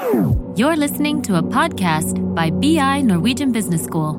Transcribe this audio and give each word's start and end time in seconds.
You're 0.00 0.76
listening 0.76 1.20
to 1.22 1.36
a 1.36 1.42
podcast 1.42 2.16
by 2.34 2.50
BI 2.50 3.02
Norwegian 3.02 3.52
Business 3.52 3.82
School. 3.82 4.14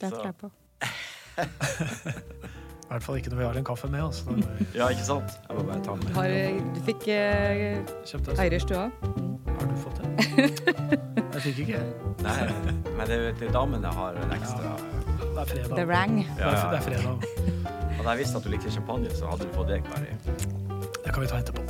Det 0.00 0.10
tror 0.10 0.24
jeg 0.24 0.34
på. 0.40 0.50
I 1.36 2.88
hvert 2.88 3.02
fall 3.02 3.16
ikke 3.16 3.30
når 3.30 3.36
vi 3.36 3.44
har 3.44 3.52
en 3.52 3.64
kaffe 3.64 3.88
med 3.88 4.02
oss. 4.02 4.24
Ja, 4.74 4.88
ikke 4.88 5.04
sant? 5.04 5.36
Jeg 5.48 5.56
må 5.56 5.62
bare 5.62 5.84
ta 5.84 5.92
den 5.92 6.04
med. 6.04 6.14
Har, 6.14 6.28
du 6.74 6.80
fikk 6.86 7.04
uh, 7.04 7.12
kjøpte 8.08 8.30
du 8.68 8.74
òg? 8.78 8.90
Har 9.58 9.66
du 9.68 9.76
fått 9.82 10.00
det? 10.00 10.08
Jeg 11.34 11.42
fikk 11.42 11.58
ikke. 11.66 11.82
Nei, 12.24 12.38
men 12.96 13.04
det, 13.10 13.18
det 13.42 13.52
damene 13.52 13.92
har 13.92 14.16
en 14.16 14.32
ekstra 14.38 14.72
Det 15.20 15.44
er 15.44 15.52
fredag. 15.52 15.76
The 15.76 15.84
Rang. 15.92 16.16
Det 16.24 16.48
er, 16.48 16.70
det 16.72 16.78
er 16.78 16.86
fredag. 16.88 17.68
Hadde 17.98 18.08
jeg 18.08 18.18
visst 18.22 18.36
at 18.40 18.46
du 18.46 18.54
likte 18.54 18.72
champagne, 18.72 19.10
så 19.12 19.28
hadde 19.28 19.44
du 19.50 19.54
fått 19.58 19.68
det, 19.74 19.82
Kari. 19.90 20.57
Kan 21.18 21.22
vi 21.22 21.28
ta 21.28 21.38
etterpå. 21.38 21.62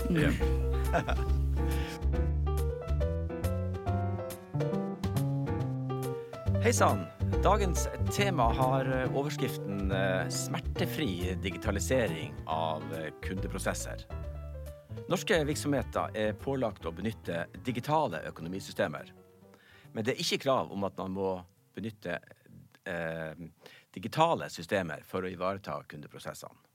Hei 6.62 6.72
sann. 6.72 7.06
Dagens 7.42 7.88
tema 8.16 8.52
har 8.52 8.84
eh, 8.84 9.16
overskriften 9.16 9.90
eh, 9.90 10.28
'Smertefri 10.28 11.36
digitalisering 11.42 12.34
av 12.44 12.82
eh, 12.92 13.12
kundeprosesser'. 13.24 14.04
Norske 15.08 15.44
virksomheter 15.44 16.10
er 16.12 16.36
pålagt 16.36 16.84
å 16.84 16.92
benytte 16.92 17.46
digitale 17.64 18.20
økonomisystemer. 18.28 19.12
Men 19.96 20.04
det 20.04 20.12
er 20.12 20.20
ikke 20.26 20.44
krav 20.44 20.72
om 20.76 20.84
at 20.84 20.92
man 21.00 21.10
må 21.16 21.42
benytte 21.72 22.20
eh, 22.84 23.32
digitale 23.96 24.52
systemer 24.52 25.00
for 25.08 25.24
å 25.24 25.32
ivareta 25.32 25.80
kundeprosessene. 25.88 26.68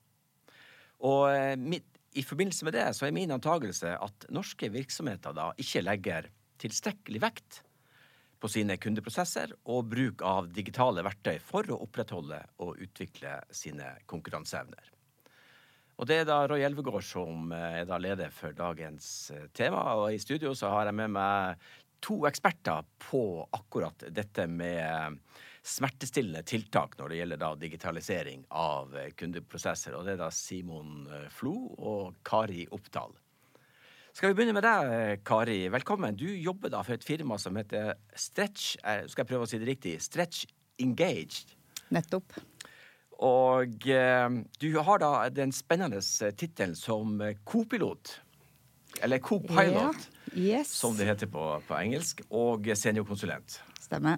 Og 1.03 1.29
eh, 1.29 1.53
mitt, 1.59 1.92
i 2.13 2.23
forbindelse 2.23 2.65
med 2.67 2.75
det 2.77 2.87
så 2.97 3.07
er 3.07 3.15
min 3.15 3.33
antakelse 3.33 3.95
at 3.97 4.25
norske 4.33 4.69
virksomheter 4.73 5.35
da 5.35 5.51
ikke 5.59 5.83
legger 5.83 6.29
tilstrekkelig 6.61 7.21
vekt 7.23 7.61
på 8.43 8.49
sine 8.51 8.75
kundeprosesser 8.81 9.53
og 9.71 9.87
bruk 9.91 10.21
av 10.27 10.49
digitale 10.51 11.03
verktøy 11.05 11.37
for 11.43 11.69
å 11.71 11.79
opprettholde 11.85 12.41
og 12.63 12.81
utvikle 12.83 13.37
sine 13.55 13.93
konkurranseevner. 14.09 14.89
Og 16.01 16.09
det 16.09 16.17
er 16.21 16.27
da 16.27 16.41
Roy 16.49 16.65
Elvegård 16.65 17.05
som 17.05 17.53
eh, 17.53 17.79
er 17.83 17.87
da 17.87 17.99
leder 18.01 18.33
for 18.35 18.55
dagens 18.57 19.07
eh, 19.31 19.47
tema, 19.55 19.85
og 19.95 20.09
i 20.11 20.19
studio 20.19 20.51
så 20.57 20.73
har 20.73 20.89
jeg 20.89 20.97
med 20.97 21.13
meg 21.15 21.67
to 22.03 22.23
eksperter 22.27 22.83
på 22.99 23.23
akkurat 23.55 24.09
dette 24.11 24.47
med 24.51 25.21
smertestillende 25.63 26.43
tiltak 26.43 26.97
når 26.99 27.09
det 27.13 27.17
gjelder 27.21 27.59
digitalisering 27.61 28.45
av 28.51 28.95
eh, 28.99 29.11
kundeprosesser. 29.15 29.95
Og 29.95 30.05
det 30.07 30.17
er 30.17 30.23
da 30.25 30.29
Simon 30.35 31.05
eh, 31.07 31.27
Flo 31.31 31.53
og 31.79 32.17
Kari 32.27 32.65
Oppdal. 32.75 33.15
Skal 34.13 34.29
vi 34.29 34.35
begynne 34.37 34.53
med 34.59 34.65
deg, 34.67 35.23
Kari. 35.25 35.61
Velkommen. 35.73 36.13
Du 36.19 36.27
jobber 36.27 36.69
da 36.69 36.83
for 36.85 36.93
et 36.93 37.05
firma 37.07 37.39
som 37.41 37.55
heter 37.57 37.95
Stretch 38.13 38.75
eh, 38.83 39.07
Skal 39.09 39.23
jeg 39.23 39.31
prøve 39.31 39.47
å 39.47 39.49
si 39.49 39.57
det 39.61 39.71
riktig? 39.71 39.95
Stretch 40.05 40.43
Engaged. 40.83 41.55
Nettopp. 41.93 42.35
Og 43.23 43.87
eh, 43.89 44.27
du 44.59 44.67
har 44.83 45.01
da 45.01 45.13
den 45.33 45.53
spennende 45.55 46.01
tittelen 46.37 46.75
som 46.77 47.15
eh, 47.23 47.39
co-pilot. 47.47 48.17
Eller 49.01 49.23
co-pilot, 49.23 49.71
Ja. 49.73 49.93
Yes. 50.33 50.69
som 50.73 50.95
det 50.97 51.05
heter 51.05 51.29
på, 51.29 51.41
på 51.67 51.75
engelsk. 51.77 52.21
Og 52.33 52.67
seniorkonsulent. 52.77 53.59
Stemmer. 53.81 54.17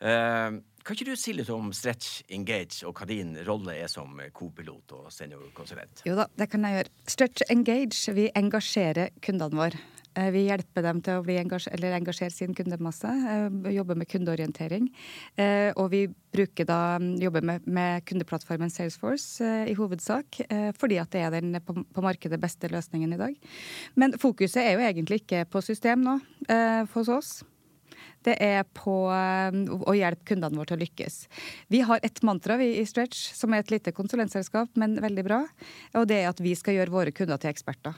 Eh, 0.00 0.58
kan 0.86 0.94
ikke 0.94 1.08
du 1.08 1.16
si 1.18 1.32
litt 1.34 1.50
om 1.50 1.72
Stretch 1.74 2.20
Engage, 2.30 2.84
og 2.86 2.94
hva 2.98 3.08
din 3.08 3.34
rolle 3.46 3.74
er 3.80 3.88
som 3.90 4.20
co-pilot 4.36 4.92
og 5.00 5.10
seniorkonsulent? 5.14 6.04
Jo 6.06 6.14
da, 6.18 6.28
det 6.38 6.50
kan 6.52 6.66
jeg 6.68 6.78
gjøre. 6.78 6.92
Stretch 7.10 7.46
Engage, 7.50 8.14
vi 8.14 8.28
engasjerer 8.38 9.14
kundene 9.24 9.58
våre. 9.58 9.80
Eh, 10.16 10.28
Vi 10.32 10.44
hjelper 10.46 10.84
dem 10.84 11.00
til 11.04 11.18
å 11.18 11.24
bli 11.24 11.38
engasj 11.40 11.66
eller 11.72 11.96
engasjere 11.96 12.32
sin 12.32 12.54
kundemasse, 12.54 13.08
eh, 13.08 13.72
jobbe 13.74 13.96
med 13.96 14.08
kundeorientering. 14.08 14.86
Og 15.76 15.90
vi 15.90 16.06
bruker 16.32 16.64
da, 16.68 16.98
jobber 17.00 17.42
med, 17.42 17.66
med 17.66 18.04
kundeplattformen 18.06 18.70
Salesforce 18.70 19.66
i 19.68 19.74
hovedsak, 19.74 20.40
fordi 20.78 21.00
at 21.00 21.10
det 21.10 21.20
er 21.24 21.34
den 21.40 21.58
på, 21.64 21.74
på 21.92 22.04
markedet 22.04 22.40
beste 22.40 22.68
løsningen 22.68 23.12
i 23.12 23.20
dag. 23.20 23.36
Men 23.96 24.16
fokuset 24.20 24.62
er 24.62 24.76
jo 24.76 24.86
egentlig 24.86 25.22
ikke 25.24 25.44
på 25.50 25.64
system 25.64 26.04
nå, 26.04 26.18
hos 26.94 27.08
oss. 27.12 27.36
Det 28.26 28.34
er 28.42 28.64
på 28.74 28.96
eh, 29.14 29.56
å 29.86 29.94
hjelpe 29.94 30.32
kundene 30.32 30.58
våre 30.58 30.72
til 30.72 30.78
å 30.80 30.82
lykkes. 30.82 31.20
Vi 31.72 31.84
har 31.86 32.02
et 32.06 32.22
mantra 32.26 32.58
vi 32.60 32.72
i 32.80 32.84
Stretch, 32.88 33.30
som 33.36 33.54
er 33.54 33.62
et 33.62 33.72
lite 33.74 33.94
konsulentselskap, 33.94 34.72
men 34.80 34.98
veldig 35.02 35.24
bra. 35.26 35.40
Og 35.94 36.08
det 36.10 36.22
er 36.22 36.30
at 36.32 36.42
vi 36.42 36.56
skal 36.58 36.80
gjøre 36.80 36.94
våre 36.94 37.14
kunder 37.14 37.38
til 37.42 37.52
eksperter. 37.54 37.94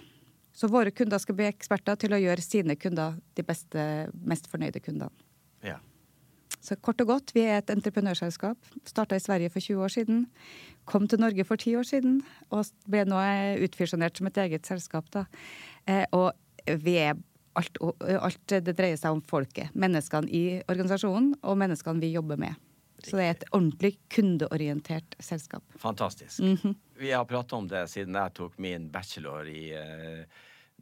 Så 0.59 0.69
våre 0.69 0.91
kunder 0.91 1.21
skal 1.23 1.37
bli 1.39 1.47
eksperter 1.47 1.97
til 2.03 2.17
å 2.17 2.19
gjøre 2.21 2.43
sine 2.43 2.75
kunder 2.77 3.17
de 3.39 3.45
beste, 3.47 3.83
mest 4.27 4.51
fornøyde 4.51 4.83
kundene. 4.83 5.15
Ja. 5.63 5.79
Så 6.59 6.75
kort 6.83 7.01
og 7.05 7.13
godt, 7.13 7.33
vi 7.37 7.45
er 7.47 7.61
et 7.61 7.71
entreprenørselskap. 7.71 8.59
Starta 8.89 9.17
i 9.17 9.23
Sverige 9.23 9.53
for 9.55 9.63
20 9.63 9.85
år 9.87 9.95
siden. 9.95 10.25
Kom 10.89 11.07
til 11.09 11.23
Norge 11.23 11.47
for 11.47 11.61
10 11.61 11.79
år 11.79 11.87
siden, 11.87 12.19
og 12.51 12.67
ble 12.91 13.05
nå 13.07 13.23
utfusjonert 13.69 14.19
som 14.19 14.29
et 14.29 14.41
eget 14.45 14.67
selskap. 14.67 15.07
Da. 15.15 15.25
Eh, 15.87 16.05
Og 16.13 16.33
vi 16.67 16.99
er 16.99 17.15
alt, 17.59 17.79
alt 17.81 18.55
det 18.67 18.75
dreier 18.77 18.99
seg 19.01 19.17
om 19.17 19.23
folket. 19.25 19.73
Menneskene 19.79 20.31
i 20.31 20.43
organisasjonen 20.69 21.35
og 21.43 21.59
menneskene 21.61 22.03
vi 22.03 22.13
jobber 22.13 22.41
med. 22.41 22.59
Så 22.99 23.15
det 23.15 23.25
er 23.25 23.35
et 23.37 23.47
ordentlig 23.55 23.93
kundeorientert 24.11 25.15
selskap. 25.23 25.63
Fantastisk. 25.79 26.41
Mhm. 26.43 26.75
Vi 26.99 27.13
har 27.15 27.25
prata 27.31 27.57
om 27.57 27.69
det 27.71 27.85
siden 27.93 28.17
jeg 28.19 28.35
tok 28.35 28.57
min 28.59 28.89
bachelor 28.91 29.47
i 29.47 29.69
uh, 29.71 30.25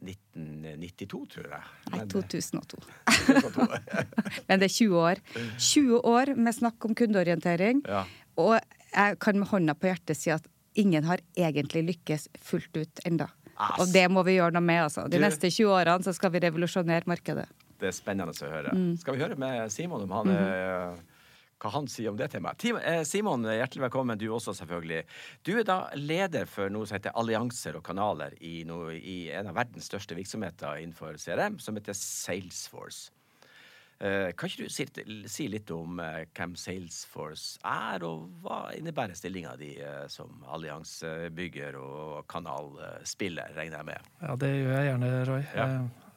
1992, 0.01 1.25
tror 1.35 1.51
jeg. 1.51 1.67
Nei, 1.93 2.05
2002. 2.09 2.81
2002. 3.05 3.67
Men 4.49 4.61
det 4.61 4.69
er 4.69 4.73
20 4.73 4.97
år. 4.97 5.21
20 5.57 6.01
år 6.01 6.33
med 6.37 6.57
snakk 6.57 6.89
om 6.89 6.97
kundeorientering. 6.97 7.83
ja. 7.85 8.05
Og 8.37 8.59
jeg 8.93 9.17
kan 9.21 9.39
med 9.39 9.49
hånda 9.49 9.73
på 9.77 9.89
hjertet 9.89 10.17
si 10.17 10.29
at 10.33 10.45
ingen 10.77 11.05
har 11.07 11.21
egentlig 11.37 11.83
lykkes 11.87 12.27
fullt 12.41 12.77
ut 12.77 13.01
enda. 13.05 13.27
Og 13.57 13.91
det 13.93 14.05
må 14.13 14.23
vi 14.27 14.37
gjøre 14.37 14.53
noe 14.55 14.63
med. 14.63 14.83
altså. 14.87 15.07
De 15.09 15.21
neste 15.21 15.49
20 15.49 15.73
årene 15.73 16.05
så 16.05 16.13
skal 16.15 16.33
vi 16.33 16.43
revolusjonere 16.45 17.09
markedet. 17.09 17.47
Det 17.77 17.89
er 17.89 17.95
spennende 17.95 18.33
å 18.33 18.51
høre. 18.51 18.73
Mm. 18.73 18.91
Skal 19.01 19.17
vi 19.17 19.23
høre 19.23 19.37
med 19.39 19.71
Simon 19.73 20.05
om 20.05 20.13
han, 20.15 20.31
eh, 20.33 21.17
hva 21.61 21.73
han 21.73 21.89
sier 21.89 22.11
om 22.11 22.17
det 22.17 22.29
temaet? 22.33 22.65
Eh, 22.65 23.03
Simon, 23.05 23.45
hjertelig 23.45 23.87
velkommen. 23.87 24.17
Du 24.17 24.27
også, 24.29 24.53
selvfølgelig. 24.57 25.03
Du 25.45 25.57
er 25.57 25.65
da 25.65 25.89
leder 25.93 26.45
for 26.49 26.69
noe 26.73 26.85
som 26.85 26.97
heter 26.97 27.17
allianser 27.17 27.77
og 27.77 27.85
kanaler 27.85 28.37
i, 28.41 28.63
noe, 28.63 28.93
i 28.97 29.29
en 29.33 29.49
av 29.49 29.57
verdens 29.57 29.89
største 29.89 30.17
virksomheter 30.17 30.81
innenfor 30.81 31.17
CRM, 31.21 31.59
som 31.61 31.77
heter 31.77 31.97
Salesforce. 31.97 33.11
Eh, 33.99 34.27
kan 34.37 34.45
ikke 34.51 34.67
du 34.67 34.69
si, 34.69 34.83
si 35.25 35.47
litt 35.49 35.71
om 35.73 35.97
eh, 36.03 36.27
hvem 36.37 36.51
Salesforce 36.59 37.57
er, 37.65 38.03
og 38.05 38.27
hva 38.43 38.59
innebærer 38.77 39.17
stillinga 39.17 39.55
di 39.57 39.71
eh, 39.81 40.03
som 40.13 40.43
alliansebygger 40.53 41.79
og 41.81 42.27
kanalspiller, 42.29 43.55
regner 43.57 43.79
jeg 43.81 43.87
med? 43.89 44.11
Ja, 44.21 44.35
det 44.37 44.51
gjør 44.53 44.75
jeg 44.77 44.89
gjerne, 44.91 45.09
Roy. 45.31 45.41
Ja. 45.57 45.65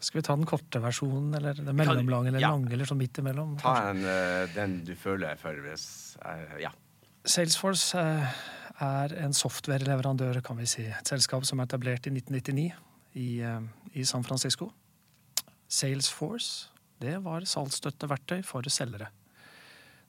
Skal 0.01 0.21
vi 0.21 0.27
ta 0.29 0.37
den 0.37 0.49
korte 0.49 0.81
versjonen, 0.85 1.33
eller 1.41 1.57
den 1.57 1.77
mellomlange, 1.77 2.29
eller 2.35 2.41
Ja. 2.45 2.51
lange, 2.53 2.73
eller 2.77 2.89
sånn 2.89 3.01
midt 3.01 3.17
imellom? 3.21 3.57
Ta 3.61 3.75
en, 3.91 4.05
den 4.55 4.79
du 4.85 4.95
føler 4.97 5.37
for 5.41 5.57
hvis 5.65 6.17
Ja. 6.61 6.71
Salesforce 7.25 7.97
er 8.81 9.15
en 9.25 9.33
softwareleverandør, 9.37 10.43
kan 10.45 10.57
vi 10.61 10.67
si. 10.69 10.85
Et 10.85 11.09
selskap 11.09 11.45
som 11.49 11.61
er 11.61 11.69
etablert 11.69 12.07
i 12.09 12.13
1999 12.13 12.73
i, 13.21 13.27
i 14.01 14.05
San 14.09 14.25
Francisco. 14.25 14.71
Salesforce, 15.69 16.69
det 17.01 17.17
var 17.25 17.47
salgsstøtteverktøy 17.49 18.43
for 18.45 18.67
selgere. 18.73 19.09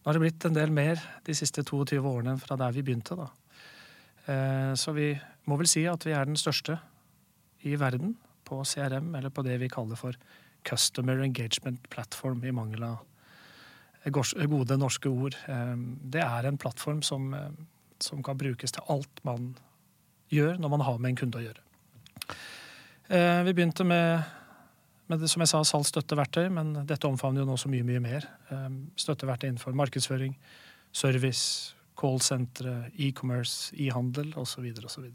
Nå 0.01 0.09
har 0.09 0.17
det 0.17 0.23
blitt 0.23 0.45
en 0.47 0.55
del 0.57 0.71
mer 0.73 1.01
de 1.27 1.33
siste 1.37 1.63
22 1.63 2.01
årene 2.01 2.33
fra 2.41 2.57
der 2.57 2.73
vi 2.73 2.83
begynte, 2.85 3.15
da. 3.19 3.27
Eh, 4.25 4.73
Så 4.73 4.93
vi 4.93 5.13
må 5.45 5.57
vel 5.57 5.67
si 5.69 5.85
at 5.85 6.05
vi 6.05 6.11
er 6.11 6.25
den 6.25 6.35
største 6.39 6.79
i 7.63 7.75
verden 7.75 8.15
på 8.45 8.63
CRM, 8.65 9.15
eller 9.15 9.29
på 9.29 9.43
det 9.45 9.59
vi 9.61 9.69
kaller 9.69 9.95
for 9.95 10.17
Customer 10.65 11.21
Engagement 11.21 11.89
Platform, 11.89 12.43
i 12.43 12.51
mangel 12.51 12.83
av 12.83 13.05
gode 14.09 14.77
norske 14.77 15.09
ord. 15.09 15.37
Eh, 15.47 15.75
Det 16.09 16.21
er 16.21 16.47
en 16.47 16.57
plattform 16.57 17.03
som, 17.03 17.33
eh, 17.33 17.49
som 17.99 18.23
kan 18.23 18.37
brukes 18.37 18.71
til 18.71 18.83
alt 18.89 19.23
man 19.23 19.55
gjør 20.31 20.57
når 20.57 20.69
man 20.69 20.81
har 20.81 20.97
med 20.97 21.09
en 21.09 21.15
kunde 21.15 21.37
å 21.37 21.45
gjøre. 21.45 21.61
Vi 23.11 23.53
begynte 23.53 23.83
med, 23.83 24.23
med 25.11 25.19
det 25.19 25.29
som 25.31 25.43
jeg 25.43 25.51
sa, 25.51 25.61
salgsstøtteverktøy, 25.67 26.45
men 26.55 26.71
dette 26.87 27.09
omfavner 27.09 27.43
jo 27.43 27.49
nå 27.49 27.57
så 27.59 27.69
mye, 27.71 27.85
mye 27.87 28.01
mer. 28.03 28.27
Eh, 28.51 28.69
Støtteverktøy 28.99 29.49
innenfor 29.49 29.75
markedsføring, 29.77 30.37
service, 30.95 31.75
callsentre, 31.99 32.91
e-commerce, 32.95 33.73
e-handel 33.75 34.31
osv. 34.39 34.69
osv. 34.87 35.09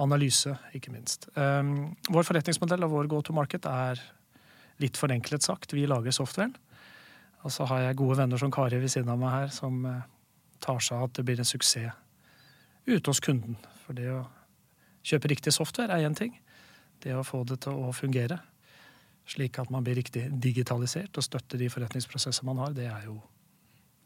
Analyse, 0.00 0.56
ikke 0.76 0.94
minst. 0.94 1.28
Eh, 1.36 1.74
Vår 2.08 2.26
forretningsmodell 2.26 2.88
og 2.88 2.94
vår 2.94 3.12
go 3.12 3.20
to 3.24 3.36
market 3.36 3.68
er 3.68 4.00
litt 4.80 4.96
forenklet 4.96 5.44
sagt. 5.44 5.76
Vi 5.76 5.84
lager 5.88 6.14
softwaren. 6.16 6.56
Og 7.44 7.52
så 7.52 7.64
har 7.68 7.86
jeg 7.86 7.96
gode 8.00 8.18
venner 8.20 8.40
som 8.40 8.52
Kari 8.52 8.80
ved 8.80 8.92
siden 8.92 9.12
av 9.12 9.20
meg 9.20 9.32
her, 9.32 9.52
som 9.54 9.84
eh, 9.88 10.04
tar 10.60 10.80
seg 10.84 10.98
av 10.98 11.08
at 11.08 11.18
det 11.18 11.26
blir 11.28 11.40
en 11.40 11.48
suksess 11.48 11.96
ute 12.88 13.06
hos 13.12 13.20
kunden. 13.20 13.56
For 13.84 13.96
det 13.96 14.08
å 14.12 14.24
kjøpe 15.06 15.30
riktig 15.32 15.52
software 15.56 15.92
er 15.96 16.08
én 16.08 16.16
ting, 16.16 16.38
Det 17.00 17.14
å 17.16 17.24
få 17.24 17.46
det 17.48 17.62
til 17.64 17.72
å 17.72 17.94
fungere, 17.96 18.36
slik 19.30 19.58
at 19.62 19.70
man 19.70 19.84
blir 19.86 19.98
riktig 20.00 20.26
digitalisert 20.42 21.16
og 21.16 21.26
støtter 21.26 21.60
de 21.60 21.70
forretningsprosesser 21.72 22.46
man 22.48 22.60
har, 22.62 22.74
det 22.76 22.88
er 22.90 23.06
jo 23.06 23.20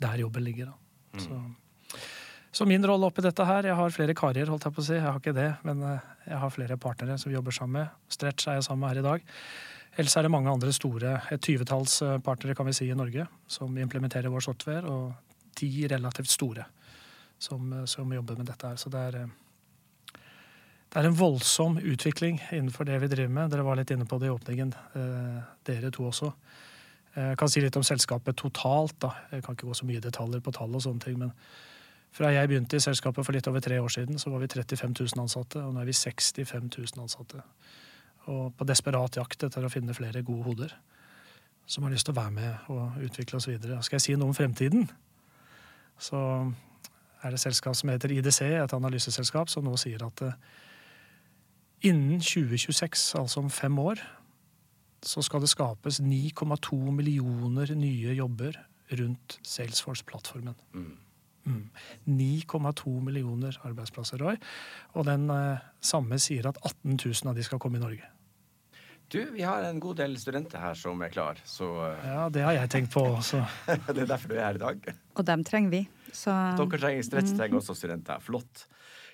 der 0.02 0.20
jobben 0.20 0.44
ligger. 0.44 0.72
da. 0.72 1.20
Så, 1.22 1.38
så 2.52 2.66
min 2.66 2.84
rolle 2.86 3.06
oppi 3.06 3.22
dette 3.22 3.44
her 3.46 3.68
Jeg 3.68 3.76
har 3.78 3.92
flere 3.94 4.14
karer, 4.18 4.50
holdt 4.50 4.66
jeg 4.66 4.74
på 4.74 4.82
å 4.82 4.86
si. 4.86 4.96
Jeg 4.98 5.06
har 5.06 5.20
ikke 5.20 5.36
det, 5.36 5.50
men 5.66 5.82
eh, 5.86 6.08
jeg 6.26 6.40
har 6.42 6.54
flere 6.54 6.80
partnere 6.80 7.18
som 7.18 7.30
vi 7.30 7.38
jobber 7.38 7.54
sammen 7.54 7.80
med. 7.80 8.02
Stretch 8.10 8.48
er 8.48 8.58
jeg 8.58 8.66
sammen 8.66 8.84
med 8.84 8.94
her 8.94 9.02
i 9.02 9.06
dag. 9.08 9.28
Ellers 9.94 10.16
er 10.18 10.26
det 10.26 10.32
mange 10.34 10.50
andre 10.50 10.72
store, 10.74 11.18
et 11.30 11.42
tyvetalls 11.42 12.00
eh, 12.02 12.18
partnere 12.24 12.56
kan 12.58 12.66
vi 12.66 12.74
si 12.74 12.88
i 12.90 12.98
Norge, 12.98 13.28
som 13.46 13.78
implementerer 13.78 14.32
vår 14.32 14.42
software, 14.48 14.90
og 14.90 15.54
ti 15.54 15.70
relativt 15.90 16.32
store 16.32 16.66
som, 17.38 17.72
eh, 17.72 17.84
som 17.90 18.12
jobber 18.12 18.36
med 18.36 18.50
dette 18.50 18.66
her. 18.66 18.76
Så 18.76 18.90
det 18.90 19.04
er, 19.08 19.28
det 20.94 21.00
er 21.02 21.08
en 21.08 21.17
voldsom 21.19 21.81
utvikling 21.82 22.37
innenfor 22.55 22.87
det 22.87 23.00
vi 23.02 23.08
driver 23.11 23.32
med. 23.35 23.50
Dere 23.50 23.64
var 23.67 23.75
litt 23.75 23.91
inne 23.91 24.06
på 24.06 24.19
det 24.23 24.29
i 24.29 24.31
åpningen, 24.31 24.69
eh, 24.94 25.41
dere 25.67 25.91
to 25.91 26.05
også. 26.06 26.32
Eh, 27.17 27.31
Jeg 27.31 27.38
kan 27.38 27.49
si 27.49 27.61
litt 27.61 27.76
om 27.76 27.82
selskapet 27.82 28.37
totalt. 28.37 28.99
da. 29.00 29.11
Jeg 29.32 29.43
kan 29.43 29.56
ikke 29.56 29.67
gå 29.67 29.75
så 29.75 29.87
mye 29.87 30.00
detaljer 30.00 30.41
på 30.41 30.52
tall 30.52 30.73
og 30.73 30.82
sånne 30.82 31.00
ting, 31.00 31.19
men 31.19 31.32
fra 32.12 32.31
jeg 32.31 32.49
begynte 32.49 32.76
i 32.76 32.79
selskapet 32.79 33.25
for 33.25 33.32
litt 33.32 33.49
over 33.49 33.61
tre 33.61 33.75
år 33.81 33.88
siden, 33.91 34.19
så 34.19 34.31
var 34.31 34.38
vi 34.38 34.46
35 34.46 34.94
000 34.94 35.23
ansatte, 35.25 35.56
og 35.56 35.75
nå 35.75 35.81
er 35.81 35.85
vi 35.85 35.93
65 35.93 36.70
000 36.79 37.02
ansatte. 37.02 37.43
Og 38.29 38.56
på 38.56 38.64
desperat 38.64 39.17
jakt 39.17 39.43
etter 39.43 39.64
å 39.64 39.70
finne 39.70 39.94
flere 39.94 40.23
gode 40.23 40.44
hoder 40.44 40.73
som 41.67 41.82
har 41.82 41.91
lyst 41.91 42.06
til 42.06 42.14
å 42.14 42.20
være 42.20 42.31
med 42.31 42.55
og 42.69 43.02
utvikle 43.02 43.37
oss 43.37 43.49
videre. 43.49 43.82
Skal 43.82 43.96
jeg 43.96 44.00
si 44.00 44.14
noe 44.14 44.29
om 44.29 44.35
fremtiden, 44.35 44.88
så 45.99 46.52
er 47.23 47.31
det 47.31 47.35
et 47.35 47.41
selskap 47.41 47.75
som 47.75 47.88
heter 47.88 48.12
IDC, 48.12 48.43
et 48.43 48.73
analyseselskap, 48.73 49.49
som 49.49 49.64
nå 49.64 49.76
sier 49.81 50.05
at 50.05 50.23
eh, 50.23 50.32
innen 51.84 52.20
2026, 52.20 53.14
altså 53.20 53.42
om 53.44 53.50
fem 53.52 53.78
år, 53.78 54.00
så 55.04 55.22
skal 55.25 55.44
det 55.44 55.52
skapes 55.52 56.00
9,2 56.00 56.78
millioner 56.96 57.75
nye 57.76 58.14
jobber 58.16 58.56
rundt 58.94 59.38
Salesforce-plattformen. 59.44 60.56
Mm. 60.72 60.96
9,2 62.08 63.00
millioner 63.04 63.58
arbeidsplasser, 63.69 64.20
Roy. 64.22 64.38
Og 64.96 65.06
den 65.08 65.28
eh, 65.32 65.64
samme 65.84 66.19
sier 66.22 66.48
at 66.48 66.60
18 66.64 66.96
000 66.96 67.31
av 67.31 67.36
de 67.36 67.44
skal 67.44 67.60
komme 67.60 67.81
i 67.81 67.84
Norge. 67.84 68.10
Du, 69.12 69.20
vi 69.34 69.44
har 69.44 69.66
en 69.69 69.81
god 69.82 70.00
del 70.00 70.16
studenter 70.19 70.58
her 70.58 70.78
som 70.78 71.02
er 71.04 71.12
klar, 71.12 71.38
så 71.46 71.69
eh, 71.90 72.06
Ja, 72.08 72.28
det 72.32 72.46
har 72.46 72.56
jeg 72.56 72.70
tenkt 72.72 72.94
på 72.94 73.04
også. 73.10 73.42
det 73.92 74.06
er 74.06 74.08
derfor 74.08 74.32
du 74.32 74.38
er 74.38 74.46
her 74.48 74.60
i 74.60 74.62
dag. 74.64 74.88
Og 75.14 75.28
dem 75.28 75.44
trenger 75.44 75.75
vi. 75.76 75.82
Så 76.14 76.32
Dere 76.58 76.81
trenger 76.81 77.04
Stretch 77.04 77.36
trenger 77.36 77.60
også 77.60 77.76
studenter. 77.76 78.25
Flott. 78.25 78.64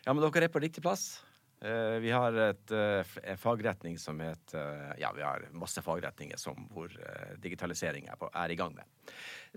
Ja, 0.06 0.14
men 0.14 0.22
dere 0.22 0.46
er 0.46 0.52
på 0.52 0.62
riktig 0.62 0.84
plass. 0.84 1.18
Eh, 1.60 1.98
Vi 2.00 2.10
har 2.10 2.32
et, 2.32 2.70
eh, 2.72 3.04
en 3.32 3.36
fagretning 3.36 3.98
som 3.98 4.20
heter 4.20 4.94
Ja, 4.98 5.12
vi 5.12 5.22
har 5.22 5.44
masse 5.52 5.82
fagretninger 5.82 6.38
som, 6.38 6.56
hvor 6.72 6.88
eh, 6.88 7.34
digitalisering 7.36 8.06
er, 8.08 8.16
på, 8.16 8.30
er 8.32 8.50
i 8.50 8.56
gang 8.56 8.72
med. 8.74 8.84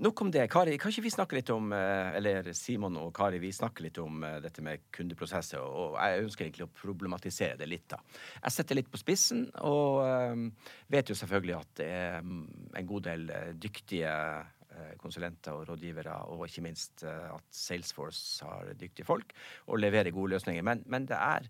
Nok 0.03 0.21
om 0.21 0.31
det. 0.31 0.49
Kari, 0.51 0.77
kan 0.77 0.91
ikke 0.91 1.05
vi 1.05 1.13
snakke 1.13 1.37
litt 1.37 1.49
om 1.53 1.71
eh, 1.71 2.17
Eller 2.17 2.49
Simon 2.57 2.97
og 2.99 3.13
Kari, 3.15 3.39
vi 3.39 3.51
snakker 3.55 3.85
litt 3.85 3.99
om 4.03 4.23
eh, 4.23 4.39
dette 4.43 4.61
med 4.65 4.83
kundeprosesser, 4.91 5.61
og 5.63 5.95
jeg 5.95 6.25
ønsker 6.25 6.45
egentlig 6.45 6.65
å 6.67 6.73
problematisere 6.75 7.55
det 7.59 7.69
litt, 7.71 7.85
da. 7.93 8.01
Jeg 8.41 8.55
setter 8.57 8.75
litt 8.81 8.91
på 8.91 8.99
spissen, 8.99 9.45
og 9.61 10.01
eh, 10.03 10.67
vet 10.91 11.13
jo 11.13 11.15
selvfølgelig 11.15 11.55
at 11.59 11.71
det 11.79 11.87
er 12.01 12.19
mm, 12.25 12.43
en 12.81 12.89
god 12.89 13.07
del 13.07 13.29
eh, 13.31 13.53
dyktige 13.55 14.11
eh, 14.11 14.91
konsulenter 14.99 15.55
og 15.55 15.69
rådgivere, 15.69 16.17
og 16.33 16.43
ikke 16.49 16.65
minst 16.67 17.05
eh, 17.07 17.29
at 17.31 17.47
Salesforce 17.63 18.43
har 18.49 18.73
dyktige 18.75 19.07
folk 19.07 19.31
og 19.69 19.79
leverer 19.79 20.11
gode 20.11 20.35
løsninger. 20.35 20.67
Men, 20.67 20.83
men 20.89 21.07
det 21.07 21.21
er 21.21 21.47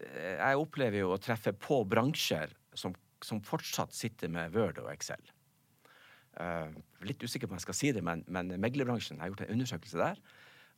Jeg 0.00 0.58
opplever 0.58 1.02
jo 1.02 1.12
å 1.14 1.20
treffe 1.20 1.52
på 1.52 1.82
bransjer 1.88 2.54
som, 2.74 2.94
som 3.22 3.42
fortsatt 3.44 3.94
sitter 3.94 4.32
med 4.32 4.54
Word 4.56 4.80
og 4.82 4.90
Excel. 4.92 5.22
Uh, 6.32 6.72
litt 7.04 7.20
usikker 7.20 7.44
på 7.44 7.52
om 7.52 7.58
jeg 7.60 7.66
skal 7.66 7.76
si 7.76 7.90
det, 7.92 8.02
men, 8.04 8.22
men 8.32 8.54
meglerbransjen 8.62 9.20
har 9.20 9.32
gjort 9.32 9.44
en 9.44 9.52
undersøkelse 9.56 10.00
der. 10.00 10.22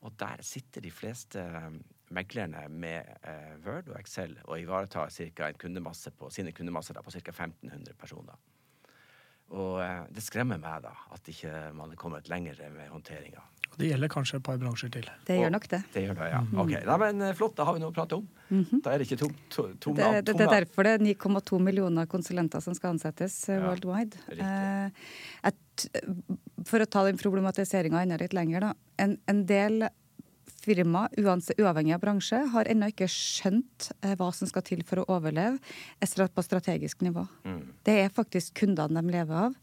Og 0.05 0.17
der 0.21 0.43
sitter 0.45 0.83
de 0.85 0.91
fleste 0.93 1.41
eh, 1.41 1.77
meglerne 2.13 2.67
med 2.69 3.09
uh, 3.25 3.55
Word 3.65 3.89
og 3.89 3.97
Excel 3.97 4.35
og 4.45 4.59
ivaretar 4.61 5.09
cirka 5.15 5.49
en 5.49 5.57
kundemasse 5.57 6.13
på, 6.13 6.29
sine 6.35 6.53
kundemasser 6.53 6.99
på 7.01 7.15
ca. 7.15 7.33
1500 7.33 7.97
personer. 7.97 8.37
Og 9.55 9.81
eh, 9.85 10.05
det 10.15 10.25
skremmer 10.25 10.61
meg 10.61 10.85
da 10.85 10.95
at 11.15 11.29
ikke 11.31 11.53
man 11.79 11.93
er 11.95 12.01
kommet 12.01 12.31
lenger 12.33 12.59
med 12.75 12.91
håndteringa. 12.93 13.43
Og 13.75 13.81
det 13.81 13.89
gjelder 13.89 14.11
kanskje 14.11 14.39
et 14.39 14.45
par 14.47 14.59
bransjer 14.63 14.91
til. 14.95 15.07
det 15.27 15.37
gjør 15.41 15.51
nok 15.51 15.65
det. 15.73 15.81
Det 15.91 16.03
gjør 16.05 16.19
det, 16.21 16.27
ja. 16.31 16.41
Ok, 16.63 16.73
Nei, 16.87 16.99
men 17.03 17.25
eh, 17.27 17.33
Flott, 17.35 17.57
da 17.59 17.67
har 17.67 17.75
vi 17.75 17.83
noe 17.83 17.91
å 17.91 17.97
prate 17.97 18.21
om. 18.21 18.29
Da 18.85 18.93
er 18.93 19.03
det 19.03 19.09
ikke 19.09 19.19
tom, 19.25 19.33
to, 19.51 19.65
tom, 19.83 19.97
Det, 19.99 20.11
det, 20.29 20.37
det 20.39 20.47
er 20.47 20.53
derfor 20.61 20.87
det 20.87 20.93
er 20.95 21.03
9,2 21.03 21.59
millioner 21.59 22.07
konsulenter 22.11 22.63
som 22.63 22.77
skal 22.79 22.95
ansettes 22.95 23.35
eh, 23.49 23.59
Ja, 23.59 23.67
worldwide. 23.67 24.21
Eh, 24.31 25.11
et, 25.51 25.89
for 26.71 26.85
å 26.85 26.87
ta 26.87 27.03
den 27.09 27.19
problematiseringa 27.19 28.05
enda 28.05 28.21
litt 28.23 28.37
lenger, 28.37 28.69
da. 28.69 28.73
En, 29.03 29.19
en 29.31 29.43
del 29.51 29.89
firma, 30.65 31.07
uansett, 31.21 31.61
uavhengig 31.61 31.95
av 31.97 32.03
bransje, 32.03 32.41
har 32.55 32.71
ennå 32.71 32.89
ikke 32.93 33.09
skjønt 33.11 33.91
eh, 34.01 34.15
hva 34.19 34.31
som 34.35 34.49
skal 34.51 34.65
til 34.67 34.85
for 34.89 35.03
å 35.03 35.07
overleve 35.17 35.61
på 36.35 36.45
strategisk 36.45 37.05
nivå. 37.05 37.27
Mm. 37.45 37.61
Det 37.87 37.99
er 38.05 38.15
faktisk 38.15 38.57
kundene 38.65 39.03
de 39.03 39.15
lever 39.15 39.47
av. 39.47 39.57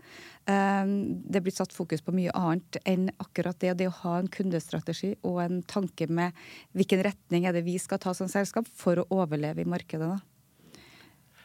Eh, 0.45 0.95
det 1.35 1.43
blir 1.43 1.55
satt 1.55 1.73
fokus 1.75 2.03
på 2.05 2.15
mye 2.15 2.33
annet 2.37 2.81
enn 2.85 3.09
akkurat 3.17 3.59
det. 3.59 3.75
Det 3.81 3.89
å 3.89 3.97
ha 4.03 4.17
en 4.21 4.31
kundestrategi 4.31 5.15
og 5.27 5.41
en 5.43 5.61
tanke 5.63 6.07
med 6.07 6.37
hvilken 6.77 7.03
retning 7.07 7.47
er 7.47 7.57
det 7.57 7.65
vi 7.67 7.77
skal 7.81 8.01
ta 8.01 8.15
som 8.17 8.29
selskap 8.31 8.69
for 8.69 9.01
å 9.01 9.07
overleve 9.21 9.65
i 9.65 9.69
markedet. 9.69 10.13
da. 10.15 10.19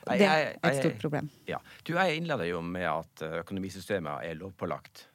Det 0.06 0.26
er 0.26 0.52
et 0.62 0.78
stort 0.78 1.00
problem. 1.02 1.28
Ja. 1.48 1.58
Du, 1.82 1.96
jeg 1.96 2.20
innleder 2.20 2.46
jo 2.46 2.60
med 2.62 2.86
at 2.86 3.22
økonomisystemet 3.26 3.42
økonomisystemer 3.42 4.22
er 4.28 4.38
lovpålagt, 4.38 5.06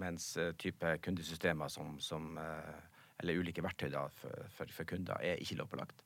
mens 0.00 0.36
eh, 0.40 0.54
type 0.56 0.96
kundesystemer 1.04 1.68
som, 1.68 1.98
som 2.00 2.38
eh, 2.40 2.78
Eller 3.20 3.40
ulike 3.40 3.64
verktøy 3.64 3.90
da, 3.92 4.06
for, 4.20 4.50
for, 4.56 4.72
for 4.74 4.88
kunder 4.88 5.20
er 5.24 5.40
ikke 5.42 5.58
lovpålagt. 5.60 6.04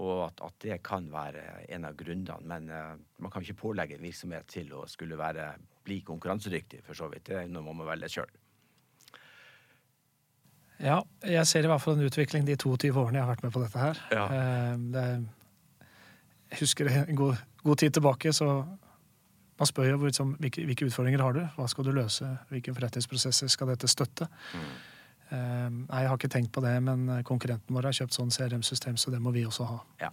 Og 0.00 0.26
at, 0.28 0.42
at 0.46 0.60
det 0.62 0.78
kan 0.86 1.08
være 1.12 1.42
en 1.74 1.88
av 1.88 1.96
grunnene. 1.98 2.36
Men 2.46 2.70
uh, 2.70 2.94
man 3.22 3.32
kan 3.32 3.42
ikke 3.44 3.58
pålegge 3.62 3.98
en 3.98 4.04
virksomhet 4.04 4.46
til 4.50 4.70
å 4.74 4.84
skulle 4.90 5.18
være, 5.18 5.52
bli 5.86 6.00
konkurransedyktig, 6.06 6.84
for 6.86 6.98
så 6.98 7.10
vidt. 7.12 7.26
Det 7.30 7.40
er 7.40 7.50
noe 7.50 7.66
man 7.66 7.80
må 7.80 7.88
velge 7.88 8.12
sjøl. 8.12 8.30
Ja, 10.80 11.02
jeg 11.28 11.44
ser 11.46 11.66
i 11.66 11.68
hvert 11.68 11.82
fall 11.82 11.98
en 11.98 12.06
utvikling 12.06 12.46
de 12.48 12.56
22 12.56 12.94
årene 12.96 13.18
jeg 13.18 13.26
har 13.26 13.34
vært 13.34 13.42
med 13.44 13.52
på 13.52 13.60
dette 13.60 13.82
her. 13.82 14.00
Ja. 14.14 14.26
Eh, 14.32 14.76
Det, 14.94 15.06
jeg 16.50 16.62
husker 16.64 16.88
en 16.90 17.18
god, 17.18 17.42
god 17.62 17.76
tid 17.76 17.92
tilbake, 17.94 18.32
så 18.32 18.46
man 19.60 19.68
spør 19.68 19.90
jo 19.90 19.98
liksom, 20.06 20.32
hvilke, 20.40 20.64
hvilke 20.64 20.86
utfordringer 20.88 21.20
har 21.22 21.36
du? 21.36 21.42
Hva 21.56 21.66
skal 21.68 21.84
du 21.84 21.92
løse? 21.92 22.26
Hvilke 22.48 22.72
forretningsprosesser 22.74 23.50
skal 23.52 23.68
dette 23.74 23.90
støtte? 23.92 24.26
Eh, 24.56 24.72
Nei, 25.30 26.00
jeg 26.02 26.08
har 26.10 26.16
ikke 26.18 26.28
tenkt 26.32 26.50
på 26.52 26.62
det, 26.64 26.76
men 26.82 27.22
konkurrenten 27.24 27.74
vår 27.76 27.84
har 27.90 27.92
kjøpt 27.92 28.16
sånn 28.16 28.30
CRM-system, 28.34 28.96
så 28.98 29.10
det 29.14 29.20
må 29.22 29.30
vi 29.32 29.44
også 29.46 29.66
ha. 29.68 29.76
Ja. 30.00 30.10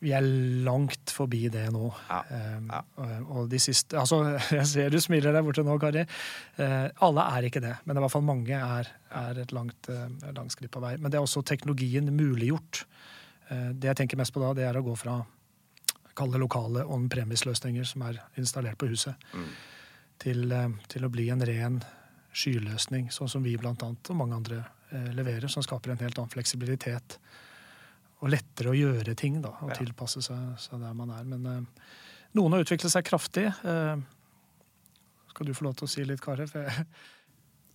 Vi 0.00 0.12
er 0.14 0.22
langt 0.62 1.10
forbi 1.10 1.48
det 1.50 1.64
nå. 1.74 1.88
Ja, 2.08 2.20
Eh, 2.30 2.60
ja. 2.70 2.82
og- 2.98 3.30
Og 3.36 3.48
de 3.50 3.58
siste 3.58 3.96
Altså, 3.98 4.38
jeg 4.54 4.66
ser 4.66 4.90
du 4.90 4.98
smiler 5.00 5.32
der 5.32 5.42
borte 5.42 5.64
nå, 5.64 5.76
Kari. 5.80 6.04
Eh, 6.56 6.88
alle 7.02 7.20
er 7.36 7.42
ikke 7.50 7.60
det, 7.60 7.74
men 7.84 7.96
i 7.96 8.00
hvert 8.00 8.12
fall 8.12 8.22
mange 8.22 8.54
er, 8.54 8.86
er 9.10 9.38
et 9.42 9.50
langt, 9.52 9.88
eh, 9.88 10.06
langt 10.32 10.52
skritt 10.54 10.70
på 10.70 10.80
vei. 10.80 10.96
Men 10.98 11.10
det 11.10 11.18
er 11.18 11.24
også 11.26 11.42
teknologien 11.44 12.06
muliggjort. 12.14 12.84
Eh, 13.50 13.72
det 13.72 13.88
jeg 13.90 13.96
tenker 13.96 14.16
mest 14.16 14.32
på 14.32 14.40
da, 14.40 14.52
det 14.54 14.68
er 14.68 14.78
å 14.80 14.84
gå 14.84 14.96
fra 14.96 15.24
kalle 16.14 16.38
lokale 16.38 16.84
on-premise-løsninger 16.86 17.84
som 17.86 18.02
er 18.02 18.20
installert 18.36 18.76
på 18.78 18.88
huset, 18.88 19.14
til, 20.18 20.50
eh, 20.52 20.68
til 20.88 21.02
å 21.06 21.10
bli 21.10 21.28
en 21.30 21.40
ren 21.40 21.82
skyløsning, 22.38 23.08
sånn 23.14 23.30
som 23.30 23.42
vi 23.44 23.56
blant 23.60 23.82
annet 23.86 24.10
og 24.12 24.18
mange 24.20 24.36
andre 24.38 24.60
eh, 24.92 25.08
leverer, 25.16 25.48
som 25.50 25.64
skaper 25.66 25.92
en 25.94 26.02
helt 26.02 26.18
annen 26.20 26.32
fleksibilitet 26.32 27.18
og 28.22 28.32
lettere 28.32 28.72
å 28.72 28.76
gjøre 28.78 29.14
ting 29.18 29.40
da, 29.44 29.52
og 29.62 29.70
Ja. 29.72 29.78
tilpasse 29.78 30.22
seg, 30.26 30.54
seg 30.58 30.80
der 30.82 30.94
man 30.98 31.10
er. 31.14 31.24
Men 31.28 31.46
eh, 31.46 31.90
noen 32.38 32.54
har 32.56 32.64
utviklet 32.64 32.90
seg 32.94 33.06
kraftig. 33.06 33.46
Eh, 33.46 34.00
skal 35.30 35.46
du 35.46 35.54
få 35.54 35.68
lov 35.68 35.76
til 35.78 35.86
å 35.86 35.92
si 35.92 36.04
litt, 36.06 36.20
Kari? 36.24 36.46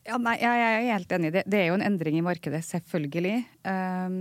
Ja, 0.03 0.17
nei, 0.19 0.33
jeg 0.41 0.59
jeg 0.59 0.73
er 0.89 0.89
helt 0.97 1.13
enig. 1.15 1.29
Det, 1.31 1.43
det 1.47 1.59
er 1.61 1.69
jo 1.69 1.77
en 1.77 1.85
endring 1.87 2.17
i 2.19 2.23
markedet, 2.25 2.59
selvfølgelig. 2.67 3.37
Um, 3.63 4.17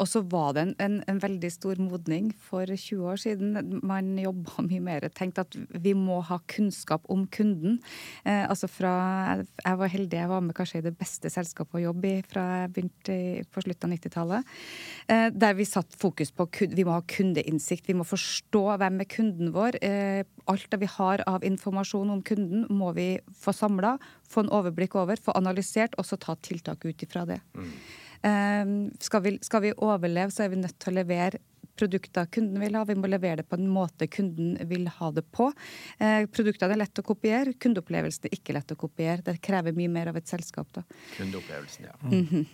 og 0.00 0.08
så 0.08 0.22
var 0.32 0.54
det 0.56 0.62
en, 0.64 0.72
en, 0.80 0.96
en 1.10 1.20
veldig 1.20 1.50
stor 1.52 1.80
modning 1.82 2.30
for 2.48 2.64
20 2.64 3.04
år 3.12 3.20
siden. 3.20 3.80
Man 3.86 4.14
jobba 4.20 4.64
mye 4.70 4.82
mer. 4.84 5.06
Tenkte 5.12 5.44
at 5.44 5.56
vi 5.84 5.92
må 5.96 6.20
ha 6.26 6.40
kunnskap 6.50 7.04
om 7.12 7.26
kunden. 7.32 7.78
Eh, 8.24 8.46
altså 8.46 8.70
fra, 8.70 8.94
Jeg 9.60 9.80
var 9.82 9.92
heldig, 9.92 10.20
jeg 10.22 10.32
var 10.32 10.44
med 10.44 10.56
kanskje 10.56 10.80
i 10.80 10.86
det 10.88 10.94
beste 10.98 11.30
selskapet 11.32 11.80
å 11.80 11.84
jobbe 11.90 12.14
i 12.14 12.24
fra 12.26 12.46
jeg 12.62 12.72
begynte 12.74 13.18
på 13.52 13.64
slutten 13.64 13.90
av 13.90 13.96
90-tallet. 13.96 14.54
Eh, 15.12 15.28
der 15.36 15.56
vi 15.58 15.68
satt 15.68 15.96
fokus 16.00 16.32
på 16.32 16.48
vi 16.70 16.86
må 16.86 16.96
ha 16.96 17.04
kundeinnsikt. 17.04 17.88
Vi 17.90 17.96
må 17.96 18.06
forstå 18.08 18.64
hvem 18.80 19.02
er 19.04 19.10
kunden 19.10 19.52
vår. 19.54 19.80
Eh, 19.84 20.24
alt 20.50 20.70
det 20.72 20.80
vi 20.82 20.90
har 20.90 21.24
av 21.28 21.44
informasjon 21.46 22.10
om 22.16 22.24
kunden, 22.26 22.66
må 22.70 22.92
vi 22.96 23.10
få 23.36 23.52
samla, 23.54 23.96
få 24.30 24.44
en 24.44 24.54
overblikk 24.60 24.96
over, 24.98 25.20
få 25.20 25.34
analysert, 25.38 25.96
og 25.98 26.08
så 26.08 26.18
ta 26.20 26.36
tiltak 26.40 26.86
ut 26.88 27.04
ifra 27.04 27.26
det. 27.28 27.40
Eh, 27.58 28.09
skal, 28.20 29.22
vi, 29.24 29.38
skal 29.40 29.62
vi 29.64 29.70
overleve, 29.76 30.32
så 30.34 30.44
er 30.44 30.50
vi 30.52 30.60
nødt 30.60 30.76
til 30.82 30.92
å 30.92 30.98
levere 30.98 31.38
produkter 31.80 32.26
kunden 32.26 32.60
vil 32.60 32.76
ha. 32.76 32.84
Vi 32.84 32.96
må 32.98 33.08
levere 33.10 33.40
det 33.40 33.48
på 33.48 33.58
en 33.58 33.68
måte 33.72 34.08
kunden 34.12 34.56
vil 34.68 34.88
ha 34.98 35.10
det 35.16 35.24
på. 35.34 35.50
Eh, 35.98 36.24
produktene 36.32 36.76
er 36.76 36.82
lett 36.82 37.00
å 37.00 37.06
kopiere. 37.06 37.54
Kundeopplevelsen 37.60 38.28
er 38.28 38.36
ikke 38.36 38.56
lett 38.56 38.74
å 38.74 38.78
kopiere. 38.80 39.24
Det 39.26 39.38
krever 39.44 39.76
mye 39.76 39.92
mer 39.92 40.12
av 40.12 40.18
et 40.20 40.28
selskap. 40.30 40.68
da. 40.76 40.84
Kundeopplevelsen, 41.16 41.88
ja. 41.88 41.96
Mm 42.02 42.26
-hmm. 42.26 42.46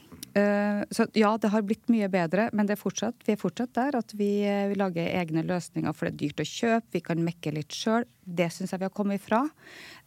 så 0.91 1.07
ja, 1.15 1.39
det 1.39 1.49
har 1.49 1.63
blitt 1.63 1.89
mye 1.89 2.09
bedre, 2.09 2.51
men 2.53 2.67
det 2.67 2.73
er 2.73 2.83
fortsatt, 2.83 3.15
vi 3.27 3.33
er 3.33 3.37
fortsatt 3.37 3.75
der 3.75 3.97
at 3.97 4.13
vi, 4.15 4.45
vi 4.69 4.75
lager 4.75 5.07
egne 5.21 5.43
løsninger, 5.43 5.93
for 5.93 6.07
det 6.07 6.13
er 6.13 6.19
dyrt 6.19 6.41
å 6.41 6.45
kjøpe. 6.45 6.87
Vi 6.93 7.01
kan 7.01 7.25
mekke 7.25 7.53
litt 7.53 7.73
sjøl. 7.73 8.05
Det 8.25 8.53
syns 8.53 8.73
jeg 8.73 8.81
vi 8.81 8.85
har 8.85 8.91
kommet 8.91 9.21
ifra. 9.21 9.49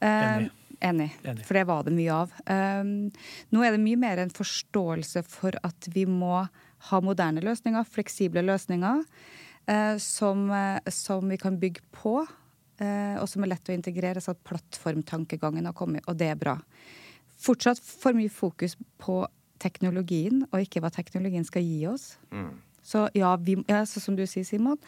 Uh, 0.03 0.49
Enig. 0.79 1.11
Enig. 1.23 1.43
For 1.47 1.57
det 1.57 1.65
var 1.67 1.83
det 1.85 1.93
mye 1.95 2.15
av. 2.15 2.33
Um, 2.47 2.91
nå 3.51 3.63
er 3.65 3.75
det 3.75 3.83
mye 3.83 3.99
mer 3.99 4.21
en 4.21 4.31
forståelse 4.33 5.23
for 5.27 5.57
at 5.67 5.89
vi 5.91 6.05
må 6.07 6.45
ha 6.89 6.99
moderne 7.03 7.43
løsninger, 7.43 7.87
fleksible 7.91 8.43
løsninger, 8.47 9.01
uh, 9.69 9.95
som, 9.99 10.47
uh, 10.53 10.79
som, 10.93 11.27
vi 11.27 11.39
kan 11.41 11.59
bygge 11.59 11.83
på. 11.95 12.21
Uh, 12.79 13.19
og 13.19 13.27
som 13.27 13.43
er 13.43 13.51
lett 13.51 13.69
å 13.71 13.75
integrere, 13.75 14.23
så 14.23 14.31
at 14.31 14.45
plattformtankegangen 14.47 15.67
har 15.67 15.75
kommet. 15.75 16.05
Og 16.07 16.15
det 16.19 16.31
er 16.31 16.39
bra. 16.39 16.55
Fortsatt 17.39 17.81
for 17.83 18.15
mye 18.15 18.31
fokus 18.31 18.77
på 19.03 19.21
teknologien, 19.59 20.45
og 20.53 20.63
ikke 20.63 20.79
hva 20.83 20.91
teknologien 20.95 21.43
skal 21.47 21.65
gi 21.65 21.83
oss. 21.91 22.13
Mm. 22.31 22.53
Så 22.89 23.09
ja, 23.17 23.33
vi, 23.43 23.57
ja, 23.67 23.83
så 23.83 23.99
som 23.99 24.15
du 24.15 24.23
sier, 24.27 24.47
Simon. 24.47 24.79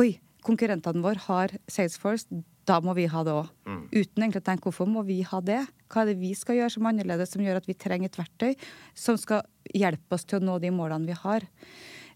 Oi, 0.00 0.18
konkurrentene 0.44 1.00
våre 1.04 1.24
har 1.26 1.56
Salesforce 1.70 2.42
da 2.70 2.78
må 2.84 2.94
vi 2.96 3.06
ha 3.10 3.22
det 3.26 3.34
òg. 3.34 3.52
Mm. 3.66 3.84
Uten 3.90 4.24
egentlig 4.24 4.42
å 4.42 4.48
tenke 4.48 4.68
hvorfor 4.68 4.88
må 4.90 5.04
vi 5.06 5.20
ha 5.26 5.40
det? 5.44 5.60
Hva 5.90 6.04
er 6.04 6.12
det 6.12 6.18
vi 6.20 6.32
skal 6.38 6.60
gjøre 6.60 6.74
som 6.76 6.90
annerledes, 6.90 7.32
som 7.34 7.42
gjør 7.44 7.60
at 7.60 7.68
vi 7.68 7.78
trenger 7.78 8.10
et 8.10 8.20
verktøy 8.20 8.52
som 8.98 9.18
skal 9.20 9.42
hjelpe 9.74 10.16
oss 10.16 10.26
til 10.28 10.40
å 10.40 10.46
nå 10.46 10.58
de 10.62 10.72
målene 10.74 11.10
vi 11.10 11.18
har? 11.18 11.46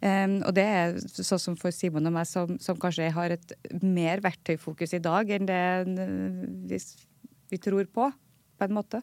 Um, 0.04 0.40
og 0.44 0.52
det 0.56 0.64
er 0.68 0.99
sånn 1.00 1.40
som 1.40 1.54
for 1.56 1.73
Simon 1.73 2.11
og 2.11 2.12
meg, 2.16 2.28
som, 2.28 2.58
som 2.61 2.78
kanskje 2.80 3.08
har 3.14 3.32
et 3.34 3.54
mer 3.80 4.20
verktøyfokus 4.25 4.92
i 4.99 5.02
dag 5.02 5.30
enn 5.32 5.49
det 5.49 5.62
vi, 6.68 6.80
vi 7.54 7.61
tror 7.62 7.88
på 7.88 8.11
på 8.58 8.66
en 8.66 8.75
måte, 8.76 9.00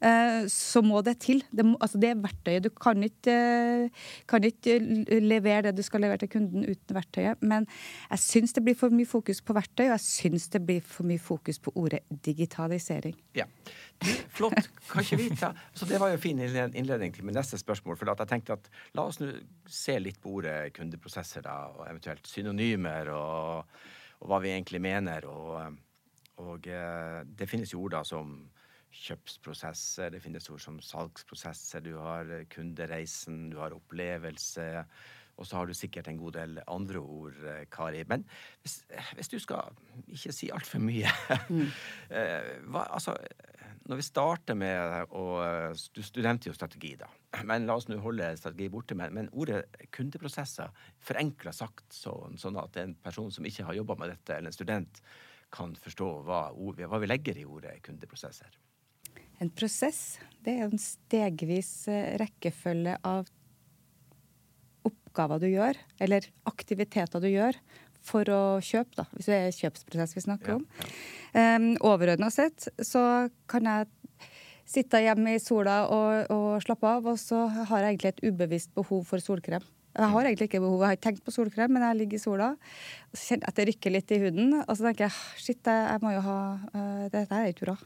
eh, 0.00 0.46
så 0.50 0.82
må 0.84 1.02
det 1.04 1.18
til. 1.24 1.42
Det, 1.50 1.64
altså 1.80 2.00
det 2.00 2.10
er 2.10 2.22
verktøyet. 2.22 2.64
Du 2.64 2.70
kan 2.70 3.02
ikke, 3.04 3.34
eh, 3.34 4.04
kan 4.30 4.44
ikke, 4.44 4.78
levere 5.24 5.68
det 5.68 5.76
du 5.76 5.82
skal 5.82 6.04
levere 6.04 6.24
til 6.24 6.32
kunden 6.36 6.64
uten 6.64 6.96
verktøyet. 6.96 7.42
Men 7.42 7.66
jeg 8.10 8.22
syns 8.24 8.54
det 8.56 8.64
blir 8.64 8.78
for 8.78 8.94
mye 8.94 9.08
fokus 9.08 9.42
på 9.44 9.56
verktøy, 9.56 9.86
og 9.86 9.94
jeg 9.94 10.04
syns 10.06 10.48
det 10.52 10.62
blir 10.66 10.80
for 10.80 11.06
mye 11.08 11.22
fokus 11.22 11.58
på 11.58 11.72
ordet 11.74 12.02
digitalisering. 12.24 13.16
Ja, 13.36 13.46
Flott. 14.34 14.70
Kan 14.90 15.04
ikke 15.04 15.16
vi 15.16 15.28
ta 15.38 15.52
Så 15.74 15.86
Det 15.86 16.00
var 16.00 16.10
jo 16.10 16.18
fin 16.18 16.38
innledning 16.38 17.14
til 17.14 17.24
min 17.24 17.34
neste 17.34 17.58
spørsmål. 17.58 17.96
for 17.96 18.06
jeg 18.06 18.28
tenkte 18.28 18.52
at 18.52 18.70
La 18.94 19.02
oss 19.02 19.20
nå 19.20 19.32
se 19.66 19.98
litt 19.98 20.20
på 20.20 20.30
ordet 20.38 20.72
kundeprosesser, 20.74 21.42
da, 21.42 21.70
og 21.74 21.86
eventuelt 21.88 22.26
synonymer, 22.26 23.08
og, 23.08 23.64
og 24.20 24.28
hva 24.28 24.40
vi 24.40 24.50
egentlig 24.50 24.80
mener. 24.80 25.26
og 25.26 25.76
og 26.42 26.66
eh, 26.66 27.20
det 27.26 27.48
finnes 27.50 27.72
jo 27.72 27.84
ord 27.84 27.94
da 27.94 28.02
som 28.06 28.34
kjøpsprosesser, 28.94 30.12
det 30.14 30.22
finnes 30.22 30.46
ord 30.52 30.62
som 30.62 30.78
salgsprosesser, 30.82 31.84
du 31.84 31.96
har 31.98 32.30
eh, 32.30 32.46
kundereisen, 32.52 33.48
du 33.52 33.58
har 33.62 33.76
opplevelse. 33.76 34.68
Og 35.34 35.48
så 35.48 35.58
har 35.58 35.66
du 35.66 35.74
sikkert 35.74 36.06
en 36.08 36.20
god 36.20 36.36
del 36.36 36.60
andre 36.70 37.00
ord, 37.02 37.38
eh, 37.50 37.64
Kari. 37.72 38.04
Men 38.10 38.22
hvis, 38.62 38.82
hvis 39.18 39.32
du 39.32 39.40
skal 39.42 39.74
ikke 40.06 40.34
si 40.34 40.50
altfor 40.54 40.82
mye 40.84 41.10
mm. 41.50 41.66
Eh, 42.14 42.50
hva, 42.70 42.84
altså, 42.94 43.16
Når 43.88 43.98
vi 43.98 44.06
starter 44.06 44.56
med 44.58 45.10
å 45.16 45.24
du, 45.90 46.00
studerte 46.04 46.48
jo 46.48 46.54
strategi, 46.54 46.94
da. 47.00 47.08
Men 47.44 47.66
la 47.66 47.74
oss 47.76 47.88
nå 47.90 47.98
holde 48.00 48.30
strategi 48.38 48.70
borte. 48.70 48.96
Men, 48.96 49.14
men 49.16 49.30
ordet 49.32 49.64
kundeprosesser, 49.92 50.70
forenkla 51.02 51.52
sagt 51.52 51.88
sånn, 51.92 52.38
sånn, 52.38 52.60
at 52.60 52.78
en 52.80 52.94
person 53.02 53.32
som 53.34 53.46
ikke 53.48 53.66
har 53.66 53.80
jobba 53.80 53.98
med 54.00 54.14
dette, 54.14 54.38
eller 54.38 54.52
en 54.52 54.56
student, 54.56 55.02
kan 55.54 55.74
forstå 55.78 56.10
hva, 56.26 56.46
hva 56.54 57.02
vi 57.02 57.10
legger 57.10 57.38
i 57.38 57.46
ordet 57.46 57.76
kundeprosesser. 57.84 58.54
En 59.42 59.50
prosess 59.50 60.18
det 60.44 60.58
er 60.58 60.68
en 60.68 60.80
stegvis 60.80 61.72
eh, 61.88 62.14
rekkefølge 62.20 62.98
av 63.06 63.30
oppgaver 64.84 65.40
du 65.40 65.48
gjør, 65.48 65.78
eller 66.04 66.26
aktiviteter 66.50 67.22
du 67.22 67.30
gjør 67.30 67.56
for 68.04 68.28
å 68.28 68.40
kjøpe, 68.60 68.98
da, 68.98 69.06
hvis 69.14 69.30
det 69.30 69.38
er 69.38 69.54
kjøpsprosess 69.56 70.12
vi 70.18 70.24
snakker 70.26 70.58
om. 70.58 70.66
Ja. 71.32 71.56
Um, 71.56 71.70
Overordna 71.82 72.28
sett 72.30 72.68
så 72.84 73.30
kan 73.50 73.64
jeg 73.70 73.88
sitte 74.68 75.00
hjemme 75.02 75.34
i 75.34 75.40
sola 75.42 75.84
og, 75.92 76.28
og, 76.32 76.50
slappe 76.64 76.90
av, 76.98 77.08
og 77.08 77.16
så 77.20 77.46
har 77.48 77.86
jeg 77.86 77.94
egentlig 77.94 78.12
et 78.12 78.22
ubevisst 78.28 78.74
behov 78.76 79.08
for 79.08 79.24
solkrem. 79.24 79.64
Jeg 79.94 80.10
har 80.10 80.26
egentlig 80.26 80.50
ikke 80.50 80.60
behov, 80.60 80.82
jeg 80.82 80.90
har 80.90 80.98
ikke 80.98 81.06
tenkt 81.08 81.24
på 81.24 81.34
solkrem, 81.34 81.72
men 81.72 81.86
jeg 81.86 81.98
ligger 82.02 82.18
i 82.18 82.22
sola 82.22 82.52
og 82.58 83.16
så 83.16 83.28
kjenner 83.30 83.46
jeg 83.46 83.52
at 83.52 83.58
det 83.58 83.66
rykker 83.70 83.94
litt 83.94 84.14
i 84.14 84.20
huden. 84.24 84.54
Og 84.60 84.72
så 84.74 84.88
tenker 84.88 85.06
jeg 85.06 85.44
shit, 85.46 85.72
jeg 85.72 86.04
må 86.04 86.14
jo 86.16 86.22
ha 86.28 86.38
uh, 86.74 87.04
Dette 87.14 87.40
er 87.40 87.54
ikke 87.54 87.70
bra. 87.70 87.76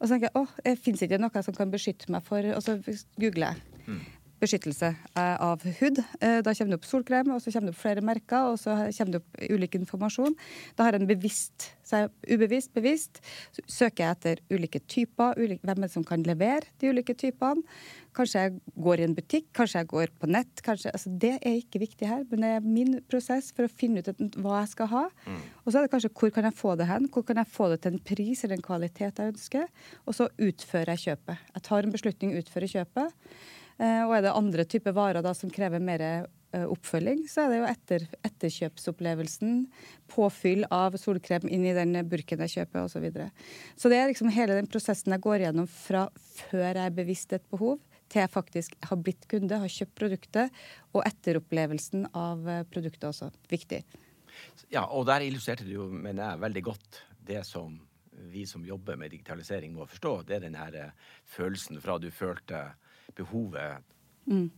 Og 0.00 0.08
så 0.08 0.14
tenker 0.14 0.30
jeg 0.30 0.40
åh, 0.40 0.76
fins 0.80 1.02
ikke 1.04 1.20
noe 1.20 1.42
som 1.44 1.56
kan 1.56 1.72
beskytte 1.72 2.08
meg 2.12 2.24
for 2.24 2.46
Og 2.56 2.64
så 2.64 2.78
googler 3.20 3.52
jeg. 3.52 3.84
Mm. 3.86 4.00
Beskyttelse 4.40 4.88
eh, 4.90 5.36
av 5.36 5.60
hud. 5.80 6.00
Eh, 6.20 6.38
da 6.40 6.54
kommer 6.56 6.72
det 6.72 6.78
opp 6.78 6.88
solkrem, 6.88 7.32
og 7.34 7.42
så 7.44 7.52
kommer 7.52 7.70
det 7.70 7.74
opp 7.74 7.82
flere 7.82 8.04
merker, 8.04 8.52
og 8.52 8.60
så 8.60 8.76
kommer 8.96 9.16
det 9.16 9.20
opp 9.20 9.40
ulik 9.52 9.76
informasjon. 9.76 10.36
Da 10.78 10.86
har 10.88 10.96
en 10.96 11.08
bevisst, 11.08 11.70
så 11.84 12.04
jeg 12.04 12.36
ubevisst, 12.38 12.72
bevisst, 12.76 13.20
så 13.52 13.64
søker 13.68 14.06
jeg 14.06 14.16
etter 14.16 14.42
ulike 14.54 14.80
typer, 14.88 15.36
ulike, 15.36 15.60
hvem 15.66 15.82
er 15.82 15.90
det 15.90 15.92
som 15.92 16.06
kan 16.08 16.24
levere 16.24 16.70
de 16.80 16.94
ulike 16.94 17.16
typene. 17.20 17.66
Kanskje 18.16 18.42
jeg 18.42 18.56
går 18.82 19.00
i 19.00 19.04
en 19.06 19.14
butikk, 19.14 19.46
kanskje 19.54 19.84
jeg 19.84 19.90
går 19.92 20.10
på 20.18 20.30
nett. 20.32 20.64
Kanskje, 20.66 20.90
altså 20.96 21.12
det 21.22 21.36
er 21.36 21.60
ikke 21.60 21.82
viktig 21.84 22.08
her, 22.08 22.24
men 22.32 22.42
det 22.42 22.56
er 22.56 22.64
min 22.64 22.96
prosess 23.12 23.52
for 23.54 23.68
å 23.68 23.70
finne 23.70 24.02
ut 24.02 24.40
hva 24.40 24.64
jeg 24.64 24.72
skal 24.72 24.90
ha. 24.90 25.04
Mm. 25.28 25.38
Og 25.62 25.70
så 25.70 25.78
er 25.78 25.86
det 25.86 25.92
kanskje 25.92 26.14
hvor 26.16 26.34
kan 26.34 26.48
jeg 26.48 26.58
få 26.58 26.74
det 26.80 26.88
hen? 26.90 27.06
Hvor 27.12 27.28
kan 27.28 27.38
jeg 27.38 27.52
få 27.52 27.70
det 27.70 27.82
til 27.84 27.94
en 27.94 28.04
pris 28.10 28.42
eller 28.42 28.58
en 28.58 28.66
kvalitet 28.66 29.22
jeg 29.22 29.36
ønsker? 29.36 29.70
Og 30.08 30.16
så 30.16 30.26
utfører 30.40 30.96
jeg 30.96 31.06
kjøpet. 31.06 31.48
Jeg 31.54 31.66
tar 31.68 31.86
en 31.86 31.94
beslutning, 31.94 32.36
utfører 32.40 32.74
kjøpet. 32.78 33.32
Eh, 33.80 34.02
og 34.04 34.12
er 34.12 34.26
det 34.26 34.36
andre 34.36 34.66
typer 34.68 34.92
varer 34.96 35.24
da 35.24 35.32
som 35.36 35.50
krever 35.52 35.80
mer 35.80 36.02
eh, 36.04 36.64
oppfølging, 36.68 37.22
så 37.30 37.46
er 37.46 37.52
det 37.52 37.60
jo 37.60 37.68
etter, 37.70 38.02
etterkjøpsopplevelsen, 38.28 39.62
påfyll 40.12 40.66
av 40.74 40.98
solkrem 41.00 41.48
inn 41.48 41.64
i 41.64 41.76
den 41.76 41.96
burken 42.10 42.44
jeg 42.44 42.58
kjøper 42.58 42.82
osv. 42.84 42.98
Så, 42.98 43.02
videre. 43.06 43.30
så 43.80 43.92
det 43.92 44.00
er 44.00 44.10
liksom 44.10 44.32
hele 44.34 44.58
den 44.58 44.68
prosessen 44.68 45.16
jeg 45.16 45.24
går 45.24 45.46
gjennom 45.46 45.70
fra 45.70 46.08
før 46.50 46.66
jeg 46.66 46.82
er 46.84 46.98
bevisst 46.98 47.32
et 47.36 47.46
behov, 47.52 47.78
til 48.10 48.24
jeg 48.24 48.32
faktisk 48.34 48.74
har 48.90 49.00
blitt 49.00 49.24
kunde, 49.30 49.62
har 49.62 49.72
kjøpt 49.72 49.96
produktet, 49.96 50.62
og 50.92 51.06
etteropplevelsen 51.06 52.10
av 52.12 52.48
eh, 52.50 52.66
produktet 52.68 53.08
også. 53.14 53.30
Viktig. 53.48 53.80
Ja, 54.68 54.84
og 54.84 55.06
der 55.08 55.24
illustrerte 55.24 55.64
du 55.64 55.72
jo, 55.78 55.88
mener 55.88 56.26
jeg, 56.26 56.42
veldig 56.44 56.64
godt 56.68 57.00
det 57.30 57.46
som 57.48 57.78
vi 58.30 58.44
som 58.44 58.60
jobber 58.66 58.98
med 59.00 59.14
digitalisering 59.14 59.72
må 59.72 59.86
forstå. 59.88 60.12
Det 60.28 60.36
er 60.36 60.44
den 60.44 60.58
her 60.58 60.74
følelsen 61.24 61.80
fra 61.80 61.96
du 61.96 62.10
følte 62.12 62.66
behovet, 63.16 63.86
mm. 64.26 64.50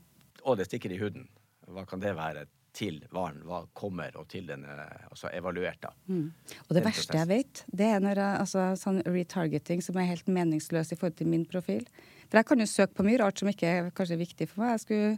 og 0.42 0.58
det 0.58 0.68
stikker 0.68 0.92
i 0.92 1.00
huden. 1.00 1.28
Hva 1.72 1.86
kan 1.88 2.02
det 2.02 2.16
være? 2.18 2.46
til 2.76 3.02
varen 3.12 3.42
hva 3.46 3.62
kommer, 3.76 4.14
og 4.16 4.26
til 4.32 4.46
den 4.48 4.64
er 4.68 4.80
altså 5.10 5.30
evaluert. 5.32 5.80
da. 5.82 5.92
Mm. 6.08 6.32
Og 6.68 6.74
det 6.76 6.84
verste 6.86 7.18
jeg 7.18 7.28
vet, 7.28 7.64
det 7.68 7.88
er 7.94 8.00
når 8.02 8.20
jeg, 8.22 8.40
altså, 8.44 8.64
sånn 8.80 9.02
retargeting 9.04 9.84
som 9.84 9.98
er 10.00 10.08
helt 10.08 10.28
meningsløs 10.32 10.92
i 10.94 10.98
forhold 10.98 11.18
til 11.20 11.28
min 11.28 11.44
profil. 11.48 11.84
For 12.28 12.40
jeg 12.40 12.48
kan 12.48 12.64
jo 12.64 12.68
søke 12.70 12.96
på 12.96 13.06
mye 13.06 13.20
rart 13.20 13.42
som 13.42 13.50
ikke 13.52 13.68
er 13.68 13.92
kanskje 13.96 14.20
viktig 14.22 14.48
for 14.48 14.64
meg. 14.64 14.74
Jeg 14.74 14.84
skulle 14.86 15.10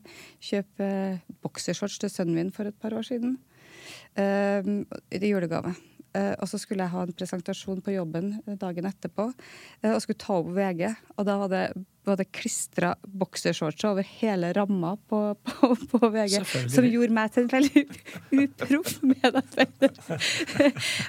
kjøpe 0.50 0.90
uh, 0.90 1.34
boksershorts 1.46 2.00
til 2.02 2.10
sønnen 2.10 2.40
min 2.40 2.54
for 2.54 2.70
et 2.70 2.78
par 2.82 2.96
år 2.96 3.06
siden. 3.06 3.38
Uh, 4.18 4.82
I 5.14 5.30
julegave. 5.30 5.76
Uh, 6.14 6.32
og 6.38 6.46
så 6.50 6.60
skulle 6.62 6.84
jeg 6.84 6.94
ha 6.94 7.02
en 7.02 7.16
presentasjon 7.16 7.80
på 7.82 7.96
jobben 7.96 8.36
dagen 8.60 8.86
etterpå 8.86 9.26
uh, 9.32 9.90
og 9.90 10.00
skulle 10.04 10.20
ta 10.22 10.38
opp 10.38 10.52
VG. 10.54 10.86
Og 11.18 11.26
da 11.26 11.36
var 11.40 11.50
det, 11.50 11.62
var 12.06 12.20
det 12.20 12.28
klistra 12.34 12.92
boksershorts 13.02 13.86
over 13.88 14.06
hele 14.20 14.52
ramma 14.54 14.94
på, 15.10 15.22
på, 15.48 15.72
på, 15.90 16.02
VG. 16.14 16.38
Som 16.72 16.86
gjorde 16.86 17.16
meg 17.18 17.34
til 17.34 17.46
en 17.46 17.52
veldig 17.54 17.84
uproff 18.44 18.98
medarbeider. 19.02 19.94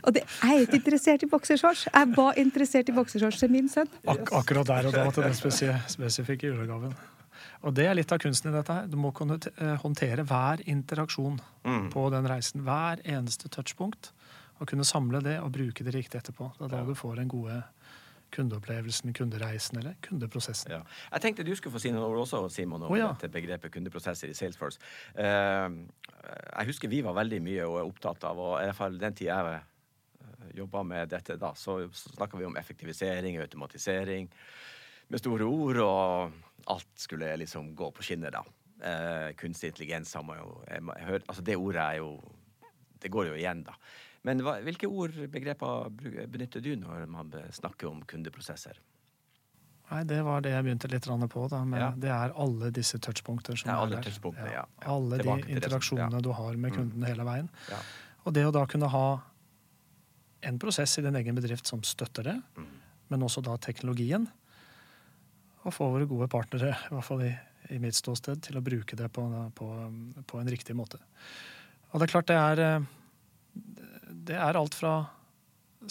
og 0.06 0.16
det, 0.16 0.26
jeg 0.26 0.54
er 0.54 0.64
ikke 0.66 0.80
interessert 0.82 1.26
i 1.28 1.30
boksershorts. 1.34 1.88
Jeg 1.92 2.14
var 2.18 2.40
interessert 2.42 2.90
i 2.90 2.96
boksershorts 2.96 3.44
til 3.44 3.54
min 3.54 3.70
sønn. 3.72 3.92
Ak 4.10 4.34
akkurat 4.42 4.72
der 4.72 4.90
og 4.90 4.98
da 4.98 5.10
til 5.12 5.30
den 5.30 5.84
spesifikke 5.98 6.50
julegaven. 6.50 6.96
Og 7.66 7.74
det 7.74 7.88
er 7.90 7.98
litt 7.98 8.12
av 8.14 8.22
kunsten 8.22 8.52
i 8.52 8.56
dette 8.56 8.74
her. 8.74 8.90
Du 8.90 8.98
må 9.00 9.12
kunne 9.16 9.40
eh, 9.42 9.76
håndtere 9.82 10.26
hver 10.28 10.62
interaksjon 10.70 11.40
mm. 11.66 11.88
på 11.94 12.08
den 12.14 12.30
reisen. 12.30 12.66
Hver 12.66 13.02
eneste 13.02 13.50
touchpunkt. 13.50 14.12
Og 14.60 14.70
kunne 14.70 14.86
samle 14.88 15.20
det 15.24 15.40
og 15.44 15.52
bruke 15.56 15.84
det 15.84 15.94
riktig 15.96 16.22
etterpå. 16.22 16.52
Det 16.58 16.68
er 16.70 16.74
da 16.78 16.84
du 16.88 16.96
får 16.96 17.20
den 17.20 17.32
gode 17.32 17.60
kundeopplevelsen, 18.36 19.14
kundereisen 19.14 19.80
eller 19.80 19.96
kundeprosessen. 20.04 20.72
Ja. 20.72 20.82
Jeg 21.14 21.24
tenkte 21.24 21.46
du 21.48 21.54
skulle 21.56 21.76
få 21.76 21.82
si 21.84 21.92
noe 21.94 22.10
også, 22.20 22.42
Simon, 22.52 22.84
om 22.84 22.92
oh, 22.92 22.98
ja. 23.00 23.12
dette 23.14 23.32
begrepet 23.32 23.74
kundeprosesser 23.74 24.32
i 24.32 24.38
Salesforce. 24.38 24.82
Uh, 25.16 25.86
jeg 26.26 26.72
husker 26.72 26.92
vi 26.92 27.04
var 27.06 27.16
veldig 27.18 27.42
mye 27.46 27.70
og 27.70 27.80
opptatt 27.86 28.28
av, 28.28 28.42
og 28.42 28.58
i 28.60 28.68
hvert 28.68 28.80
fall 28.80 29.00
den 29.00 29.16
tida 29.16 29.38
jeg 29.38 29.60
eh, 29.62 30.48
jobba 30.60 30.84
med 30.88 31.12
dette 31.14 31.38
da, 31.40 31.54
så, 31.60 31.78
snakka 32.16 32.40
vi 32.42 32.48
om 32.50 32.58
effektivisering, 32.60 33.40
automatisering, 33.44 34.30
med 35.08 35.22
store 35.22 35.46
ord, 35.46 35.82
og 35.86 36.72
alt 36.74 36.94
skulle 36.98 37.30
liksom 37.38 37.76
gå 37.78 37.92
på 37.94 38.06
skinner, 38.06 38.34
da. 38.34 38.44
Uh, 38.76 39.30
kunstig 39.40 39.72
intelligens 39.72 40.10
har 40.18 40.24
man 40.28 40.42
jo 40.42 40.50
jeg, 40.68 40.82
jeg 41.00 41.20
altså 41.32 41.44
Det 41.48 41.54
ordet 41.56 41.80
er 41.80 42.02
jo 42.02 42.10
det 43.02 43.12
går 43.14 43.30
jo 43.30 43.38
igjen, 43.38 43.62
da. 43.64 43.76
Men 44.26 44.42
hva, 44.42 44.58
hvilke 44.66 44.90
ord, 44.90 45.14
begreper 45.32 45.90
benytter 46.34 46.64
du 46.66 46.72
når 46.82 47.06
man 47.14 47.32
snakker 47.54 47.90
om 47.92 48.02
kundeprosesser? 48.10 48.80
Nei, 49.92 50.00
Det 50.10 50.24
var 50.26 50.42
det 50.42 50.50
jeg 50.56 50.66
begynte 50.66 50.90
litt 50.90 51.06
på. 51.30 51.48
da, 51.50 51.64
men 51.64 51.80
Ja. 51.80 51.92
Det 51.92 52.10
er 52.10 52.34
alle 52.36 52.72
disse 52.72 52.98
touchpunkter 52.98 53.56
som 53.56 53.70
Ja, 53.70 53.76
alle 53.82 53.98
er 53.98 54.02
der. 54.02 54.52
ja. 54.52 54.66
Alle 54.82 55.18
de 55.20 55.44
interaksjonene 55.54 56.22
du 56.24 56.32
har 56.34 56.58
med 56.58 56.74
Mm. 56.74 57.04
hele 57.06 57.24
veien. 57.24 57.50
Ja. 57.70 57.78
Og 58.26 58.34
det 58.34 58.46
å 58.46 58.52
da 58.52 58.66
kunne 58.66 58.90
ha 58.90 59.22
en 60.42 60.58
prosess 60.60 60.98
i 60.98 61.02
din 61.02 61.16
egen 61.16 61.36
bedrift 61.36 61.68
som 61.68 61.82
støtter 61.84 62.24
det, 62.24 62.44
Mm. 62.58 62.66
men 63.10 63.20
også 63.22 63.44
da 63.44 63.58
teknologien. 63.58 64.28
Og 65.66 65.74
få 65.74 65.92
våre 65.92 66.08
gode 66.08 66.28
partnere, 66.30 66.76
i 66.86 66.94
hvert 66.94 67.04
fall 67.04 67.22
i, 67.22 67.38
i 67.70 67.78
mitt 67.78 67.94
ståsted, 67.94 68.42
til 68.42 68.56
å 68.58 68.62
bruke 68.64 68.96
det 68.96 69.12
på, 69.12 69.52
på, 69.56 70.24
på 70.28 70.40
en 70.40 70.48
riktig 70.48 70.76
måte. 70.76 70.98
Og 71.94 72.00
det 72.00 72.10
er 72.10 72.22
klart 72.22 72.26
det 72.28 72.36
er 72.38 72.60
eh, 72.78 72.86
Det 74.26 74.38
er 74.38 74.58
alt 74.58 74.78
fra 74.78 74.96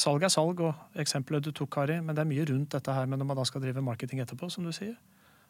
Salg 0.00 0.24
er 0.26 0.30
salg, 0.32 0.58
og 0.58 0.98
eksempelet 0.98 1.44
du 1.44 1.52
tok, 1.54 1.68
Kari, 1.76 2.00
men 2.02 2.16
det 2.16 2.24
er 2.24 2.26
mye 2.26 2.44
rundt 2.48 2.72
dette 2.74 2.90
her. 2.90 3.06
med 3.06 3.20
når 3.20 3.28
man 3.28 3.36
da 3.38 3.44
skal 3.46 3.62
drive 3.62 3.82
marketing 3.84 4.18
etterpå, 4.24 4.48
som 4.50 4.64
du 4.66 4.72
sier, 4.74 4.96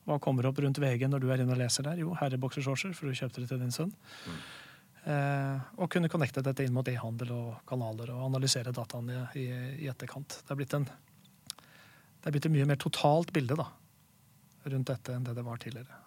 hva 0.05 0.19
kommer 0.21 0.45
opp 0.45 0.59
rundt 0.61 0.76
VG 0.83 1.07
når 1.09 1.23
du 1.23 1.31
er 1.33 1.41
inne 1.41 1.55
og 1.55 1.62
leser 1.62 1.87
der? 1.87 2.03
Jo, 2.03 2.12
herreboksershortser, 2.21 2.93
for 2.93 3.09
du 3.09 3.17
kjøpte 3.17 3.41
det 3.41 3.49
til 3.49 3.62
din 3.62 3.73
sønn. 3.73 3.95
Eh, 5.05 5.64
og 5.81 5.88
kunne 5.93 6.11
connecte 6.12 6.45
dette 6.45 6.64
inn 6.64 6.76
mot 6.76 6.88
e-handel 6.88 7.33
og 7.33 7.64
kanaler 7.69 8.12
og 8.12 8.26
analysere 8.26 8.73
dataene 8.73 9.26
i, 9.37 9.47
i 9.85 9.88
etterkant. 9.88 10.43
Det 10.45 10.53
er 10.53 10.61
blitt 10.61 10.76
en 10.76 10.87
det 10.88 12.31
er 12.31 12.33
blitt 12.33 12.47
et 12.49 12.55
mye 12.55 12.69
mer 12.69 12.79
totalt 12.81 13.35
bilde 13.37 13.57
da, 13.61 13.67
rundt 14.73 14.88
dette 14.88 15.12
enn 15.12 15.26
det 15.26 15.35
det 15.37 15.43
var 15.45 15.59
tidligere. 15.61 15.99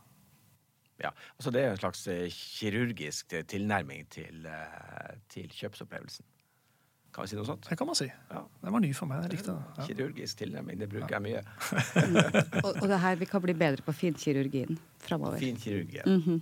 Ja, 0.98 1.12
altså 1.38 1.52
Det 1.54 1.62
er 1.62 1.76
en 1.76 1.78
slags 1.78 2.08
eh, 2.10 2.26
kirurgisk 2.34 3.36
tilnærming 3.46 4.08
til, 4.10 4.46
eh, 4.50 5.14
til 5.30 5.54
kjøpsopplevelsen. 5.54 6.26
Kan 7.18 7.26
vi 7.26 7.32
si 7.32 7.38
noe 7.40 7.48
sånt? 7.48 7.66
Det 7.66 7.74
kan 7.74 7.88
man 7.90 7.98
si. 7.98 8.06
Ja. 8.30 8.44
Det 8.62 8.72
var 8.76 8.82
ny 8.84 8.92
for 8.94 9.10
meg. 9.10 9.24
Jeg 9.26 9.32
likte 9.32 9.54
det. 9.56 9.62
Ja. 9.74 9.86
Kirurgisk 9.88 10.38
tilnærming, 10.38 10.78
det 10.78 10.88
bruker 10.92 11.16
jeg 11.16 11.24
mye. 11.26 11.40
Og, 12.68 12.76
og 12.76 12.84
det 12.92 13.00
her, 13.02 13.16
vi 13.18 13.26
kan 13.26 13.42
bli 13.42 13.56
bedre 13.58 13.82
på 13.82 13.96
finkirurgien 14.04 14.78
framover. 15.02 15.40
Fin 15.42 15.58
Mm 15.58 16.22
-hmm. 16.22 16.42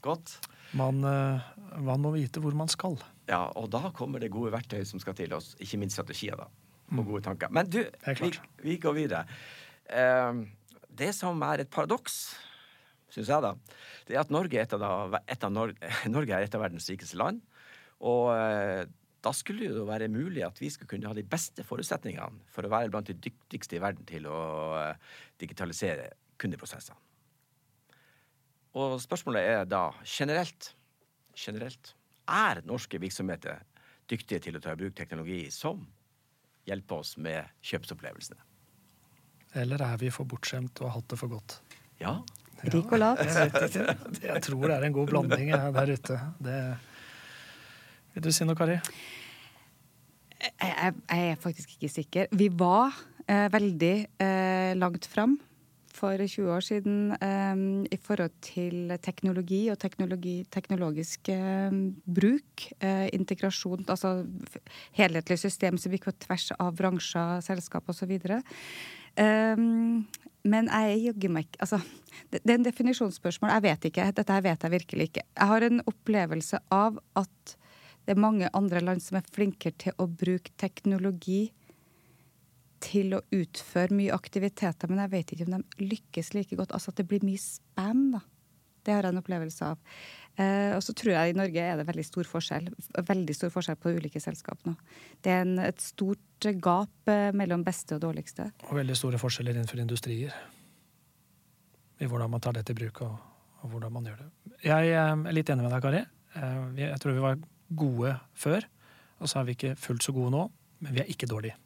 Godt. 0.00 0.38
Man, 0.72 1.02
eh, 1.04 1.40
man 1.82 2.00
må 2.00 2.10
vite 2.10 2.40
hvor 2.40 2.54
man 2.54 2.68
skal. 2.68 3.02
Ja, 3.26 3.50
og 3.56 3.70
da 3.70 3.90
kommer 3.90 4.20
det 4.20 4.30
gode 4.30 4.52
verktøy 4.52 4.84
som 4.84 5.00
skal 5.00 5.14
til 5.14 5.32
oss. 5.32 5.56
Ikke 5.58 5.78
minst 5.78 5.94
strategier, 5.98 6.36
da. 6.36 6.46
Og 6.96 7.06
gode 7.06 7.22
tanker. 7.22 7.48
Men 7.50 7.66
du, 7.66 7.84
vi, 8.06 8.38
vi 8.62 8.76
går 8.76 8.92
videre. 8.92 9.24
Uh, 9.90 10.46
det 10.98 11.14
som 11.14 11.42
er 11.42 11.58
et 11.58 11.70
paradoks, 11.70 12.36
syns 13.10 13.28
jeg, 13.28 13.42
da, 13.42 13.54
det 14.06 14.16
er 14.16 14.20
at 14.20 14.30
Norge 14.30 14.56
er 14.56 14.62
et 14.62 14.72
av, 14.72 14.80
da, 14.80 15.18
et 15.26 15.44
av 15.44 15.50
Nor 15.50 15.74
Norge 16.06 16.30
er 16.30 16.46
et 16.46 16.54
av 16.54 16.60
verdens 16.60 16.88
rikeste 16.90 17.16
land. 17.16 17.40
Og 18.00 18.30
eh, 18.32 18.86
da 19.20 19.32
skulle 19.36 19.68
det 19.68 19.76
jo 19.76 19.86
være 19.88 20.08
mulig 20.12 20.42
at 20.46 20.58
vi 20.60 20.70
skulle 20.72 20.88
kunne 20.94 21.10
ha 21.10 21.16
de 21.16 21.26
beste 21.28 21.64
forutsetningene 21.66 22.46
for 22.52 22.64
å 22.64 22.72
være 22.72 22.90
blant 22.92 23.10
de 23.10 23.18
dyktigste 23.20 23.76
i 23.76 23.82
verden 23.82 24.06
til 24.08 24.28
å 24.30 24.40
eh, 24.80 25.14
digitalisere 25.40 26.08
kundeprosessene. 26.40 26.96
Og 28.80 29.00
spørsmålet 29.02 29.48
er 29.50 29.64
da 29.68 29.88
generelt 30.06 30.72
generelt 31.36 31.94
er 32.30 32.60
norske 32.66 33.00
virksomheter 33.02 33.64
dyktige 34.10 34.42
til 34.46 34.58
å 34.58 34.62
ta 34.62 34.74
i 34.74 34.78
bruk 34.78 34.94
teknologi 34.98 35.42
som 35.54 35.82
hjelper 36.68 37.02
oss 37.02 37.16
med 37.18 37.50
kjøpsopplevelsene. 37.66 38.38
Eller 39.60 39.82
er 39.82 39.96
vi 39.98 40.10
for 40.14 40.28
bortskjemt 40.30 40.80
og 40.80 40.90
har 40.90 40.98
hatt 40.98 41.08
det 41.10 41.18
for 41.18 41.32
godt? 41.32 41.56
Ja, 42.00 42.20
Rik 42.60 42.92
og 42.92 43.00
lat. 43.00 43.20
Jeg. 43.24 43.94
Jeg 44.20 44.42
tror 44.44 44.66
det 44.68 44.74
er 44.76 44.84
en 44.84 44.94
god 44.94 45.08
blanding 45.08 45.52
der 45.54 45.92
ute. 45.96 46.16
Det... 46.44 46.56
Vil 48.14 48.26
du 48.26 48.32
si 48.34 48.46
noe, 48.46 48.58
Kari? 48.58 48.78
Jeg, 50.40 50.50
jeg, 50.70 50.94
jeg 51.10 51.30
er 51.30 51.38
faktisk 51.40 51.76
ikke 51.76 51.92
sikker. 51.92 52.32
Vi 52.32 52.48
var 52.58 52.96
eh, 53.28 53.46
veldig 53.52 53.94
eh, 54.24 54.72
langt 54.80 55.06
fram 55.10 55.36
for 56.00 56.16
20 56.16 56.48
år 56.54 56.64
siden 56.64 56.96
eh, 57.20 57.62
i 57.92 57.98
forhold 58.02 58.32
til 58.44 58.94
teknologi 59.02 59.60
og 59.72 59.78
teknologi, 59.82 60.36
teknologisk 60.50 61.28
eh, 61.34 61.76
bruk. 62.06 62.66
Eh, 62.80 63.08
integrasjon, 63.16 63.84
altså 63.88 64.24
helhetlig 64.96 65.38
system 65.38 65.78
som 65.78 65.94
gikk 65.94 66.08
på 66.08 66.16
tvers 66.26 66.50
av 66.58 66.74
bransjer, 66.78 67.44
selskap 67.44 67.90
osv. 67.90 68.16
Um, 69.20 70.06
men 70.46 70.68
jeg 70.70 71.00
jaggu 71.02 71.28
meg 71.34 71.48
ikke 71.48 71.64
altså, 71.66 71.80
det, 72.30 72.38
det 72.46 72.52
er 72.52 72.58
en 72.60 72.66
definisjonsspørsmål. 72.68 73.50
Jeg 73.56 73.66
vet 73.66 73.88
ikke. 73.90 74.10
Dette 74.16 74.42
vet 74.46 74.66
jeg 74.66 74.74
virkelig 74.76 75.08
ikke. 75.10 75.26
Jeg 75.36 75.50
har 75.52 75.66
en 75.66 75.82
opplevelse 75.90 76.62
av 76.72 77.00
at 77.18 77.56
det 78.06 78.14
er 78.14 78.20
mange 78.20 78.48
andre 78.56 78.80
land 78.82 79.02
som 79.04 79.18
er 79.20 79.32
flinkere 79.34 79.76
til 79.78 79.96
å 80.00 80.06
bruke 80.08 80.52
teknologi 80.60 81.50
til 82.80 83.12
å 83.12 83.20
utføre 83.36 83.92
mye 83.92 84.14
aktiviteter, 84.16 84.88
men 84.88 85.02
jeg 85.04 85.12
vet 85.12 85.32
ikke 85.34 85.46
om 85.50 85.58
de 85.58 85.86
lykkes 85.90 86.32
like 86.32 86.56
godt. 86.56 86.72
Altså 86.72 86.94
at 86.94 87.00
det 87.02 87.08
blir 87.10 87.24
mye 87.26 87.40
spam, 87.42 88.06
da. 88.16 88.22
Det 88.80 88.94
har 88.96 89.04
jeg 89.04 89.12
en 89.12 89.20
opplevelse 89.20 89.66
av. 89.66 89.80
Eh, 90.40 90.70
og 90.72 90.80
så 90.80 90.94
tror 90.96 91.12
jeg 91.12 91.32
i 91.34 91.36
Norge 91.36 91.60
er 91.60 91.76
det 91.76 91.84
veldig 91.90 92.04
stor 92.08 92.28
forskjell. 92.30 92.70
Veldig 93.10 93.36
stor 93.36 93.52
forskjell 93.52 93.76
på 93.76 93.92
ulike 93.98 94.22
selskap 94.24 94.64
nå. 94.64 94.72
Det 95.20 95.34
er 95.34 95.42
en, 95.44 95.58
et 95.60 95.84
stort 95.84 96.48
gap 96.64 97.12
eh, 97.12 97.28
mellom 97.36 97.60
beste 97.66 97.98
og 97.98 98.00
dårligste. 98.06 98.48
Og 98.70 98.78
veldig 98.80 98.96
store 98.96 99.20
forskjeller 99.20 99.58
innenfor 99.58 99.82
industrier. 99.84 100.32
I 102.00 102.08
hvordan 102.08 102.32
man 102.32 102.40
tar 102.40 102.56
det 102.56 102.64
til 102.70 102.78
bruk, 102.80 103.02
og, 103.04 103.20
og 103.60 103.74
hvordan 103.74 103.92
man 103.98 104.08
gjør 104.08 104.22
det. 104.24 104.30
Jeg 104.64 104.94
eh, 104.94 105.12
er 105.12 105.36
litt 105.36 105.52
enig 105.52 105.68
med 105.68 105.76
deg, 105.76 105.84
Kari. 105.84 106.04
Eh, 106.40 106.86
Jeg 106.86 107.02
tror 107.04 107.18
vi 107.18 107.26
var 107.28 107.42
gode 107.70 108.16
før, 108.34 108.66
og 109.20 109.28
så 109.30 109.40
er 109.40 109.48
vi 109.48 109.56
ikke 109.56 109.76
fullt 109.78 110.04
så 110.04 110.14
gode 110.16 110.32
nå. 110.34 110.46
Men 110.80 110.96
vi 110.96 111.02
er 111.02 111.10
ikke 111.12 111.28
dårlige. 111.28 111.56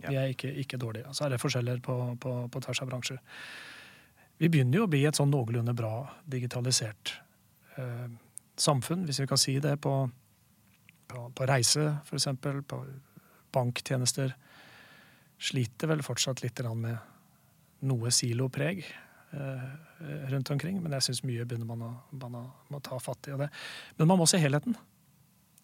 Ja. 0.00 0.08
Vi 0.08 0.16
er 0.16 0.30
ikke, 0.32 0.52
ikke 0.62 0.78
dårlige. 0.80 1.12
Så 1.12 1.26
er 1.26 1.34
det 1.34 1.40
forskjeller 1.40 1.80
på, 1.84 1.96
på, 2.20 2.34
på 2.52 2.62
tvers 2.64 2.80
av 2.82 2.90
bransjer. 2.90 3.20
Vi 4.40 4.48
begynner 4.52 4.80
jo 4.80 4.86
å 4.86 4.92
bli 4.92 5.02
et 5.08 5.16
sånn 5.16 5.32
noenlunde 5.32 5.72
bra 5.76 5.92
digitalisert 6.28 7.14
eh, 7.80 8.08
samfunn, 8.60 9.04
hvis 9.08 9.22
vi 9.22 9.28
kan 9.28 9.40
si 9.40 9.56
det, 9.64 9.76
på, 9.84 9.94
på, 11.08 11.26
på 11.36 11.48
reise, 11.48 11.88
eksempel, 12.12 12.60
på 12.68 12.82
banktjenester. 13.56 14.34
Sliter 15.36 15.92
vel 15.92 16.04
fortsatt 16.04 16.44
litt 16.44 16.60
med 16.76 16.96
noe 17.86 18.12
silopreg 18.12 18.84
eh, 18.84 19.70
rundt 20.32 20.52
omkring, 20.52 20.82
men 20.82 20.96
jeg 20.96 21.08
syns 21.08 21.24
mye 21.28 21.44
begynner 21.48 21.68
man 21.68 21.84
å, 21.84 21.94
man 22.20 22.38
å, 22.40 22.44
må 22.72 22.80
ta 22.84 23.00
fatt 23.00 23.28
i. 23.28 23.36
Det. 23.36 23.48
Men 24.00 24.12
man 24.12 24.20
må 24.20 24.28
se 24.28 24.40
helheten. 24.40 24.76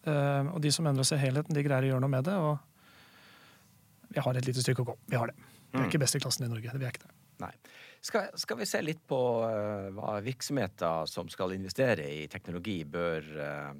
Eh, 0.03 0.51
og 0.51 0.59
de 0.63 0.71
som 0.73 0.87
endrer 0.89 1.05
å 1.05 1.07
se 1.07 1.19
helheten, 1.19 1.55
de 1.55 1.63
greier 1.63 1.87
å 1.87 1.91
gjøre 1.93 2.03
noe 2.03 2.11
med 2.11 2.27
det. 2.27 2.35
Og 2.35 4.13
vi 4.13 4.23
har 4.25 4.39
et 4.39 4.47
lite 4.47 4.63
stykke 4.63 4.83
å 4.83 4.89
gå. 4.91 4.97
Vi 5.09 5.19
har 5.19 5.31
det. 5.31 5.37
Vi 5.73 5.79
er 5.79 5.83
Mm. 5.83 5.89
ikke 5.89 5.99
best 6.03 6.15
i 6.15 6.19
klassen 6.19 6.45
i 6.45 6.49
Norge. 6.49 6.69
Det, 6.69 6.79
vi 6.79 6.85
er 6.85 6.91
ikke 6.93 7.07
det. 7.07 7.15
Nei. 7.41 7.53
Skal, 8.03 8.27
skal 8.37 8.57
vi 8.59 8.65
se 8.65 8.81
litt 8.83 8.99
på 9.07 9.17
uh, 9.41 9.89
hva 9.95 10.19
virksomheter 10.21 11.07
som 11.09 11.29
skal 11.29 11.55
investere 11.55 12.05
i 12.05 12.27
teknologi, 12.27 12.83
bør 12.83 13.23
uh, 13.39 13.73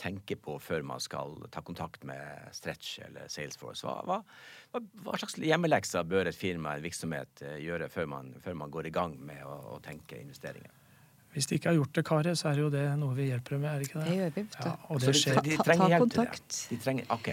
tenke 0.00 0.36
på 0.40 0.56
før 0.62 0.82
man 0.86 1.02
skal 1.02 1.36
ta 1.50 1.60
kontakt 1.66 2.04
med 2.04 2.48
Stretch 2.56 3.00
eller 3.04 3.28
Salesforce? 3.28 3.84
Hva, 3.84 4.22
hva, 4.72 4.80
hva, 5.02 5.18
slags 5.18 5.36
hjemmelekser 5.42 6.08
bør 6.08 6.30
et 6.30 6.38
firma, 6.38 6.76
en 6.76 6.86
virksomhet, 6.86 7.42
gjøre 7.60 7.90
før 7.92 8.06
man, 8.06 8.32
før 8.40 8.54
man 8.54 8.70
går 8.70 8.86
i 8.86 8.94
gang 8.96 9.18
med 9.20 9.44
å, 9.44 9.76
å 9.76 9.80
tenke 9.84 10.22
investeringer? 10.22 10.72
Hvis 11.36 11.50
de 11.50 11.58
ikke 11.58 11.68
har 11.68 11.76
gjort 11.76 11.98
det, 11.98 12.02
Kari, 12.08 12.32
så 12.38 12.48
er 12.48 12.56
det 12.56 12.62
jo 12.64 12.70
det 12.72 12.86
noe 12.96 13.12
vi 13.16 13.28
hjelper 13.28 13.56
dem 13.56 13.66
med. 13.66 13.74
er 13.74 13.82
det 13.82 13.88
ikke 13.90 13.98
det? 14.00 14.06
Det 14.08 14.16
gjør 14.16 14.30
vi, 14.38 14.42
vet 14.46 14.56
du. 14.56 14.64
Ja, 14.64 14.72
og 14.88 15.02
det 15.02 15.12
de, 15.12 15.20
skjer. 15.20 15.42
de 15.44 15.58
Ta- 15.58 15.66
trenger 15.68 15.92
hjelp 15.92 16.14
til 16.14 16.22
det? 16.24 16.40
De 16.70 16.78
trenger, 16.86 17.10
ok. 17.12 17.28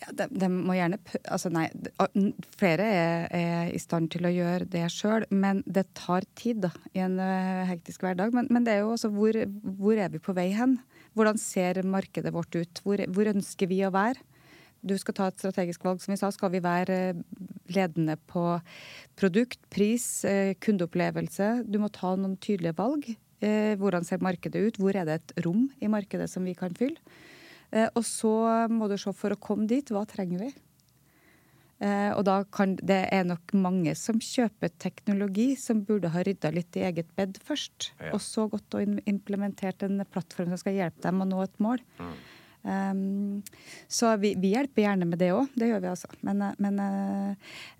Ja, 0.00 0.12
de, 0.16 0.26
de 0.40 0.48
må 0.48 0.76
gjerne 0.76 0.98
Altså, 1.28 1.50
nei. 1.52 1.66
Flere 2.60 2.84
er, 3.00 3.26
er 3.36 3.72
i 3.72 3.80
stand 3.80 4.10
til 4.12 4.28
å 4.28 4.32
gjøre 4.32 4.68
det 4.72 4.86
sjøl, 4.92 5.24
men 5.32 5.62
det 5.66 5.86
tar 5.96 6.24
tid 6.40 6.62
da, 6.66 6.70
i 6.96 7.02
en 7.04 7.18
eh, 7.20 7.64
hektisk 7.68 8.04
hverdag. 8.04 8.32
Men, 8.36 8.48
men 8.52 8.64
det 8.68 8.76
er 8.76 8.82
jo 8.84 8.94
også 8.94 9.10
hvor, 9.12 9.36
hvor 9.80 10.00
er 10.00 10.12
vi 10.12 10.20
på 10.20 10.36
vei 10.36 10.50
hen? 10.56 10.78
Hvordan 11.16 11.40
ser 11.40 11.80
markedet 11.84 12.32
vårt 12.36 12.54
ut? 12.56 12.82
Hvor, 12.84 13.00
hvor 13.12 13.32
ønsker 13.32 13.68
vi 13.72 13.80
å 13.88 13.92
være? 13.94 14.20
Du 14.80 14.94
skal 14.96 15.16
ta 15.16 15.26
et 15.28 15.40
strategisk 15.42 15.82
valg, 15.84 16.00
som 16.00 16.14
vi 16.14 16.20
sa. 16.20 16.30
Skal 16.32 16.52
vi 16.54 16.62
være 16.64 17.00
eh, 17.10 17.24
ledende 17.76 18.16
på 18.30 18.44
produkt, 19.20 19.60
pris, 19.72 20.06
eh, 20.28 20.54
kundeopplevelse? 20.60 21.66
Du 21.68 21.76
må 21.82 21.92
ta 21.92 22.14
noen 22.16 22.38
tydelige 22.40 22.76
valg. 22.80 23.10
Eh, 23.40 23.74
Hvordan 23.80 24.04
ser 24.04 24.20
markedet 24.20 24.60
ut? 24.60 24.80
Hvor 24.80 24.96
er 24.96 25.06
det 25.08 25.18
et 25.20 25.44
rom 25.46 25.68
i 25.80 25.88
markedet 25.88 26.28
som 26.30 26.44
vi 26.44 26.54
kan 26.54 26.74
fylle? 26.76 27.00
Eh, 27.72 27.88
Og 27.94 28.04
så 28.04 28.68
må 28.68 28.88
du 28.90 28.98
se 28.98 29.12
for 29.16 29.32
å 29.32 29.40
komme 29.40 29.66
dit, 29.70 29.88
hva 29.88 30.04
trenger 30.08 30.44
vi? 30.44 30.50
Eh, 31.80 32.10
og 32.12 32.24
da 32.28 32.42
kan, 32.44 32.76
Det 32.76 33.08
er 33.10 33.24
nok 33.24 33.54
mange 33.54 33.94
som 33.96 34.18
kjøper 34.20 34.68
teknologi 34.78 35.54
som 35.56 35.80
burde 35.80 36.10
ha 36.12 36.20
rydda 36.20 36.52
litt 36.52 36.76
i 36.76 36.84
eget 36.84 37.08
bed 37.16 37.38
først. 37.40 37.92
Ja. 37.98 38.12
Og 38.12 38.20
så 38.20 38.44
gått 38.50 38.74
og 38.74 39.00
implementert 39.08 39.82
en 39.82 40.04
plattform 40.04 40.52
som 40.52 40.60
skal 40.60 40.76
hjelpe 40.76 41.00
dem 41.00 41.22
å 41.22 41.28
nå 41.28 41.40
et 41.42 41.56
mål. 41.58 41.80
Um, 42.60 43.40
så 43.88 44.12
vi, 44.20 44.34
vi 44.36 44.52
hjelper 44.52 44.82
gjerne 44.84 45.06
med 45.08 45.18
det 45.22 45.30
òg, 45.32 45.48
det 45.56 45.70
gjør 45.70 45.80
vi 45.80 45.88
altså. 45.88 46.10
Men, 46.20 46.44
men 46.60 46.76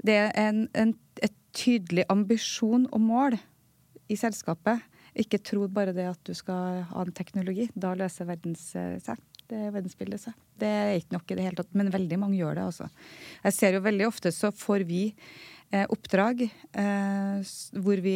det 0.01 0.17
er 0.17 0.33
en, 0.41 0.63
en, 0.73 0.95
et 1.21 1.37
tydelig 1.53 2.07
ambisjon 2.09 2.89
og 2.89 3.01
mål 3.05 3.37
i 4.09 4.17
selskapet. 4.17 4.81
Ikke 5.21 5.41
tro 5.45 5.67
bare 5.69 5.95
det 5.97 6.09
at 6.09 6.23
du 6.27 6.33
skal 6.37 6.83
ha 6.89 7.05
en 7.05 7.17
teknologi. 7.17 7.69
Da 7.75 7.93
løser 7.99 8.29
verdens 8.31 8.71
eh, 8.79 8.97
seg. 9.05 9.21
det 9.51 9.69
verdensbildet 9.75 10.23
seg. 10.23 10.35
Det 10.61 10.69
er 10.71 10.99
ikke 11.01 11.17
nok 11.17 11.31
i 11.31 11.39
det 11.39 11.47
hele 11.49 11.59
tatt, 11.59 11.73
men 11.77 11.93
veldig 11.93 12.19
mange 12.23 12.39
gjør 12.39 12.59
det. 12.59 12.67
altså. 12.71 12.91
Jeg 13.45 13.57
ser 13.57 13.77
jo 13.77 13.87
veldig 13.87 14.07
ofte 14.09 14.33
så 14.33 14.53
får 14.55 14.85
vi 14.89 15.03
eh, 15.11 15.87
oppdrag 15.91 16.45
eh, 16.47 17.51
hvor 17.83 18.03
vi 18.05 18.15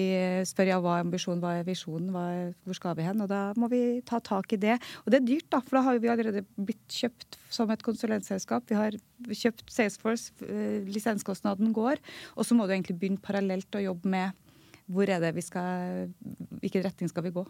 spør 0.49 0.71
ja, 0.71 0.79
hva 0.83 0.99
er 0.99 1.07
ambisjonen, 1.07 1.43
hva 1.43 1.57
er 1.59 1.67
visjonen, 1.67 2.13
hva 2.15 2.25
er, 2.37 2.53
hvor 2.65 2.79
skal 2.79 2.97
vi 2.99 3.07
hen? 3.07 3.25
Og 3.25 3.31
da 3.31 3.43
må 3.61 3.69
vi 3.73 3.83
ta 4.07 4.21
tak 4.25 4.55
i 4.57 4.61
det. 4.61 4.79
Og 5.05 5.13
det 5.13 5.21
er 5.21 5.27
dyrt, 5.29 5.49
da, 5.55 5.61
for 5.65 5.79
da 5.81 5.85
har 5.89 6.01
vi 6.03 6.13
allerede 6.13 6.45
blitt 6.55 7.01
kjøpt 7.01 7.39
som 7.55 7.73
et 7.75 7.85
konsulentselskap. 7.87 8.67
Vi 8.71 8.79
har 8.79 8.97
kjøpt 9.31 9.75
Salesforce, 9.75 10.33
eh, 10.47 10.81
lisenskostnaden 10.91 11.75
går. 11.77 12.03
Og 12.39 12.47
så 12.47 12.57
må 12.57 12.67
du 12.67 12.75
egentlig 12.77 12.99
begynne 13.01 13.23
parallelt 13.23 13.75
å 13.75 13.85
jobbe 13.85 14.15
med 14.17 14.41
hvor 14.91 15.09
er 15.09 15.21
det 15.23 15.35
vi 15.37 15.45
skal, 15.45 16.11
hvilken 16.61 16.85
retning 16.85 17.11
skal 17.11 17.27
vi 17.27 17.35
gå. 17.35 17.45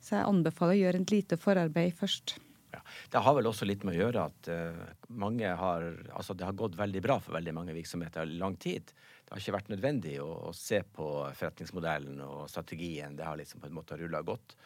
Så 0.00 0.16
jeg 0.16 0.28
anbefaler 0.28 0.76
å 0.76 0.82
gjøre 0.82 1.00
en 1.00 1.10
lite 1.10 1.38
forarbeid 1.40 1.96
først. 1.98 2.36
Ja. 2.72 2.82
Det 3.10 3.20
har 3.24 3.36
vel 3.38 3.48
også 3.48 3.66
litt 3.66 3.84
med 3.86 3.96
å 3.96 4.02
gjøre 4.02 4.24
at 4.28 4.48
uh, 4.52 4.80
mange 5.16 5.48
har 5.56 5.86
Altså 6.12 6.34
det 6.36 6.44
har 6.44 6.56
gått 6.56 6.76
veldig 6.76 7.00
bra 7.04 7.16
for 7.22 7.38
veldig 7.38 7.54
mange 7.56 7.76
virksomheter 7.76 8.28
i 8.28 8.40
lang 8.40 8.58
tid. 8.60 8.92
Det 9.24 9.32
har 9.32 9.40
ikke 9.40 9.56
vært 9.56 9.70
nødvendig 9.72 10.18
å, 10.20 10.28
å, 10.50 10.52
se 10.56 10.82
på 10.84 11.06
forretningsmodellen 11.38 12.20
og 12.24 12.44
strategien. 12.52 13.16
Det 13.16 13.24
har 13.24 13.40
liksom 13.40 13.62
på 13.62 13.70
en 13.70 13.78
måte 13.78 13.96
rulla 14.00 14.20
godt. 14.24 14.56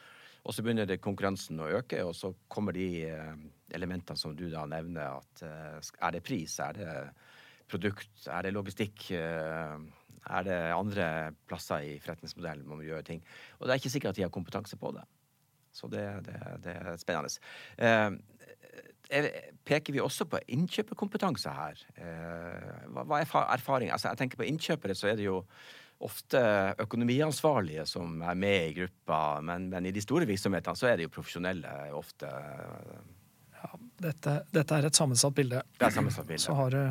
Og 0.42 0.54
så 0.54 0.64
begynner 0.66 0.88
det 0.90 0.98
konkurransen 1.02 1.60
å 1.62 1.70
øke, 1.78 2.00
og 2.02 2.16
så 2.18 2.32
kommer 2.50 2.74
de 2.74 2.88
uh, 3.06 3.36
elementene 3.74 4.18
som 4.18 4.34
du 4.34 4.48
da 4.50 4.66
nevner, 4.66 5.22
at 5.22 5.44
uh, 5.46 5.92
er 6.02 6.16
det 6.16 6.24
pris, 6.26 6.58
er 6.62 6.78
det 6.78 6.96
produkt, 7.70 8.26
er 8.26 8.44
det 8.44 8.52
logistikk? 8.52 9.06
Er 10.30 10.46
det 10.46 10.58
andre 10.74 11.06
plasser 11.50 11.86
i 11.86 11.96
forretningsmodellen 12.02 12.66
man 12.68 12.80
må 12.80 12.86
gjøre 12.86 13.06
ting? 13.08 13.24
Og 13.58 13.66
det 13.66 13.74
er 13.74 13.82
ikke 13.82 13.94
sikkert 13.96 14.14
at 14.14 14.20
de 14.20 14.26
har 14.26 14.34
kompetanse 14.34 14.78
på 14.78 14.92
det. 14.94 15.04
Så 15.72 15.88
det, 15.88 16.04
det, 16.26 16.36
det 16.64 16.76
er 16.76 16.96
spennende. 17.00 17.32
Eh, 17.80 19.28
peker 19.64 19.94
vi 19.94 20.00
også 20.00 20.26
på 20.28 20.40
innkjøperkompetanse 20.52 21.52
her? 21.52 21.84
Eh, 21.96 22.88
hva, 22.92 23.04
hva 23.04 23.22
er 23.22 23.54
erfaring? 23.56 23.92
Altså, 23.92 24.12
jeg 24.12 24.20
tenker 24.20 24.40
På 24.40 24.48
innkjøpere 24.48 24.96
så 24.96 25.12
er 25.12 25.16
det 25.20 25.28
jo 25.28 25.42
ofte 26.02 26.40
økonomiansvarlige 26.82 27.84
som 27.86 28.22
er 28.26 28.38
med 28.38 28.68
i 28.70 28.74
gruppa, 28.80 29.40
men, 29.44 29.68
men 29.70 29.86
i 29.86 29.92
de 29.94 30.02
store 30.02 30.26
virksomhetene 30.26 30.78
så 30.78 30.90
er 30.90 30.98
det 30.98 31.06
jo 31.06 31.12
profesjonelle 31.14 31.74
ofte. 31.94 32.30
Ja, 33.54 33.70
dette, 34.08 34.36
dette 34.50 34.78
er 34.80 34.88
et 34.88 34.98
sammensatt 34.98 35.36
bilde. 35.36 35.62
Det 35.78 35.86
er 35.86 35.94
sammensatt 35.94 36.26
bilde. 36.26 36.42
Så 36.42 36.56
har 36.58 36.74
du 36.74 36.82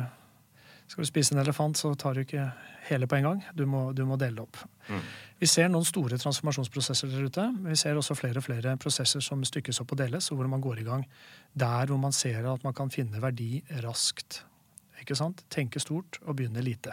skal 0.92 1.06
du 1.06 1.08
spise 1.08 1.32
en 1.32 1.40
elefant, 1.40 1.78
så 1.78 1.94
tar 1.96 2.12
du 2.12 2.20
ikke 2.20 2.42
hele 2.90 3.06
på 3.08 3.16
en 3.16 3.24
gang. 3.24 3.38
Du 3.56 3.62
må, 3.64 3.86
du 3.96 4.02
må 4.04 4.18
dele 4.20 4.42
opp. 4.44 4.58
Mm. 4.90 5.06
Vi 5.40 5.48
ser 5.48 5.70
noen 5.72 5.86
store 5.88 6.18
transformasjonsprosesser 6.20 7.08
der 7.08 7.30
ute. 7.30 7.46
Vi 7.64 7.76
ser 7.80 7.96
også 7.96 8.16
flere 8.18 8.42
og 8.42 8.44
flere 8.44 8.74
prosesser 8.80 9.24
som 9.24 9.40
stykkes 9.48 9.80
opp 9.80 9.94
og 9.94 10.02
deles, 10.02 10.28
og 10.28 10.40
hvor 10.40 10.50
man 10.52 10.60
går 10.60 10.82
i 10.82 10.84
gang 10.90 11.06
der 11.56 11.88
hvor 11.88 12.02
man 12.02 12.12
ser 12.12 12.44
at 12.50 12.66
man 12.66 12.76
kan 12.76 12.92
finne 12.92 13.24
verdi 13.24 13.62
raskt. 13.86 14.42
Ikke 15.00 15.16
sant? 15.16 15.46
Tenke 15.48 15.80
stort 15.80 16.20
og 16.26 16.36
begynne 16.36 16.60
lite. 16.60 16.92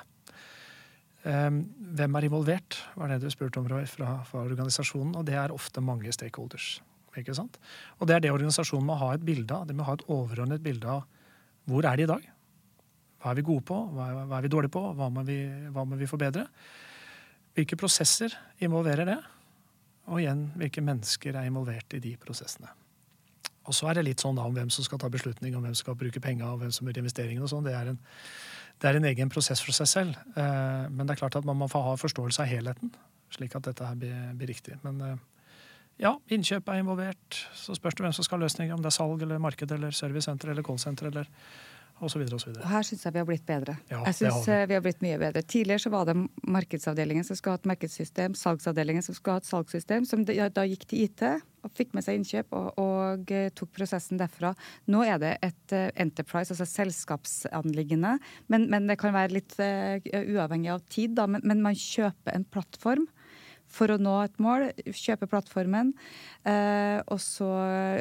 Um, 1.28 1.66
hvem 2.00 2.16
er 2.16 2.30
involvert, 2.30 2.80
var 2.96 3.12
det 3.12 3.20
du 3.20 3.28
spurte 3.34 3.60
om, 3.60 3.68
Roy, 3.68 3.84
fra, 3.84 4.22
fra 4.32 4.48
organisasjonen. 4.48 5.18
Og 5.20 5.28
det 5.28 5.36
er 5.36 5.52
ofte 5.52 5.84
mange 5.84 6.16
stakeholders. 6.16 6.78
Ikke 7.20 7.36
sant? 7.36 7.60
Og 8.00 8.08
det 8.08 8.16
er 8.16 8.24
det 8.24 8.32
organisasjonen 8.32 8.88
må 8.88 8.96
ha 9.04 9.12
et 9.18 9.28
bilde 9.28 9.52
av. 9.52 9.68
De 9.68 9.76
må 9.76 9.84
ha 9.92 10.00
et 10.00 10.08
overordnet 10.08 10.64
bilde 10.64 10.88
av 10.88 11.04
hvor 11.68 11.84
er 11.84 12.00
de 12.00 12.08
i 12.08 12.14
dag 12.16 12.36
hva 13.20 13.34
er 13.34 13.40
vi 13.40 13.48
gode 13.50 13.66
på? 13.68 13.78
Hva 13.96 14.06
er, 14.08 14.20
hva 14.30 14.38
er 14.38 14.46
vi 14.46 14.52
dårlige 14.52 14.74
på? 14.74 14.84
Hva 14.96 15.10
må 15.12 15.26
vi, 15.28 15.42
hva 15.76 15.84
må 15.88 16.00
vi 16.00 16.08
forbedre? 16.08 16.46
Hvilke 17.58 17.76
prosesser 17.80 18.36
involverer 18.64 19.10
det? 19.10 19.18
Og 20.10 20.22
igjen, 20.22 20.48
hvilke 20.58 20.84
mennesker 20.86 21.36
er 21.36 21.50
involvert 21.50 21.98
i 21.98 22.02
de 22.04 22.14
prosessene? 22.22 22.72
Og 23.70 23.76
så 23.76 23.90
er 23.90 24.00
det 24.00 24.06
litt 24.08 24.24
sånn 24.24 24.40
da 24.40 24.48
om 24.48 24.56
hvem 24.56 24.72
som 24.74 24.86
skal 24.86 25.02
ta 25.02 25.10
beslutning, 25.12 25.54
om 25.54 25.66
hvem 25.66 25.76
som 25.76 25.84
skal 25.84 25.98
bruke 26.00 26.22
penga, 26.24 26.48
og 26.54 26.64
hvem 26.64 26.72
som 26.74 26.88
gjør 26.88 27.02
investeringene 27.04 27.46
og 27.46 27.52
sånn. 27.52 27.68
Det, 27.68 27.76
det, 28.80 28.88
er 28.90 28.98
en 28.98 29.10
egen 29.12 29.30
prosess 29.30 29.62
for 29.62 29.76
seg 29.76 29.90
selv. 29.92 30.22
Eh, 30.34 30.86
men 30.90 31.04
det 31.04 31.14
er 31.14 31.22
klart 31.22 31.38
at 31.38 31.46
man 31.46 31.60
må 31.60 31.68
ha 31.70 31.98
forståelse 32.00 32.46
av 32.46 32.50
helheten, 32.50 32.94
slik 33.36 33.54
at 33.60 33.68
dette 33.68 33.86
her 33.86 34.00
blir, 34.00 34.16
blir 34.40 34.50
riktig. 34.50 34.80
Men 34.86 35.04
eh, 35.06 35.20
ja, 36.02 36.16
innkjøp 36.32 36.72
er 36.72 36.82
involvert. 36.82 37.44
Så 37.60 37.76
spørs 37.78 38.00
det 38.00 38.08
hvem 38.08 38.16
som 38.16 38.26
skal 38.26 38.40
ha 38.40 38.48
løsninger, 38.48 38.74
om 38.74 38.82
det 38.82 38.90
er 38.90 38.98
salg 38.98 39.28
eller 39.28 39.44
marked 39.44 39.76
eller 39.76 39.94
servicesenter 39.94 40.56
eller 40.56 40.66
callsenter 40.66 41.12
eller 41.12 41.30
osv. 42.00 42.24
Og 42.24 42.68
her 42.70 42.86
syns 42.88 43.04
jeg 43.06 43.16
vi 43.16 43.22
har 43.22 43.28
blitt 43.28 43.46
bedre. 43.48 43.76
Ja, 43.92 44.02
jeg 44.08 44.18
synes 44.22 44.48
vi. 44.48 44.58
vi. 44.70 44.78
har 44.78 44.84
blitt 44.86 45.04
mye 45.04 45.20
bedre. 45.22 45.44
Tidligere 45.44 45.84
så 45.84 45.92
var 45.94 46.08
det 46.10 46.16
markedsavdelingen 46.48 47.28
som 47.28 47.38
skulle 47.40 47.58
ha 47.58 47.62
et 47.62 47.70
markedssystem, 47.74 48.36
salgsavdelingen 48.40 49.06
som 49.06 49.18
skulle 49.18 49.38
ha 49.38 49.44
et 49.44 49.50
salgssystem, 49.50 50.08
som 50.08 50.24
da 50.26 50.66
gikk 50.70 50.86
til 50.90 51.06
IT 51.08 51.26
og 51.60 51.74
fikk 51.76 51.92
med 51.96 52.06
seg 52.06 52.20
innkjøp 52.20 52.56
og, 52.56 52.68
og 52.80 53.34
eh, 53.36 53.50
tok 53.56 53.74
prosessen 53.76 54.20
derfra. 54.22 54.54
Nå 54.92 55.04
er 55.04 55.20
det 55.22 55.34
et 55.44 55.76
uh, 55.76 55.90
enterprise, 56.00 56.54
altså 56.54 56.68
selskapsanliggende, 56.70 58.16
men, 58.48 58.70
men, 58.72 58.88
det 58.88 59.00
kan 59.02 59.16
være 59.16 59.36
litt 59.36 59.58
uh, 59.60 60.00
uavhengig 60.00 60.72
av 60.72 60.86
tid, 60.88 61.18
da. 61.20 61.28
Men, 61.28 61.44
men 61.44 61.66
man 61.66 61.76
kjøper 61.76 62.36
en 62.36 62.48
plattform 62.48 63.10
for 63.70 63.92
å 63.92 64.00
nå 64.02 64.16
et 64.24 64.40
mål. 64.42 64.70
Kjøpe 64.88 65.28
plattformen. 65.30 65.92
Uh, 66.48 67.04
og 67.12 67.20
så 67.22 67.52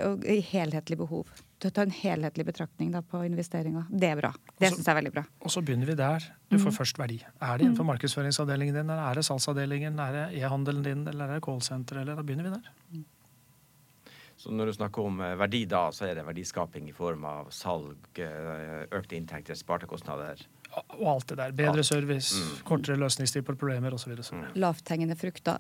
og, 0.07 0.25
helhetlig 0.53 1.01
behov 1.03 1.35
til 1.59 1.73
å 1.73 1.75
ta 1.75 1.85
en 1.85 1.95
helhetlig 1.95 2.47
betraktning 2.47 2.93
da, 2.95 3.03
på 3.03 3.21
investeringa. 3.27 3.85
Det 3.91 4.13
er 4.13 4.21
bra. 4.21 4.31
Det 4.55 4.71
syns 4.71 4.85
jeg 4.85 4.93
er 4.93 4.99
veldig 5.01 5.15
bra. 5.17 5.25
Og 5.43 5.53
så 5.53 5.63
begynner 5.65 5.91
vi 5.91 5.97
der. 5.99 6.27
Du 6.49 6.57
får 6.57 6.71
mm. 6.71 6.77
først 6.79 7.01
verdi. 7.01 7.19
Er 7.27 7.59
det 7.59 7.67
innenfor 7.67 7.87
mm. 7.87 7.93
markedsføringsavdelingen 7.95 8.79
din, 8.79 8.85
eller 8.87 9.05
er 9.11 9.19
det 9.19 9.25
salgsavdelingen, 9.27 10.03
er 10.05 10.17
det 10.17 10.25
e-handelen 10.39 10.85
din, 10.87 11.07
eller 11.11 11.27
er 11.27 11.41
det 11.41 11.47
callsenteret, 11.47 12.05
eller 12.05 12.21
da 12.21 12.27
begynner 12.27 12.47
vi 12.47 12.55
der. 12.55 12.75
Mm. 12.95 13.07
Så 14.39 14.53
når 14.55 14.71
du 14.71 14.77
snakker 14.77 15.09
om 15.09 15.19
eh, 15.25 15.35
verdi 15.39 15.65
da, 15.67 15.89
så 15.95 16.07
er 16.07 16.21
det 16.21 16.23
verdiskaping 16.29 16.87
i 16.93 16.95
form 16.95 17.25
av 17.27 17.51
salg, 17.55 18.21
eh, 18.23 18.85
økte 18.95 19.19
inntekter, 19.19 19.59
sparte 19.59 19.89
kostnader? 19.91 20.45
Og 21.01 21.09
alt 21.17 21.33
det 21.33 21.41
der. 21.41 21.57
Bedre 21.59 21.83
service, 21.83 22.37
mm. 22.39 22.61
kortere 22.69 23.01
løsningstid 23.03 23.43
på 23.49 23.57
problemer 23.59 23.97
osv. 23.97 24.15
Mm. 24.15 24.53
Lavthengende 24.63 25.19
frukter. 25.19 25.59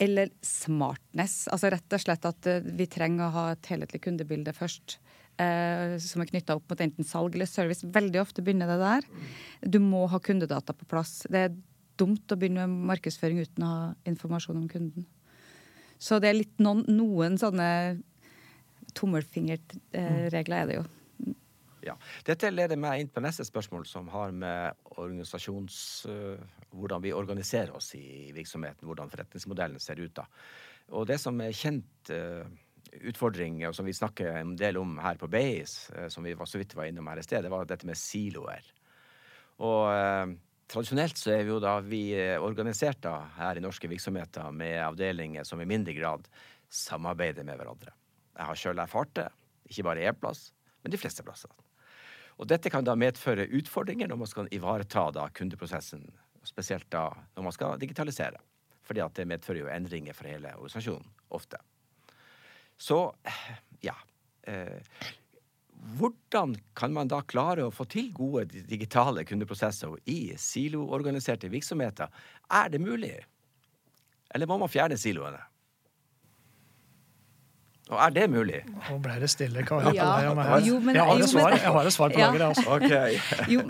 Eller 0.00 0.32
smartness. 0.42 1.44
Altså 1.52 1.70
rett 1.70 1.94
og 1.94 2.00
slett 2.00 2.24
at 2.30 2.48
eh, 2.48 2.64
vi 2.64 2.88
trenger 2.90 3.28
å 3.28 3.34
ha 3.34 3.44
et 3.52 3.68
helhetlig 3.74 4.00
kundebilde 4.08 4.56
først 4.56 4.96
eh, 5.40 5.94
som 6.02 6.22
er 6.22 6.30
knytta 6.30 6.56
opp 6.58 6.70
mot 6.70 6.82
enten 6.84 7.06
salg 7.06 7.36
eller 7.36 7.48
service. 7.50 7.86
Veldig 7.94 8.20
ofte 8.22 8.44
begynner 8.44 8.70
det 8.70 8.80
der. 8.82 9.06
Du 9.76 9.80
må 9.82 10.04
ha 10.10 10.20
kundedata 10.22 10.76
på 10.76 10.88
plass. 10.90 11.22
Det 11.30 11.46
er 11.48 11.54
dumt 12.00 12.32
å 12.32 12.38
begynne 12.38 12.66
med 12.68 12.88
markedsføring 12.94 13.42
uten 13.44 13.66
å 13.66 13.70
ha 13.70 13.84
informasjon 14.10 14.58
om 14.62 14.66
kunden. 14.70 15.06
Så 16.02 16.18
det 16.20 16.30
er 16.30 16.40
litt 16.40 16.58
noen, 16.62 16.82
noen 16.90 17.38
sånne 17.40 17.68
tommelfingerregler 18.94 20.58
er 20.58 20.68
det 20.70 20.78
jo. 20.80 20.84
Ja. 21.84 21.94
Dette 22.24 22.48
leder 22.48 22.78
meg 22.80 23.02
inn 23.02 23.10
på 23.12 23.22
neste 23.24 23.44
spørsmål, 23.46 23.86
som 23.88 24.10
har 24.12 24.34
med 24.34 24.86
organisasjons... 24.96 25.78
Uh, 26.08 26.60
hvordan 26.74 27.02
vi 27.04 27.12
organiserer 27.14 27.74
oss 27.76 27.92
i 27.94 28.32
virksomheten, 28.34 28.86
hvordan 28.88 29.10
forretningsmodellen 29.12 29.78
ser 29.78 30.00
ut 30.02 30.14
da. 30.16 30.24
Og 30.98 31.06
det 31.08 31.20
som 31.22 31.38
er 31.40 31.54
kjent 31.54 32.10
uh, 32.10 32.42
utfordring, 33.00 33.74
som 33.74 33.86
vi 33.86 33.94
snakker 33.94 34.40
en 34.40 34.54
del 34.56 34.78
om 34.80 34.98
her 35.02 35.18
på 35.20 35.28
Base, 35.30 35.92
eh, 35.96 36.08
som 36.08 36.24
vi 36.24 36.34
var 36.34 36.46
så 36.46 36.58
vidt 36.60 36.74
var 36.74 36.88
innom 36.88 37.06
her 37.10 37.20
i 37.20 37.26
sted, 37.26 37.44
det 37.44 37.52
var 37.52 37.66
dette 37.68 37.86
med 37.88 37.98
siloer. 37.98 38.66
Og 39.64 39.90
eh, 39.92 40.34
tradisjonelt 40.70 41.18
så 41.20 41.34
er 41.34 41.44
vi 41.44 41.54
jo 41.54 41.60
da 41.62 41.76
vi 41.84 42.02
eh, 42.18 42.42
organisert 42.42 43.02
da 43.04 43.18
her 43.38 43.58
i 43.58 43.64
norske 43.64 43.90
virksomheter 43.90 44.50
med 44.54 44.80
avdelinger 44.84 45.46
som 45.48 45.62
i 45.62 45.68
mindre 45.68 45.96
grad 45.96 46.28
samarbeider 46.70 47.46
med 47.46 47.60
hverandre. 47.60 47.94
Jeg 48.34 48.50
har 48.50 48.58
sjøl 48.58 48.82
erfart 48.82 49.12
det, 49.18 49.28
ikke 49.70 49.86
bare 49.86 50.08
én 50.08 50.18
plass, 50.18 50.48
men 50.82 50.94
de 50.94 51.00
fleste 51.00 51.24
plasser. 51.26 51.52
Og 52.34 52.48
dette 52.50 52.70
kan 52.72 52.86
da 52.86 52.96
medføre 52.98 53.46
utfordringer 53.60 54.10
når 54.10 54.18
man 54.24 54.30
skal 54.30 54.50
ivareta 54.54 55.06
da 55.14 55.28
kundeprosessen, 55.30 56.02
spesielt 56.44 56.88
da 56.90 57.06
når 57.36 57.46
man 57.46 57.54
skal 57.54 57.78
digitalisere. 57.78 58.40
Fordi 58.84 59.00
at 59.00 59.14
det 59.16 59.28
medfører 59.30 59.62
jo 59.62 59.70
endringer 59.72 60.16
for 60.16 60.28
hele 60.28 60.50
organisasjonen, 60.58 61.06
ofte. 61.32 61.60
Så 62.84 63.14
ja. 63.80 63.94
Eh, 64.42 64.80
hvordan 65.98 66.54
kan 66.76 66.92
man 66.92 67.08
da 67.08 67.20
klare 67.24 67.64
å 67.64 67.72
få 67.72 67.86
til 67.88 68.10
gode 68.16 68.46
digitale 68.68 69.24
kundeprosesser 69.28 69.96
i 70.10 70.34
siloorganiserte 70.40 71.48
virksomheter? 71.52 72.12
Er 72.52 72.70
det 72.72 72.80
mulig? 72.84 73.16
Eller 74.34 74.48
må 74.50 74.58
man 74.60 74.72
fjerne 74.72 74.98
siloene? 75.00 75.40
Og 77.92 77.98
er 78.00 78.12
det 78.16 78.28
mulig? 78.32 78.62
Nå 78.64 78.96
ble 79.04 79.18
det 79.20 79.28
stille, 79.28 79.64
Kari. 79.68 79.92
Ja. 79.96 80.06
Jo, 80.24 80.78
men, 80.80 80.96
jeg, 80.96 81.04
har 81.04 81.18
jo, 81.20 81.26
svar, 81.28 81.52
jeg 81.52 81.72
har 81.76 81.88
et 81.88 81.92
svar 81.92 82.14
på 82.14 82.20
ja. 82.20 82.30
lager. 82.32 82.46
Altså. 82.48 82.78
Okay. 82.78 83.18
jo, 83.52 83.64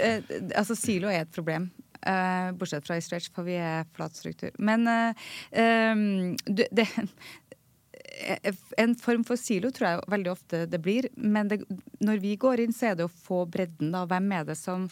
eh, 0.00 0.32
altså 0.56 0.76
silo 0.76 1.12
er 1.12 1.26
et 1.26 1.36
problem. 1.36 1.68
Uh, 1.98 2.54
bortsett 2.56 2.86
fra 2.86 2.96
i 2.96 3.04
stretch, 3.04 3.28
for 3.34 3.44
vi 3.44 3.58
er 3.60 3.84
flat 3.96 4.16
struktur. 4.16 4.54
Men 4.62 4.88
uh, 4.88 5.28
um, 5.52 6.36
det, 6.48 6.88
Eh, 7.47 7.47
en 8.76 8.96
form 8.98 9.24
for 9.26 9.40
silo 9.40 9.70
tror 9.74 9.88
jeg 9.88 10.10
veldig 10.14 10.32
ofte 10.32 10.64
det 10.70 10.80
blir. 10.82 11.08
Men 11.16 11.50
det, 11.50 11.62
når 12.04 12.20
vi 12.24 12.34
går 12.40 12.64
inn, 12.64 12.74
så 12.74 12.90
er 12.90 12.98
det 12.98 13.06
å 13.08 13.12
få 13.12 13.44
bredden. 13.50 13.92
da, 13.94 14.04
Hvem 14.08 14.32
er 14.38 14.48
det 14.48 14.58
som 14.60 14.88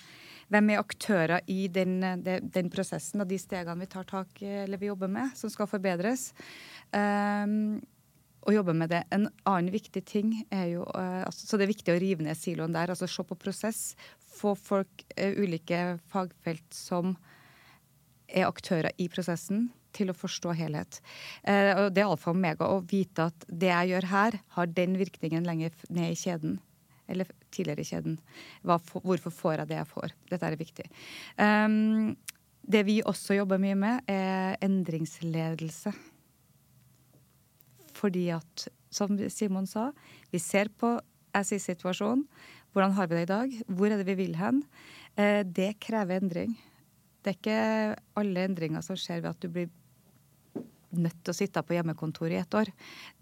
hvem 0.53 0.71
er 0.71 0.79
aktører 0.79 1.43
i 1.51 1.67
den, 1.73 1.99
den, 2.23 2.71
prosessen 2.71 3.23
og 3.23 3.27
de 3.31 3.39
stegene 3.41 3.83
vi 3.83 3.91
tar 3.91 4.07
tak 4.07 4.43
eller 4.47 4.79
vi 4.79 4.91
jobber 4.93 5.11
med, 5.11 5.33
som 5.35 5.51
skal 5.51 5.67
forbedres? 5.67 6.29
Um, 6.95 7.81
og 8.47 8.55
jobbe 8.55 8.77
med 8.79 8.93
det. 8.95 9.03
En 9.11 9.27
annen 9.43 9.73
viktig 9.75 10.05
ting 10.07 10.37
er 10.55 10.69
jo 10.77 10.85
uh, 10.87 11.25
altså, 11.27 11.49
Så 11.49 11.59
det 11.59 11.67
er 11.67 11.73
viktig 11.73 11.95
å 11.97 11.99
rive 11.99 12.23
ned 12.23 12.39
siloen 12.39 12.77
der. 12.77 12.93
altså 12.95 13.09
Se 13.11 13.25
på 13.27 13.39
prosess. 13.43 13.97
Få 14.39 14.55
folk, 14.55 15.03
uh, 15.19 15.33
ulike 15.35 15.99
fagfelt 16.13 16.69
som 16.71 17.17
er 18.27 18.47
aktører 18.47 18.95
i 19.03 19.09
prosessen, 19.11 19.69
til 19.97 20.13
å 20.13 20.17
forstå 20.17 20.55
helhet. 20.59 21.01
Uh, 21.43 21.73
og 21.87 21.91
Det 21.97 22.05
er 22.05 22.11
alfa 22.11 22.33
og 22.33 22.39
omega 22.39 22.69
å 22.71 22.83
vite 22.87 23.31
at 23.31 23.49
det 23.49 23.73
jeg 23.73 23.93
gjør 23.95 24.09
her, 24.13 24.39
har 24.59 24.73
den 24.77 24.97
virkningen 25.01 25.49
lenger 25.49 25.75
ned 25.89 26.13
i 26.13 26.21
kjeden. 26.21 26.59
Eller 27.09 27.29
tidligere 27.55 27.85
i 27.85 27.91
kjeden. 27.91 28.17
Hvorfor 28.67 29.33
får 29.33 29.61
jeg 29.61 29.71
det 29.71 29.79
jeg 29.79 29.91
får? 29.93 30.15
Dette 30.33 30.49
er 30.49 30.59
viktig. 30.59 30.89
Um, 31.39 32.17
det 32.67 32.83
vi 32.89 32.99
også 33.07 33.37
jobber 33.39 33.61
mye 33.63 33.77
med, 33.79 34.09
er 34.11 34.57
endringsledelse. 34.65 35.93
Fordi 37.97 38.27
at, 38.35 38.67
som 38.93 39.15
Simon 39.33 39.69
sa, 39.71 39.93
vi 40.33 40.41
ser 40.43 40.73
på 40.75 40.97
SI-situasjonen. 41.37 42.27
Hvordan 42.75 42.93
har 42.99 43.09
vi 43.09 43.17
det 43.17 43.25
i 43.25 43.31
dag? 43.31 43.53
Hvor 43.73 43.93
er 43.93 44.01
det 44.01 44.09
vi 44.11 44.19
vil 44.19 44.35
hen? 44.37 44.61
Eh, 45.17 45.41
det 45.47 45.79
krever 45.81 46.21
endring. 46.21 46.57
Det 47.25 47.33
er 47.33 47.39
ikke 47.39 47.61
alle 48.21 48.45
endringer 48.45 48.85
som 48.85 48.99
skjer 49.01 49.23
ved 49.23 49.31
at 49.33 49.41
du 49.41 49.49
blir 49.53 49.71
nødt 51.01 51.19
til 51.25 51.35
å 51.35 51.37
sitte 51.37 51.63
på 51.67 51.77
hjemmekontor 51.77 52.33
i 52.33 52.41
ett 52.41 52.57
år. 52.59 52.71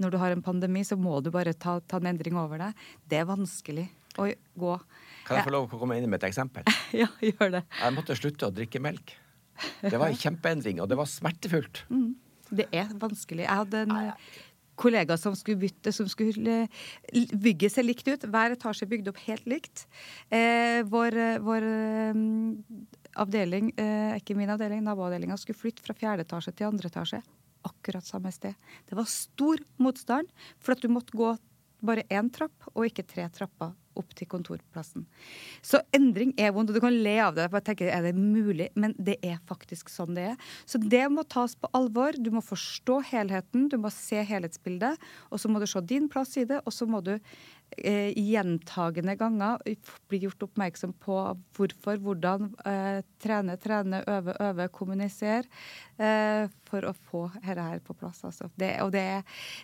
Når 0.02 0.14
du 0.14 0.18
har 0.22 0.34
en 0.34 0.44
pandemi, 0.44 0.84
så 0.86 0.98
må 1.00 1.18
du 1.24 1.30
bare 1.34 1.54
ta, 1.54 1.78
ta 1.80 2.00
en 2.00 2.10
endring 2.12 2.38
over 2.40 2.62
deg. 2.62 2.86
Det 3.10 3.20
er 3.20 3.28
vanskelig 3.28 3.88
å 4.20 4.28
gå. 4.60 4.78
Kan 5.26 5.40
jeg 5.40 5.48
få 5.48 5.54
lov 5.54 5.68
å 5.68 5.80
komme 5.80 5.98
inn 5.98 6.08
med 6.08 6.20
et 6.22 6.28
eksempel? 6.30 6.66
ja, 7.02 7.10
gjør 7.24 7.58
det. 7.58 7.64
Jeg 7.80 7.96
måtte 7.96 8.18
slutte 8.18 8.50
å 8.50 8.54
drikke 8.54 8.82
melk. 8.82 9.16
Det 9.80 9.94
var 9.94 10.10
en 10.10 10.18
kjempeendring, 10.18 10.80
og 10.82 10.90
det 10.90 10.98
var 10.98 11.08
smertefullt. 11.10 11.84
Mm. 11.90 12.10
Det 12.54 12.66
er 12.74 12.90
vanskelig. 13.00 13.46
Jeg 13.46 13.62
hadde 13.62 13.84
en 13.84 13.94
kollega 14.78 15.16
som 15.18 15.36
skulle 15.38 15.62
bytte, 15.62 15.92
som 15.94 16.08
skulle 16.10 16.64
bygge 17.12 17.70
seg 17.72 17.86
likt 17.86 18.08
ut. 18.10 18.26
Hver 18.30 18.56
etasje 18.56 18.88
bygd 18.90 19.10
opp 19.12 19.20
helt 19.26 19.46
likt. 19.50 19.86
Eh, 20.34 20.82
vår, 20.90 21.18
vår 21.44 21.68
um, 22.14 22.58
avdeling, 23.22 23.70
eh, 23.78 24.18
ikke 24.18 24.36
min 24.38 24.50
avdeling, 24.54 24.82
naboavdelinga, 24.84 25.38
skulle 25.40 25.60
flytte 25.60 25.84
fra 25.86 25.96
fjerde 25.96 26.26
etasje 26.26 26.54
til 26.54 26.70
andre 26.70 26.90
etasje. 26.90 27.22
Akkurat 27.64 28.06
samme 28.06 28.32
sted. 28.34 28.54
Det 28.88 28.98
var 28.98 29.08
stor 29.10 29.62
motstand, 29.80 30.30
for 30.58 30.76
at 30.76 30.84
du 30.84 30.90
måtte 30.92 31.16
gå 31.16 31.34
bare 31.84 32.04
én 32.12 32.30
trapp 32.32 32.70
og 32.72 32.86
ikke 32.88 33.04
tre 33.08 33.26
trapper 33.32 33.74
opp 33.98 34.14
til 34.18 34.28
kontorplassen. 34.30 35.04
Så 35.62 35.80
endring 35.94 36.32
er 36.40 36.52
vondt, 36.54 36.72
og 36.72 36.78
du 36.78 36.82
kan 36.82 36.96
le 37.04 37.14
av 37.22 37.34
det. 37.36 37.50
bare 37.50 37.62
tenke, 37.62 37.90
Er 37.90 38.02
det 38.02 38.14
mulig? 38.14 38.68
Men 38.74 38.94
det 38.98 39.18
er 39.22 39.38
faktisk 39.46 39.88
sånn 39.88 40.14
det 40.14 40.30
er. 40.32 40.36
Så 40.66 40.78
det 40.78 41.06
må 41.10 41.22
tas 41.22 41.54
på 41.54 41.68
alvor. 41.72 42.12
Du 42.18 42.30
må 42.30 42.42
forstå 42.42 43.02
helheten, 43.12 43.68
du 43.68 43.76
må 43.78 43.90
se 43.90 44.16
helhetsbildet. 44.16 44.98
Og 45.30 45.38
så 45.38 45.48
må 45.48 45.60
du 45.60 45.66
se 45.66 45.80
din 45.80 46.08
plass 46.08 46.36
i 46.36 46.44
det, 46.44 46.60
og 46.64 46.72
så 46.72 46.86
må 46.86 47.00
du 47.04 47.18
eh, 47.78 48.12
gjentagende 48.16 49.16
ganger 49.20 49.62
blir 50.10 50.26
gjort 50.26 50.46
oppmerksom 50.48 50.94
på 51.02 51.16
hvorfor, 51.56 52.00
hvordan. 52.04 52.52
Eh, 52.66 53.00
trene, 53.22 53.56
trene, 53.60 54.02
øve, 54.10 54.36
øve, 54.40 54.68
kommunisere. 54.74 55.48
Eh, 55.98 56.50
for 56.68 56.86
å 56.88 56.94
få 56.94 57.24
dette 57.40 57.66
her 57.70 57.82
på 57.84 57.96
plass. 57.98 58.24
Altså. 58.26 58.50
Det, 58.58 58.74
og 58.84 58.92
det, 58.94 59.06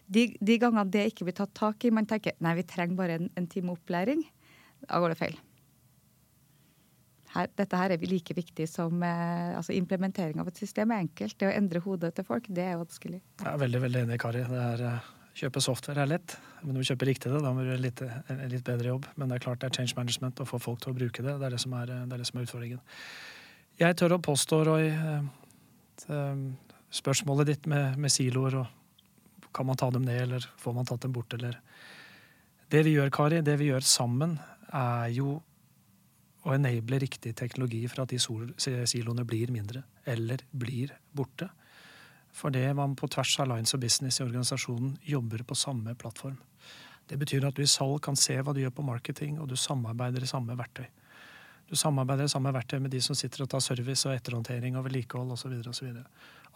de, 0.07 0.31
de 0.40 0.59
gangene 0.62 0.88
det 0.90 1.09
ikke 1.11 1.29
blir 1.29 1.38
tatt 1.38 1.55
tak 1.59 1.85
i, 1.85 1.94
man 1.94 2.09
tenker 2.11 2.38
nei, 2.40 2.57
vi 2.61 2.66
trenger 2.68 2.99
bare 2.99 3.20
en, 3.20 3.31
en 3.38 3.49
time 3.51 3.75
opplæring, 3.75 4.25
da 4.87 5.01
går 5.03 5.14
det 5.14 5.20
feil. 5.20 5.38
Her, 7.31 7.46
dette 7.55 7.79
her 7.79 7.92
er 7.94 8.11
like 8.11 8.35
viktig 8.35 8.66
som 8.66 9.03
eh, 9.07 9.55
altså 9.55 9.75
implementering 9.77 10.40
av 10.42 10.49
et 10.51 10.59
system 10.59 10.90
er 10.90 11.05
enkelt. 11.05 11.37
Det 11.38 11.46
å 11.46 11.55
endre 11.55 11.83
hodet 11.85 12.11
til 12.16 12.27
folk, 12.27 12.49
det 12.51 12.64
er 12.73 12.81
vanskelig. 12.81 13.20
Jeg 13.38 13.51
er 13.53 13.61
veldig 13.61 13.83
veldig 13.87 14.03
enig, 14.03 14.18
Kari. 14.23 14.42
Det 14.51 14.62
er, 14.64 14.83
uh, 14.96 15.19
kjøpe 15.40 15.62
software 15.64 16.05
er 16.05 16.11
lett, 16.11 16.37
men 16.62 16.74
du 16.74 16.81
må 16.81 16.87
kjøpe 16.87 17.09
riktig 17.09 17.33
det. 17.33 17.40
Da 17.44 17.53
må 17.55 17.64
du 17.64 17.70
gjøre 17.70 17.85
litt, 17.85 18.03
en 18.05 18.42
litt 18.53 18.64
bedre 18.66 18.92
jobb. 18.92 19.07
Men 19.16 19.31
det 19.31 19.38
er 19.38 19.44
klart 19.46 19.62
det 19.62 19.70
er 19.70 19.79
change 19.79 19.96
management 19.96 20.42
å 20.42 20.48
få 20.48 20.61
folk 20.61 20.83
til 20.83 20.92
å 20.92 20.98
bruke 20.98 21.24
det. 21.24 21.37
Det 21.40 21.48
er 21.48 21.55
det 21.57 21.62
som 21.62 21.76
er, 21.79 21.92
det 21.92 22.00
er, 22.05 22.20
det 22.20 22.29
som 22.29 22.40
er 22.40 22.48
utfordringen. 22.48 22.83
Jeg 23.81 23.96
tør 23.96 24.16
å 24.18 24.20
påstå, 24.24 24.59
Roy, 24.68 24.90
uh, 24.92 26.42
spørsmålet 27.00 27.55
ditt 27.55 27.70
med, 27.70 27.96
med 28.00 28.12
siloer 28.12 28.61
og 28.61 28.76
kan 29.57 29.66
man 29.66 29.79
ta 29.81 29.88
dem 29.90 30.05
ned, 30.07 30.20
eller 30.29 30.44
får 30.61 30.76
man 30.76 30.88
tatt 30.88 31.07
dem 31.07 31.14
bort, 31.14 31.33
eller 31.35 31.59
Det 32.70 32.85
vi 32.87 32.92
gjør, 32.94 33.11
Kari, 33.11 33.40
det 33.42 33.57
vi 33.59 33.66
gjør 33.66 33.83
sammen, 33.83 34.37
er 34.70 35.09
jo 35.11 35.40
å 36.46 36.53
enable 36.55 37.00
riktig 37.03 37.33
teknologi 37.37 37.83
for 37.90 38.05
at 38.05 38.12
de 38.12 38.20
siloene 38.87 39.24
blir 39.26 39.50
mindre 39.50 39.83
eller 40.07 40.44
blir 40.53 40.92
borte. 41.12 41.50
Fordi 42.33 42.62
man 42.75 42.95
på 42.97 43.09
tvers 43.11 43.35
av 43.43 43.49
lines 43.51 43.75
of 43.75 43.81
business 43.81 44.21
i 44.21 44.25
organisasjonen 44.25 44.97
jobber 45.03 45.43
på 45.43 45.55
samme 45.59 45.95
plattform. 45.95 46.38
Det 47.11 47.19
betyr 47.19 47.49
at 47.49 47.57
du 47.57 47.64
i 47.64 47.71
salg 47.71 47.99
kan 48.07 48.16
se 48.16 48.37
hva 48.38 48.55
du 48.55 48.61
gjør 48.62 48.75
på 48.77 48.87
marketing, 48.87 49.40
og 49.43 49.49
du 49.51 49.57
samarbeider 49.59 50.23
i 50.23 50.31
samme 50.31 50.55
verktøy. 50.59 50.87
Du 51.71 51.77
samarbeider 51.79 52.27
i 52.27 52.31
samme 52.31 52.53
verktøy 52.55 52.79
med 52.83 52.90
de 52.95 53.01
som 53.03 53.19
sitter 53.19 53.45
og 53.45 53.51
tar 53.51 53.62
service 53.62 54.07
og 54.07 54.14
etterhåndtering 54.14 54.79
og 54.79 54.87
vedlikehold 54.87 55.35
osv. 55.35 55.90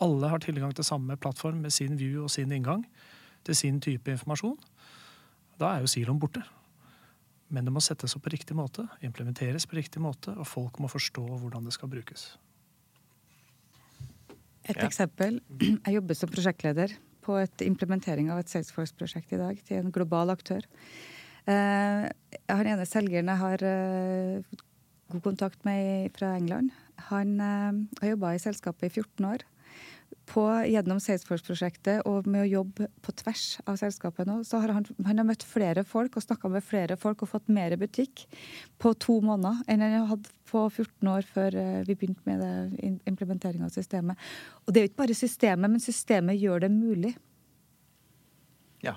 Alle 0.02 0.30
har 0.30 0.42
tilgang 0.42 0.74
til 0.74 0.86
samme 0.86 1.16
plattform 1.16 1.60
med 1.62 1.74
sin 1.74 1.98
view 1.98 2.24
og 2.24 2.30
sin 2.34 2.52
inngang 2.54 2.82
til 3.46 3.58
sin 3.58 3.80
type 3.82 4.10
informasjon. 4.10 4.56
Da 5.60 5.74
er 5.74 5.84
jo 5.84 5.90
siloen 5.90 6.18
borte. 6.22 6.42
Men 7.54 7.66
det 7.66 7.74
må 7.74 7.82
settes 7.84 8.16
opp 8.16 8.24
på 8.24 8.32
riktig 8.34 8.56
måte, 8.58 8.86
implementeres 9.04 9.68
på 9.70 9.78
riktig 9.78 10.02
måte, 10.02 10.32
og 10.34 10.48
folk 10.48 10.80
må 10.82 10.90
forstå 10.90 11.22
hvordan 11.38 11.68
det 11.68 11.74
skal 11.76 11.92
brukes. 11.92 12.32
Et 14.64 14.76
ja. 14.76 14.86
eksempel. 14.86 15.40
Jeg 15.60 15.96
jobber 15.98 16.16
som 16.16 16.30
prosjektleder 16.32 16.94
på 17.24 17.36
et 17.40 17.64
implementering 17.64 18.30
av 18.32 18.40
et 18.40 18.52
Salesforce-prosjekt 18.52 19.34
i 19.36 19.40
dag 19.40 19.60
til 19.64 19.80
en 19.80 19.92
global 19.92 20.32
aktør. 20.32 20.64
Uh, 21.44 22.08
han 22.48 22.70
ene 22.70 22.86
selgeren 22.88 23.28
jeg 23.28 23.40
har 23.42 23.64
uh, 23.68 24.62
god 25.12 25.24
kontakt 25.26 25.64
med 25.68 26.12
fra 26.16 26.34
England. 26.38 26.72
Han 27.10 27.36
uh, 27.40 27.82
har 28.00 28.14
jobba 28.14 28.32
i 28.32 28.40
selskapet 28.40 28.88
i 28.88 28.94
14 29.02 29.28
år 29.28 29.44
på, 30.28 30.44
gjennom 30.68 31.00
Salesforce-prosjektet 31.02 32.04
og 32.08 32.28
med 32.30 32.44
å 32.44 32.48
jobbe 32.48 32.88
på 33.04 33.14
tvers 33.20 33.44
av 33.68 33.78
selskapet 33.80 34.28
nå, 34.28 34.38
så 34.46 34.60
har 34.62 34.72
han, 34.76 34.86
han 35.06 35.20
har 35.20 35.28
møtt 35.28 35.44
flere 35.46 35.84
folk 35.88 36.16
og 36.16 36.24
snakka 36.24 36.50
med 36.52 36.64
flere 36.64 36.96
folk 37.00 37.24
og 37.24 37.30
fått 37.34 37.52
mer 37.52 37.76
butikk 37.80 38.24
på 38.80 38.94
to 39.02 39.18
måneder 39.24 39.62
enn 39.70 39.84
han 39.84 40.08
hadde 40.10 40.32
på 40.50 40.64
14 40.70 41.10
år 41.10 41.28
før 41.34 41.58
eh, 41.60 41.82
vi 41.88 41.96
begynte 41.98 42.24
med 42.28 43.00
implementeringa 43.08 43.68
av 43.68 43.74
systemet. 43.74 44.20
Og 44.64 44.74
det 44.74 44.80
er 44.80 44.86
jo 44.86 44.92
ikke 44.92 45.02
bare 45.04 45.18
systemet, 45.18 45.70
men 45.70 45.82
systemet 45.82 46.40
gjør 46.40 46.66
det 46.66 46.72
mulig. 46.72 47.14
Ja, 48.84 48.96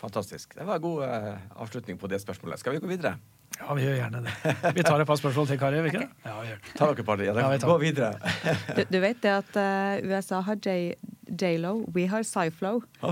fantastisk. 0.00 0.54
Det 0.56 0.66
var 0.68 0.78
en 0.78 0.84
god 0.84 1.06
uh, 1.08 1.46
avslutning 1.64 1.98
på 2.00 2.10
det 2.12 2.20
spørsmålet. 2.22 2.62
Skal 2.62 2.76
vi 2.76 2.84
gå 2.84 2.92
videre? 2.92 3.16
Ja, 3.60 3.74
vi 3.74 3.84
gjør 3.84 3.94
gjerne 3.96 4.20
det. 4.24 4.32
Vi 4.74 4.82
tar 4.84 5.00
et 5.00 5.08
par 5.08 5.18
spørsmål 5.18 5.46
til, 5.48 5.58
Kari. 5.60 5.80
Okay. 5.88 6.06
Ja, 6.26 6.34
vi 6.40 6.48
gjør 6.50 6.58
det. 6.60 6.72
Ta 6.78 6.88
dere 6.90 7.04
par, 7.06 7.22
ja, 7.22 7.34
ja, 7.38 7.58
Gå 7.62 7.76
videre. 7.80 8.32
du, 8.76 8.82
du, 8.90 8.98
vet 9.04 9.20
det 9.22 9.32
at 9.32 9.58
uh, 9.58 10.08
USA 10.10 10.40
har 10.44 10.58
J-Lo, 10.64 11.74
vi 11.94 12.06
har 12.10 12.26
Cyflow. 12.26 12.82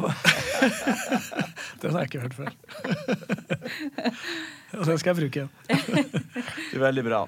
den 1.82 1.94
har 1.94 2.02
jeg 2.02 2.10
ikke 2.10 2.24
hørt 2.24 2.34
før. 2.34 2.50
Og 4.78 4.86
den 4.90 4.98
skal 4.98 5.12
jeg 5.12 5.20
bruke 5.22 5.40
igjen. 5.40 5.50
det 5.68 6.76
er 6.76 6.84
veldig 6.88 7.06
bra. 7.06 7.22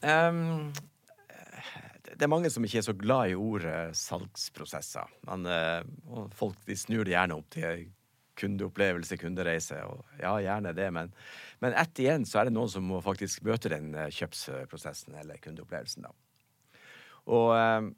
Um, 0.00 0.72
det 2.14 2.26
er 2.26 2.32
mange 2.32 2.50
som 2.52 2.64
ikke 2.64 2.80
er 2.80 2.88
så 2.88 2.96
glad 2.96 3.32
i 3.32 3.38
ordet 3.38 3.96
salgsprosesser. 3.96 5.08
Men, 5.28 5.46
uh, 5.46 6.28
folk 6.36 6.58
de 6.68 6.76
snur 6.78 7.04
det 7.08 7.16
gjerne 7.16 7.36
opp 7.40 7.48
til 7.52 7.88
kundeopplevelse, 8.40 9.18
kundereise. 9.20 9.78
Og 9.86 10.20
ja, 10.20 10.34
gjerne 10.42 10.74
det, 10.76 10.88
men, 10.96 11.12
men 11.62 11.76
ett 11.78 12.02
igjen 12.02 12.26
så 12.28 12.40
er 12.40 12.48
det 12.48 12.56
noen 12.56 12.72
som 12.72 12.86
må 12.88 13.02
faktisk 13.04 13.44
møte 13.46 13.72
den 13.72 13.92
eh, 13.94 14.12
kjøpsprosessen 14.14 15.18
eller 15.20 15.40
kundeopplevelsen, 15.44 16.08
da. 16.08 16.14
Og 17.30 17.52
eh, 17.54 17.90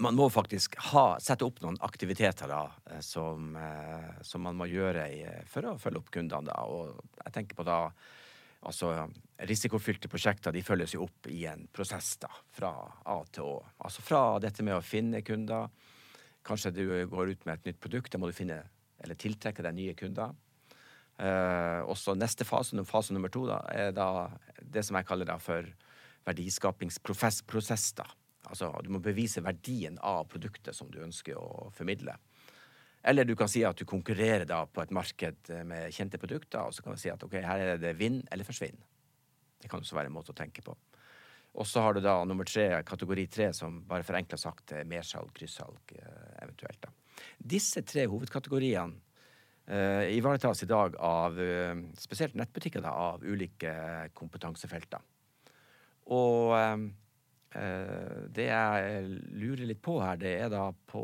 man 0.00 0.16
må 0.16 0.28
faktisk 0.32 0.76
ha, 0.90 1.18
sette 1.20 1.44
opp 1.44 1.60
noen 1.62 1.76
aktiviteter 1.84 2.50
da, 2.50 2.64
eh, 2.90 3.02
som, 3.04 3.54
eh, 3.56 4.10
som 4.24 4.44
man 4.46 4.56
må 4.58 4.68
gjøre 4.70 5.06
i, 5.12 5.22
for 5.50 5.68
å 5.68 5.78
følge 5.80 6.02
opp 6.02 6.10
kundene. 6.14 6.48
da, 6.48 6.64
og 6.64 6.98
jeg 7.24 7.38
tenker 7.38 7.58
på 7.58 7.68
da 7.68 7.84
Altså, 8.62 8.92
risikofylte 9.42 10.06
prosjekter 10.06 10.54
de 10.54 10.60
følges 10.62 10.92
jo 10.94 11.02
opp 11.02 11.26
i 11.26 11.40
en 11.50 11.64
prosess 11.74 12.12
da, 12.22 12.28
fra 12.54 12.70
A 13.10 13.16
til 13.34 13.48
Å. 13.48 13.56
Altså 13.82 14.04
fra 14.06 14.38
dette 14.38 14.62
med 14.62 14.76
å 14.76 14.84
finne 14.86 15.18
kunder. 15.26 15.66
Kanskje 16.46 16.70
du 16.76 16.84
går 17.10 17.32
ut 17.32 17.42
med 17.48 17.56
et 17.56 17.66
nytt 17.66 17.80
produkt. 17.82 18.12
Da 18.14 18.20
må 18.22 18.30
du 18.30 18.36
finne 18.36 18.60
eller 19.02 19.18
tiltrekke 19.18 19.64
deg 19.64 19.76
nye 19.76 19.94
kunder. 19.98 20.34
Uh, 21.20 21.84
også 21.92 22.16
neste 22.18 22.46
fase, 22.48 22.78
fase 22.88 23.14
nummer 23.14 23.30
to, 23.30 23.44
da, 23.50 23.60
er 23.70 23.92
da 23.94 24.30
det 24.62 24.82
som 24.86 24.96
jeg 24.98 25.06
kaller 25.06 25.28
da 25.28 25.36
for 25.42 25.66
verdiskapingsprosess. 26.26 27.92
da. 27.98 28.06
Altså, 28.50 28.72
du 28.82 28.90
må 28.94 29.02
bevise 29.02 29.42
verdien 29.44 29.98
av 30.02 30.24
produktet 30.30 30.74
som 30.76 30.90
du 30.90 31.02
ønsker 31.02 31.38
å 31.38 31.70
formidle. 31.74 32.16
Eller 33.02 33.26
du 33.26 33.34
kan 33.38 33.50
si 33.50 33.64
at 33.66 33.78
du 33.78 33.84
konkurrerer 33.88 34.46
da 34.46 34.62
på 34.66 34.82
et 34.82 34.94
marked 34.94 35.50
med 35.66 35.90
kjente 35.94 36.20
produkter, 36.22 36.62
og 36.62 36.74
så 36.74 36.84
kan 36.84 36.94
du 36.94 37.02
si 37.02 37.10
at 37.10 37.22
ok, 37.26 37.40
her 37.42 37.64
er 37.74 37.80
det 37.82 37.96
vinn 37.98 38.20
eller 38.30 38.46
forsvinn. 38.46 38.78
Det 39.62 39.70
kan 39.70 39.82
også 39.82 39.98
være 39.98 40.10
en 40.10 40.14
måte 40.14 40.34
å 40.34 40.38
tenke 40.38 40.62
på. 40.62 40.74
Og 41.52 41.68
så 41.68 41.82
har 41.84 41.94
du 41.94 42.00
da 42.00 42.16
nummer 42.24 42.48
tre, 42.48 42.66
kategori 42.86 43.26
tre, 43.28 43.50
som 43.54 43.82
bare 43.88 44.06
forenkla 44.06 44.38
sagt 44.40 44.72
er 44.72 44.88
mersalg, 44.88 45.32
kryssalg, 45.36 45.94
eh, 45.98 46.44
eventuelt. 46.46 46.80
da. 46.80 46.88
Disse 47.38 47.82
tre 47.86 48.06
hovedkategoriene 48.10 49.12
uh, 49.68 50.04
ivaretas 50.12 50.62
i 50.62 50.70
dag 50.70 50.96
av 51.02 51.38
uh, 51.38 51.74
spesielt 51.98 52.36
nettbutikker 52.38 52.84
da, 52.84 52.92
av 53.12 53.24
ulike 53.24 53.72
kompetansefelter. 54.16 55.02
Og 56.12 56.54
uh, 56.56 56.88
det 58.32 58.46
jeg 58.48 59.08
lurer 59.36 59.66
litt 59.68 59.82
på 59.84 59.98
her, 60.00 60.16
det 60.16 60.38
er 60.40 60.48
da 60.48 60.70
på 60.72 61.02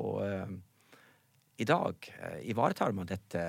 I 1.60 1.66
dag, 1.68 2.06
ivaretar 2.48 2.94
man 2.96 3.10
dette 3.10 3.42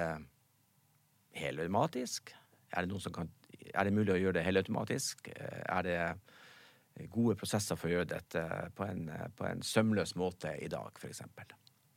helautomatisk? 1.32 2.34
Er 2.76 2.84
det, 2.84 3.14
kan, 3.16 3.30
er 3.72 3.88
det 3.88 3.94
mulig 3.96 4.18
å 4.18 4.20
gjøre 4.20 4.40
det 4.42 4.44
helautomatisk? 4.50 5.32
Er 5.32 5.88
det 5.88 7.08
gode 7.08 7.38
prosesser 7.40 7.80
for 7.80 7.88
å 7.88 7.94
gjøre 7.94 8.12
dette 8.18 8.44
på 8.76 8.84
en, 8.84 9.08
på 9.38 9.48
en 9.48 9.64
sømløs 9.64 10.18
måte 10.20 10.52
i 10.60 10.68
dag, 10.68 10.92
f.eks. 11.00 11.24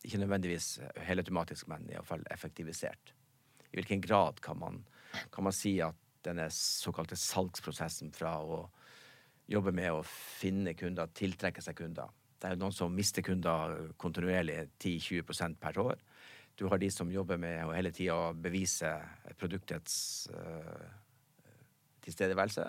Ikke 0.02 0.18
nødvendigvis 0.18 0.80
helautomatisk, 1.06 1.68
men 1.70 1.86
iallfall 1.92 2.24
effektivisert. 2.34 3.14
I 3.70 3.78
hvilken 3.78 4.02
grad 4.02 4.40
kan 4.42 4.58
man, 4.58 4.82
kan 5.32 5.44
man 5.44 5.54
si 5.56 5.78
at 5.80 5.98
denne 6.24 6.48
såkalte 6.54 7.16
salgsprosessen 7.18 8.12
fra 8.14 8.36
å 8.42 8.64
jobbe 9.50 9.72
med 9.74 9.92
å 9.92 10.02
finne 10.06 10.74
kunder, 10.78 11.10
tiltrekke 11.14 11.62
seg 11.64 11.76
kunder 11.78 12.10
Det 12.38 12.48
er 12.48 12.54
jo 12.54 12.62
noen 12.64 12.74
som 12.74 12.94
mister 12.94 13.22
kunder 13.22 13.92
kontinuerlig 14.02 14.64
10-20% 14.82 15.58
per 15.62 15.78
år. 15.78 16.00
Du 16.58 16.66
har 16.66 16.80
de 16.82 16.88
som 16.90 17.10
jobber 17.10 17.38
med 17.38 17.60
å 17.64 17.72
hele 17.72 17.92
tida 17.94 18.32
bevise 18.34 18.90
produktets 19.38 20.26
uh, 20.34 20.88
tilstedeværelse. 22.02 22.66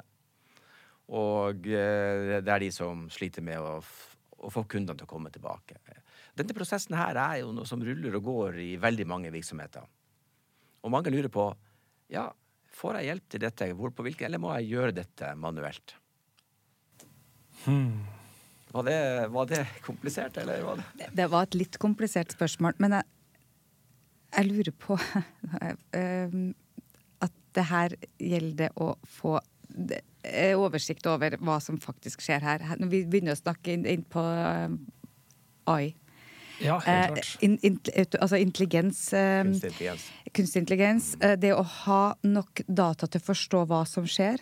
Og 1.18 1.66
uh, 1.66 2.38
det 2.46 2.54
er 2.54 2.62
de 2.62 2.70
som 2.72 3.08
sliter 3.10 3.42
med 3.42 3.60
å, 3.66 3.80
å 4.46 4.54
få 4.54 4.64
kundene 4.70 5.02
til 5.02 5.10
å 5.10 5.14
komme 5.16 5.34
tilbake. 5.34 5.82
Denne 6.38 6.56
prosessen 6.58 6.96
her 6.98 7.18
er 7.20 7.42
jo 7.44 7.52
noe 7.54 7.68
som 7.70 7.82
ruller 7.84 8.16
og 8.18 8.26
går 8.26 8.58
i 8.64 8.70
veldig 8.82 9.06
mange 9.10 9.32
virksomheter. 9.34 9.86
Og 10.84 10.92
mange 10.94 11.14
lurer 11.14 11.30
på 11.32 11.46
ja, 12.14 12.26
får 12.74 13.00
jeg 13.00 13.10
hjelp 13.12 13.28
til 13.30 13.44
dette, 13.46 13.70
hvor, 13.78 13.94
på 13.94 14.06
hvilken, 14.08 14.28
eller 14.28 14.42
må 14.42 14.52
jeg 14.58 14.74
gjøre 14.74 14.98
dette 14.98 15.30
manuelt? 15.40 15.96
Hmm. 17.64 18.04
Var, 18.74 18.88
det, 18.88 19.00
var, 19.30 19.48
det, 19.52 19.62
komplisert, 19.86 20.38
eller 20.42 20.66
var 20.66 20.82
det 20.82 21.10
Det 21.14 21.30
var 21.30 21.46
et 21.46 21.58
litt 21.60 21.78
komplisert 21.82 22.34
spørsmål. 22.34 22.76
Men 22.82 22.98
jeg, 22.98 23.10
jeg 24.34 24.50
lurer 24.50 24.76
på 24.82 24.98
eh, 26.00 26.38
at 27.24 27.42
det 27.54 27.68
her 27.70 27.98
gjelder 28.18 28.74
å 28.82 28.96
få 29.06 29.38
Eh, 30.24 30.56
oversikt 30.56 31.08
over 31.10 31.36
hva 31.44 31.58
som 31.60 31.80
faktisk 31.82 32.22
skjer 32.24 32.46
her. 32.46 32.64
Når 32.80 32.90
vi 32.92 33.02
begynner 33.10 33.36
å 33.36 33.40
snakke 33.40 33.74
inn, 33.74 33.84
inn 33.90 34.06
på 34.08 34.22
uh, 34.24 34.72
AI. 35.68 35.92
Ja, 36.64 36.80
helt 36.86 37.14
klart. 37.14 37.30
Uh, 37.36 37.46
in, 37.46 37.58
in, 37.62 37.80
altså 38.20 38.40
intelligens. 38.42 39.06
Uh, 39.14 39.44
kunstig 39.44 39.72
intelligens. 39.74 40.10
Kunstig 40.34 40.64
intelligens. 40.64 41.14
det 41.40 41.54
å 41.54 41.64
ha 41.84 42.04
nok 42.24 42.66
data 42.68 43.08
til 43.08 43.22
å 43.22 43.28
forstå 43.32 43.66
hva 43.70 43.84
som 43.90 44.08
skjer. 44.10 44.42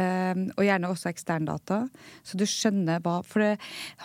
Um, 0.00 0.46
og 0.56 0.64
gjerne 0.64 0.88
også 0.88 1.10
eksterndata, 1.10 1.82
så 2.24 2.38
du 2.40 2.46
skjønner 2.48 3.02
hva 3.04 3.18
For 3.28 3.42
det 3.44 3.50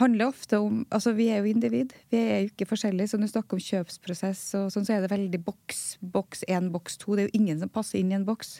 handler 0.01 0.33
ofte 0.33 0.59
om 0.59 0.81
Altså, 0.91 1.13
vi 1.15 1.29
er 1.31 1.39
jo 1.39 1.53
individ. 1.53 1.93
Vi 2.11 2.19
er 2.19 2.41
jo 2.41 2.49
ikke 2.51 2.67
forskjellige. 2.73 3.13
Så 3.13 3.19
når 3.19 3.29
du 3.29 3.33
snakker 3.33 3.57
om 3.57 3.63
kjøpsprosess, 3.63 4.41
og 4.59 4.67
sånn, 4.73 4.87
så 4.87 4.97
er 4.97 5.05
det 5.05 5.13
veldig 5.13 5.39
boks. 5.45 5.81
Boks 6.01 6.43
én, 6.51 6.69
boks 6.73 6.99
to. 6.99 7.15
Det 7.15 7.23
er 7.23 7.29
jo 7.29 7.39
ingen 7.39 7.61
som 7.63 7.71
passer 7.71 8.01
inn 8.01 8.11
i 8.11 8.17
en 8.19 8.27
boks. 8.27 8.57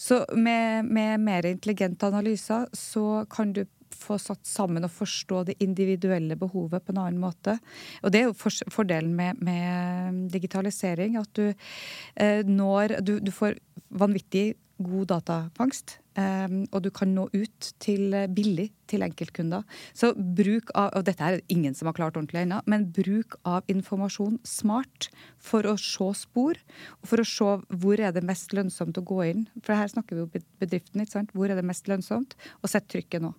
Så 0.00 0.22
med, 0.32 0.88
med 0.88 1.20
mer 1.24 1.48
intelligente 1.50 2.08
analyser 2.08 2.70
så 2.72 3.24
kan 3.30 3.52
du 3.52 3.66
få 3.94 4.18
satt 4.22 4.44
sammen 4.48 4.86
og 4.86 4.92
forstå 4.94 5.44
det 5.50 5.58
individuelle 5.64 6.36
behovet 6.40 6.84
på 6.84 6.94
en 6.94 7.02
annen 7.04 7.22
måte. 7.22 7.58
Og 8.02 8.12
det 8.12 8.22
er 8.22 8.28
jo 8.28 8.52
fordelen 8.72 9.14
med, 9.16 9.40
med 9.44 10.26
digitalisering, 10.34 11.18
at 11.20 11.30
du 11.36 11.46
eh, 11.50 12.42
når 12.46 13.00
du, 13.04 13.18
du, 13.22 13.32
får 13.34 13.58
vanvittig 13.94 14.54
god 14.84 15.06
datafangst. 15.12 15.98
Eh, 16.18 16.56
og 16.70 16.82
du 16.82 16.90
kan 16.94 17.10
nå 17.14 17.26
ut 17.32 17.68
til 17.82 18.14
eh, 18.14 18.30
billig 18.30 18.68
til 18.90 19.04
enkeltkunder. 19.06 19.64
Så 19.96 20.12
bruk 20.14 20.72
av 20.78 20.92
og 20.98 21.06
dette 21.08 21.26
er 21.26 21.42
ingen 21.52 21.74
som 21.74 21.88
har 21.90 21.96
klart 21.96 22.18
ordentlig 22.18 22.44
ennå, 22.44 22.60
men 22.70 22.88
bruk 22.94 23.38
av 23.46 23.66
informasjon 23.70 24.40
smart 24.46 25.08
for 25.42 25.66
å 25.66 25.76
se 25.80 26.10
spor. 26.18 26.58
Og 27.02 27.10
for 27.12 27.22
å 27.22 27.28
se 27.28 27.78
hvor 27.82 28.02
er 28.02 28.14
det 28.14 28.26
mest 28.26 28.54
lønnsomt 28.56 28.98
å 29.00 29.06
gå 29.06 29.22
inn. 29.30 29.48
For 29.62 29.78
her 29.78 29.90
snakker 29.90 30.18
vi 30.18 30.24
jo 30.24 30.44
bedriften. 30.62 31.02
ikke 31.02 31.18
sant? 31.18 31.34
Hvor 31.34 31.50
er 31.50 31.58
det 31.58 31.66
mest 31.66 31.90
lønnsomt? 31.90 32.38
Og 32.62 32.70
sett 32.70 32.90
trykket 32.90 33.24
nå. 33.24 33.34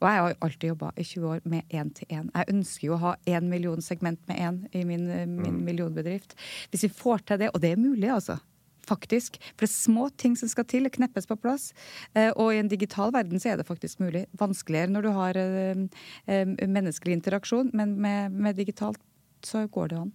Og 0.00 0.08
jeg 0.08 0.20
har 0.24 0.36
alltid 0.40 0.70
jobba 0.72 0.92
i 0.96 1.04
20 1.04 1.32
år 1.34 1.40
med 1.52 1.74
én-til-én. 1.76 2.30
Jeg 2.32 2.54
ønsker 2.54 2.86
jo 2.86 2.94
å 2.96 3.02
ha 3.02 3.16
én 3.28 3.48
million 3.52 3.82
segment 3.84 4.20
med 4.30 4.40
én 4.40 4.62
i 4.72 4.84
min, 4.88 5.06
min 5.06 5.58
mm. 5.58 5.64
millionbedrift. 5.66 6.36
Hvis 6.72 6.86
vi 6.86 6.94
får 7.02 7.26
til 7.28 7.42
det, 7.42 7.50
og 7.52 7.60
det 7.60 7.74
er 7.74 7.82
mulig, 7.82 8.08
altså 8.08 8.38
faktisk. 8.90 9.38
For 9.54 9.64
det 9.64 9.70
er 9.70 9.74
små 9.74 10.08
ting 10.18 10.36
som 10.38 10.50
skal 10.50 10.66
til, 10.68 10.88
kneppes 10.92 11.28
på 11.30 11.38
plass. 11.40 11.70
Eh, 12.14 12.30
og 12.30 12.54
i 12.54 12.60
en 12.62 12.70
digital 12.70 13.12
verden 13.14 13.42
så 13.42 13.52
er 13.52 13.60
det 13.60 13.68
faktisk 13.68 14.02
mulig. 14.02 14.26
Vanskeligere 14.40 14.92
når 14.94 15.06
du 15.06 15.10
har 15.16 15.40
eh, 15.40 15.84
eh, 16.26 16.54
menneskelig 16.64 17.20
interaksjon, 17.20 17.70
men 17.76 17.96
med, 18.02 18.32
med 18.32 18.58
digitalt 18.58 19.00
så 19.46 19.66
går 19.72 19.92
det 19.92 20.00
an. 20.00 20.14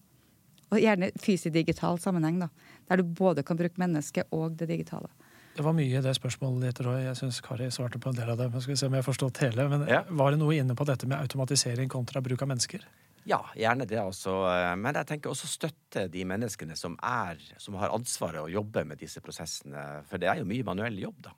Og 0.73 0.81
gjerne 0.81 1.11
fysisk-digital 1.21 2.01
sammenheng, 2.01 2.41
da. 2.41 2.49
Der 2.89 2.99
du 2.99 3.05
både 3.17 3.45
kan 3.45 3.57
bruke 3.57 3.79
mennesket 3.81 4.33
og 4.35 4.57
det 4.59 4.69
digitale. 4.71 5.09
Det 5.55 5.63
var 5.63 5.71
mye 5.71 5.87
i 5.87 6.03
det 6.03 6.11
spørsmålet 6.17 6.65
ditt, 6.67 6.79
Roy. 6.83 6.97
Jeg 7.05 7.15
syns 7.15 7.37
Kari 7.43 7.69
svarte 7.71 7.99
på 8.01 8.11
en 8.11 8.17
del 8.17 8.33
av 8.33 8.39
det. 8.41 8.49
Men 8.51 8.63
skal 8.63 8.73
vi 8.73 8.79
se 8.81 8.89
om 8.89 8.95
jeg 8.97 9.03
har 9.05 9.07
forstått 9.07 9.39
hele. 9.45 9.67
Men 9.71 9.85
ja. 9.87 10.01
Var 10.09 10.35
det 10.35 10.39
noe 10.41 10.57
inne 10.57 10.75
på 10.75 10.87
dette 10.87 11.07
med 11.07 11.15
automatisering 11.21 11.87
kontra 11.91 12.19
bruk 12.25 12.43
av 12.43 12.51
mennesker? 12.51 12.83
Ja, 13.25 13.39
gjerne 13.55 13.87
det. 13.87 14.01
også. 14.01 14.33
Altså. 14.43 14.75
Men 14.83 14.99
jeg 14.99 15.09
tenker 15.13 15.31
også 15.31 15.47
støtte 15.49 16.05
de 16.11 16.25
menneskene 16.27 16.75
som, 16.75 16.99
er, 16.99 17.39
som 17.61 17.79
har 17.79 17.95
ansvaret 17.95 18.43
å 18.43 18.51
jobbe 18.51 18.83
med 18.83 18.99
disse 18.99 19.23
prosessene. 19.23 20.03
For 20.11 20.19
det 20.19 20.29
er 20.33 20.43
jo 20.43 20.49
mye 20.49 20.67
manuell 20.67 20.99
jobb, 21.05 21.23
da. 21.29 21.35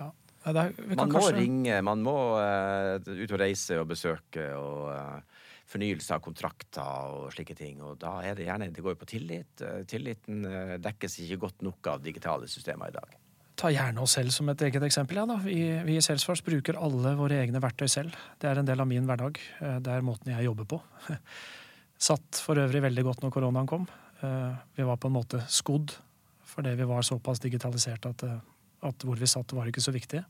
Ja. 0.00 0.10
Ja, 0.40 0.56
er, 0.56 0.72
man 0.88 1.10
må 1.10 1.20
kanskje... 1.20 1.36
ringe, 1.36 1.80
man 1.84 2.00
må 2.00 2.16
uh, 2.40 2.96
ut 2.96 3.28
og 3.28 3.40
reise 3.42 3.76
og 3.76 3.90
besøke 3.90 4.46
og 4.56 4.86
uh, 4.88 5.40
fornyelse 5.68 6.16
av 6.16 6.24
kontrakter 6.24 7.12
og 7.12 7.28
slike 7.36 7.58
ting. 7.60 7.84
Og 7.84 8.00
da 8.00 8.22
er 8.24 8.40
det 8.40 8.48
gjerne 8.48 8.72
Det 8.72 8.80
går 8.80 8.96
jo 8.96 9.04
på 9.04 9.14
tillit. 9.18 9.52
Uh, 9.60 9.82
tilliten 9.84 10.46
dekkes 10.80 11.20
ikke 11.26 11.44
godt 11.44 11.66
nok 11.68 11.92
av 11.92 12.06
digitale 12.08 12.48
systemer 12.48 12.88
i 12.88 12.96
dag 12.96 13.19
ta 13.60 13.70
gjerne 13.72 14.00
oss 14.00 14.16
selv 14.16 14.32
som 14.32 14.48
et 14.48 14.62
eget 14.64 14.84
eksempel. 14.86 15.20
Ja, 15.20 15.38
vi, 15.44 15.60
vi, 15.84 15.96
i 15.98 16.04
Salesforce 16.04 16.44
bruker 16.46 16.78
alle 16.80 17.14
våre 17.18 17.42
egne 17.42 17.60
verktøy 17.62 17.88
selv. 17.92 18.16
Det 18.40 18.48
er 18.48 18.60
en 18.60 18.68
del 18.68 18.80
av 18.80 18.88
min 18.88 19.08
hverdag. 19.08 19.40
Eh, 19.60 19.80
det 19.84 19.92
er 19.92 20.06
måten 20.06 20.32
jeg 20.32 20.46
jobber 20.48 20.68
på. 20.70 20.80
Satt 22.10 22.40
for 22.40 22.60
øvrig 22.60 22.80
veldig 22.86 23.04
godt 23.04 23.24
når 23.24 23.34
koronaen 23.34 23.68
kom. 23.68 23.84
Eh, 24.24 24.54
vi 24.78 24.86
var 24.88 25.00
på 25.00 25.10
en 25.10 25.18
måte 25.18 25.44
skodd 25.52 25.96
fordi 26.50 26.72
vi 26.74 26.86
var 26.88 27.04
såpass 27.06 27.38
digitalisert 27.44 28.08
at, 28.08 28.24
eh, 28.26 28.38
at 28.88 29.04
hvor 29.06 29.18
vi 29.20 29.28
satt, 29.30 29.52
var 29.54 29.68
ikke 29.70 29.84
så 29.84 29.92
viktig. 29.94 30.22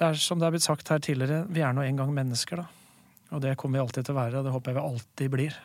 Det 0.00 0.06
er 0.06 0.16
som 0.16 0.40
det 0.40 0.46
er 0.46 0.54
blitt 0.54 0.64
sagt 0.64 0.88
her 0.88 1.02
tidligere, 1.04 1.42
vi 1.52 1.60
er 1.60 1.74
nå 1.76 1.84
en 1.84 1.98
gang 1.98 2.14
mennesker, 2.16 2.62
da. 2.62 2.64
Og 3.36 3.42
det 3.44 3.52
kommer 3.60 3.78
vi 3.78 3.82
alltid 3.82 4.06
til 4.06 4.16
å 4.16 4.18
være, 4.18 4.40
og 4.40 4.46
det 4.46 4.54
håper 4.54 4.72
jeg 4.72 4.78
vi 4.78 4.86
alltid 4.86 5.34
blir. 5.34 5.58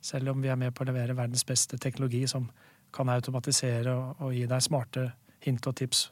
Selv 0.00 0.32
om 0.32 0.40
vi 0.40 0.48
er 0.48 0.56
med 0.58 0.72
på 0.74 0.82
å 0.82 0.88
levere 0.88 1.18
verdens 1.18 1.44
beste 1.46 1.76
teknologi 1.82 2.22
som 2.30 2.48
kan 2.96 3.12
automatisere 3.12 3.92
og, 3.92 4.22
og, 4.24 4.34
gi 4.34 4.46
deg 4.50 4.64
smarte 4.64 5.06
hint 5.46 5.68
og 5.68 5.76
tips, 5.78 6.06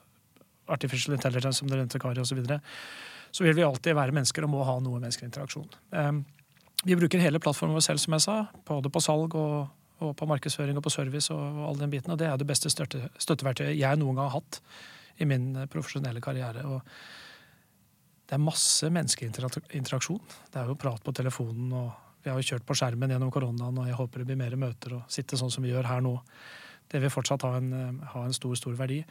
artificial 0.70 1.16
intelligence 1.16 1.60
som 1.60 1.70
det 1.70 1.80
nevnte 1.80 2.00
Kari 2.02 2.20
osv., 2.22 2.34
så, 2.34 2.38
videre, 2.38 2.60
så 3.34 3.46
vil 3.46 3.56
vi 3.58 3.66
alltid 3.66 3.96
være 3.98 4.14
mennesker 4.14 4.46
og 4.46 4.52
må 4.52 4.64
ha 4.68 4.76
noe 4.82 5.00
menneskelig 5.02 5.32
interaksjon. 5.32 5.70
Um, 5.96 6.22
vi 6.84 6.96
bruker 7.00 7.22
hele 7.22 7.40
plattformen 7.40 7.76
vår 7.76 7.86
selv, 7.88 8.02
som 8.02 8.16
jeg 8.16 8.24
sa, 8.26 8.36
både 8.68 8.92
på 8.92 9.02
salg 9.02 9.34
og, 9.40 9.56
og 10.04 10.14
på 10.18 10.28
markedsføring 10.28 10.78
og 10.78 10.84
på 10.84 10.92
service 10.92 11.32
og, 11.32 11.42
og 11.42 11.68
all 11.70 11.80
den 11.80 11.92
biten, 11.92 12.12
og 12.12 12.20
det 12.20 12.28
er 12.28 12.38
det 12.40 12.48
beste 12.48 12.72
støtte, 12.72 13.08
støtteverktøyet 13.16 13.78
jeg 13.80 14.00
noen 14.00 14.20
gang 14.20 14.28
har 14.28 14.38
hatt 14.38 14.60
i 15.22 15.28
min 15.28 15.54
eh, 15.56 15.70
profesjonelle 15.70 16.22
karriere. 16.24 16.64
og 16.68 16.82
det 18.24 18.38
er 18.38 18.40
masse 18.40 18.88
menneskeinteraksjon. 18.88 20.20
Det 20.50 20.60
er 20.60 20.70
jo 20.70 20.78
prat 20.80 21.02
på 21.04 21.12
telefonen, 21.12 21.72
og 21.76 22.22
vi 22.24 22.32
har 22.32 22.40
jo 22.40 22.54
kjørt 22.54 22.64
på 22.66 22.76
skjermen 22.78 23.12
gjennom 23.12 23.32
koronaen, 23.32 23.76
og 23.78 23.88
jeg 23.88 23.98
håper 23.98 24.22
det 24.22 24.28
blir 24.30 24.38
mer 24.40 24.56
møter 24.60 24.96
og 24.96 25.10
sitte 25.12 25.36
sånn 25.36 25.52
som 25.52 25.64
vi 25.64 25.74
gjør 25.74 25.90
her 25.90 26.00
nå. 26.04 26.14
Det 26.92 27.00
vil 27.02 27.12
fortsatt 27.12 27.42
ha 27.46 27.56
en, 27.58 27.72
eh, 27.72 28.06
ha 28.14 28.24
en, 28.24 28.32
stor, 28.32 28.54
stor 28.54 28.74
verdi. 28.78 29.04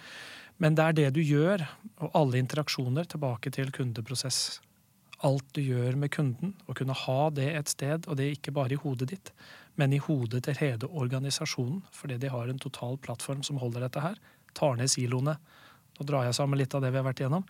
Men 0.58 0.76
det 0.76 0.84
er 0.84 0.94
det 0.94 1.14
du 1.14 1.22
gjør, 1.22 1.66
og 2.00 2.12
alle 2.14 2.38
interaksjoner 2.38 3.08
tilbake 3.10 3.52
til 3.52 3.72
kundeprosess. 3.72 4.60
Alt 5.24 5.46
du 5.54 5.62
gjør 5.62 5.96
med 5.96 6.12
kunden, 6.12 6.54
å 6.68 6.76
kunne 6.76 6.94
ha 6.94 7.30
det 7.30 7.50
et 7.56 7.70
sted, 7.70 8.08
og 8.08 8.18
det 8.18 8.26
er 8.26 8.36
ikke 8.38 8.54
bare 8.54 8.76
i 8.76 8.82
hodet 8.82 9.10
ditt, 9.10 9.32
men 9.76 9.94
i 9.94 10.02
hodet 10.04 10.44
til 10.44 10.60
hele 10.60 10.90
organisasjonen, 10.92 11.82
fordi 11.92 12.20
de 12.20 12.30
har 12.30 12.48
en 12.48 12.60
total 12.60 12.98
plattform 12.98 13.42
som 13.44 13.58
holder 13.58 13.88
dette 13.88 14.04
her. 14.04 14.20
Tar 14.54 14.76
ned 14.78 14.92
siloene. 14.92 15.38
Nå 15.98 16.06
drar 16.06 16.28
jeg 16.28 16.36
sammen 16.38 16.60
litt 16.60 16.74
av 16.76 16.84
det 16.84 16.92
vi 16.92 17.00
har 17.00 17.08
vært 17.08 17.24
igjennom. 17.24 17.48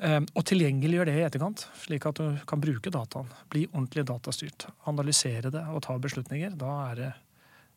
Ehm, 0.00 0.26
og 0.32 0.46
tilgjengeliggjør 0.48 1.10
det 1.10 1.16
i 1.18 1.24
etterkant, 1.26 1.66
slik 1.82 2.06
at 2.08 2.20
du 2.20 2.38
kan 2.48 2.62
bruke 2.62 2.92
dataen. 2.92 3.28
Bli 3.52 3.66
ordentlig 3.72 4.06
datastyrt. 4.08 4.68
Analysere 4.88 5.52
det 5.52 5.64
og 5.68 5.82
ta 5.84 5.98
beslutninger. 6.00 6.54
Da 6.60 6.70
er 6.90 7.00
det 7.00 7.10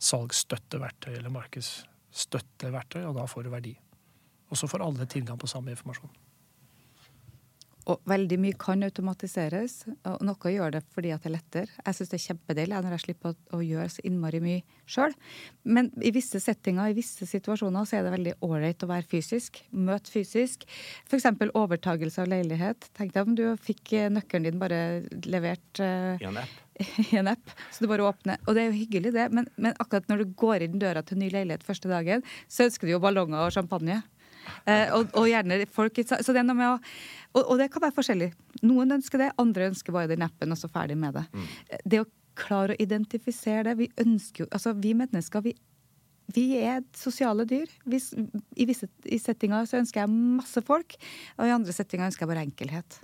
salgsstøtteverktøy 0.03 1.13
eller 1.15 1.33
markedsstøtteverktøy, 1.33 3.03
og 3.07 3.17
da 3.19 3.27
får 3.29 3.47
du 3.47 3.53
verdi. 3.53 3.73
Og 4.51 4.59
så 4.59 4.69
får 4.69 4.85
alle 4.85 5.09
tilgang 5.09 5.39
på 5.39 5.49
samme 5.49 5.73
informasjon. 5.73 6.11
Og 7.91 7.99
veldig 8.07 8.37
mye 8.39 8.55
kan 8.59 8.83
automatiseres, 8.85 9.81
og 10.07 10.21
noe 10.23 10.51
gjør 10.53 10.77
det 10.77 10.81
fordi 10.95 11.11
at 11.11 11.25
det 11.25 11.29
er 11.29 11.33
lettere. 11.33 11.81
Jeg 11.81 11.97
syns 11.97 12.11
det 12.13 12.17
er 12.19 12.23
kjempedeilig 12.29 12.79
når 12.85 12.95
jeg 12.95 13.03
slipper 13.03 13.33
å, 13.33 13.37
å 13.57 13.59
gjøre 13.63 13.89
så 13.91 14.05
innmari 14.07 14.39
mye 14.43 14.61
sjøl. 14.87 15.15
Men 15.67 15.89
i 15.99 16.13
visse 16.15 16.39
settinger, 16.39 16.93
i 16.93 16.95
visse 16.95 17.27
situasjoner, 17.27 17.89
så 17.89 17.99
er 17.99 18.07
det 18.07 18.13
veldig 18.15 18.35
ålreit 18.47 18.87
å 18.87 18.91
være 18.93 19.09
fysisk. 19.11 19.59
Møte 19.75 20.13
fysisk. 20.15 20.63
F.eks. 21.09 21.27
overtagelse 21.51 22.23
av 22.23 22.31
leilighet. 22.31 22.87
Tenk 22.95 23.15
deg 23.17 23.27
om 23.27 23.35
du 23.39 23.45
fikk 23.59 23.97
nøkkelen 24.15 24.47
din 24.47 24.63
bare 24.63 24.79
levert 25.27 25.83
uh, 25.83 26.15
I 27.11 27.19
en 27.21 27.31
app. 27.33 27.53
Så 27.71 27.83
du 27.83 27.89
bare 27.91 28.05
åpner. 28.07 28.41
Og 28.47 28.55
det 28.55 28.63
er 28.63 28.71
jo 28.71 28.79
hyggelig, 28.79 29.13
det, 29.15 29.27
men, 29.35 29.49
men 29.55 29.75
akkurat 29.79 30.07
når 30.11 30.23
du 30.23 30.33
går 30.39 30.65
inn 30.67 30.79
døra 30.81 31.03
til 31.05 31.17
en 31.17 31.25
ny 31.25 31.29
leilighet 31.33 31.65
første 31.65 31.91
dagen, 31.91 32.25
så 32.51 32.67
ønsker 32.67 32.89
du 32.89 32.95
jo 32.95 33.03
ballonger 33.03 33.45
og 33.45 33.53
champagne. 33.55 34.01
Eh, 34.67 34.89
og, 34.91 35.11
og, 35.15 35.27
gjerne 35.29 35.61
folk 35.71 35.99
Så 36.03 36.33
det 36.35 36.41
er 36.41 36.43
noe 36.43 36.57
med 36.57 36.67
å 36.67 36.79
og, 37.33 37.41
og, 37.41 37.53
det 37.57 37.69
kan 37.73 37.81
være 37.81 37.95
forskjellig. 37.95 38.27
Noen 38.61 38.93
ønsker 38.99 39.21
det, 39.21 39.31
andre 39.41 39.69
ønsker 39.71 39.95
bare 39.95 40.11
den 40.11 40.21
appen, 40.25 40.51
og 40.53 40.59
så 40.59 40.69
ferdig 40.69 40.97
med 40.99 41.15
det. 41.17 41.23
Mm. 41.33 41.47
Det 41.89 42.01
å 42.03 42.09
klare 42.37 42.75
å 42.75 42.81
identifisere 42.81 43.63
det 43.67 43.77
Vi 43.79 43.87
ønsker 44.01 44.43
jo 44.43 44.49
Altså, 44.53 44.73
vi 44.77 44.93
mennesker, 44.97 45.41
vi, 45.45 45.55
vi 46.35 46.45
er 46.59 46.83
sosiale 46.97 47.47
dyr. 47.49 47.71
Hvis, 47.89 48.11
I 48.13 48.67
visse 48.69 48.89
i 49.05 49.17
settinger 49.21 49.65
så 49.69 49.79
ønsker 49.81 50.03
jeg 50.03 50.13
masse 50.13 50.61
folk, 50.65 50.93
og 51.39 51.49
i 51.49 51.55
andre 51.55 51.73
settinger 51.75 52.11
ønsker 52.11 52.27
jeg 52.27 52.33
bare 52.35 52.45
enkelhet. 52.45 52.99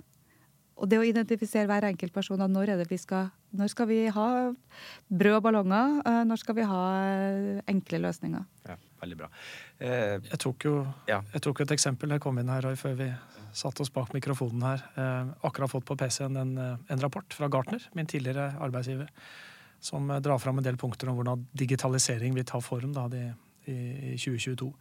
Og 0.80 0.88
det 0.88 0.96
å 0.96 1.04
identifisere 1.04 1.68
hver 1.68 1.84
enkelt 1.90 2.14
person, 2.14 2.40
når, 2.40 2.72
er 2.72 2.80
det 2.80 2.86
vi 2.88 2.96
skal, 3.00 3.28
når 3.56 3.72
skal 3.72 3.88
vi 3.90 3.98
ha 4.08 4.28
brød 5.12 5.36
og 5.36 5.42
ballonger? 5.44 5.98
Eh, 6.08 6.22
når 6.28 6.40
skal 6.40 6.56
vi 6.56 6.64
ha 6.70 6.84
eh, 7.04 7.58
enkle 7.68 8.00
løsninger? 8.06 8.46
Ja, 8.70 8.78
veldig 9.02 9.18
bra. 9.20 9.28
Eh, 9.76 10.16
jeg, 10.16 10.38
tok 10.40 10.64
jo, 10.64 10.78
ja. 11.10 11.20
jeg 11.34 11.44
tok 11.44 11.60
et 11.66 11.76
eksempel. 11.76 12.16
Jeg 12.16 12.24
kom 12.24 12.40
inn 12.40 12.52
her 12.52 12.70
før 12.80 12.96
vi 12.96 13.10
satte 13.52 13.84
oss 13.84 13.92
bak 13.92 14.14
mikrofonen 14.16 14.64
her. 14.64 14.86
Eh, 14.96 15.34
akkurat 15.50 15.74
fått 15.74 15.84
på 15.90 15.98
PC-en 16.00 16.40
en, 16.40 16.56
eh, 16.56 16.72
en, 16.88 17.04
rapport 17.04 17.36
fra 17.36 17.50
Gartner, 17.52 17.84
min 17.98 18.08
tidligere 18.08 18.54
arbeidsgiver, 18.56 19.12
som 19.84 20.08
drar 20.08 20.40
fram 20.40 20.58
en 20.58 20.64
del 20.64 20.80
punkter 20.80 21.12
om 21.12 21.20
hvordan 21.20 21.44
digitalisering 21.52 22.34
vil 22.36 22.48
ta 22.48 22.60
form 22.64 22.96
da, 22.96 23.04
de, 23.12 23.26
i, 23.68 23.78
i 24.14 24.16
2022 24.16 24.72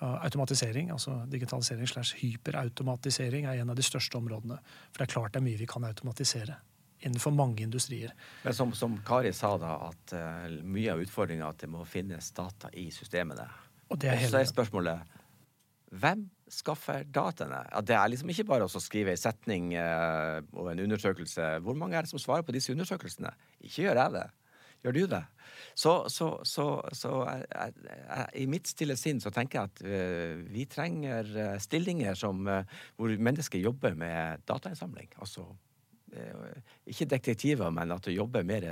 automatisering, 0.00 0.90
altså 0.92 1.22
digitalisering 1.32 1.88
slash 1.88 2.18
hyperautomatisering, 2.20 3.46
er 3.48 3.62
en 3.62 3.72
av 3.72 3.78
de 3.78 3.84
største 3.86 4.18
områdene. 4.18 4.58
For 4.90 5.02
det 5.02 5.06
er 5.08 5.12
klart 5.14 5.34
det 5.34 5.40
er 5.40 5.46
mye 5.46 5.60
vi 5.60 5.68
kan 5.70 5.86
automatisere 5.88 6.58
innenfor 7.06 7.32
mange 7.36 7.62
industrier. 7.62 8.12
Men 8.44 8.54
som, 8.56 8.72
som 8.74 8.96
Kari 9.06 9.32
sa, 9.36 9.52
da, 9.60 9.76
at 9.90 10.14
uh, 10.16 10.46
mye 10.64 10.94
av 10.94 11.02
utfordringa 11.04 11.48
at 11.48 11.60
det 11.64 11.68
må 11.70 11.84
finnes 11.88 12.30
data 12.36 12.70
i 12.72 12.88
systemene. 12.94 13.46
Og 13.90 14.00
det 14.00 14.10
er, 14.12 14.22
hele... 14.24 14.40
er 14.42 14.48
spørsmålet 14.50 15.16
hvem 15.96 16.24
skaffer 16.50 17.04
dataene? 17.14 17.60
Ja, 17.70 17.82
det 17.84 17.94
er 17.94 18.10
liksom 18.10 18.30
ikke 18.32 18.46
bare 18.48 18.66
å 18.66 18.82
skrive 18.82 19.12
en 19.14 19.20
setning 19.20 19.70
uh, 19.78 20.40
og 20.56 20.72
en 20.72 20.82
undersøkelse. 20.86 21.56
Hvor 21.62 21.78
mange 21.78 21.98
er 21.98 22.06
det 22.06 22.12
som 22.12 22.22
svarer 22.22 22.46
på 22.46 22.54
disse 22.56 22.74
undersøkelsene? 22.74 23.30
Ikke 23.62 23.86
gjør 23.86 24.02
jeg 24.02 24.16
det. 24.16 24.26
Gjør 24.84 24.96
du 24.96 25.02
det? 25.10 25.22
Så, 25.74 25.92
så, 26.12 26.28
så, 26.44 26.66
så 26.92 27.12
jeg, 27.28 27.72
jeg, 27.84 28.26
i 28.42 28.46
mitt 28.50 28.68
stille 28.70 28.96
sinn 28.96 29.20
så 29.20 29.32
tenker 29.34 29.58
jeg 29.58 29.70
at 29.70 29.82
uh, 29.84 30.42
vi 30.52 30.66
trenger 30.70 31.28
uh, 31.36 31.54
stillinger 31.62 32.16
som, 32.18 32.46
uh, 32.48 32.62
hvor 32.96 33.12
mennesker 33.12 33.60
jobber 33.60 33.96
med 33.98 34.44
datainnsamling. 34.48 35.12
Altså 35.20 35.48
ikke 36.86 37.04
detektiver, 37.10 37.68
men 37.74 37.90
at 37.92 38.06
du 38.06 38.12
jobber 38.14 38.44
mer 38.46 38.62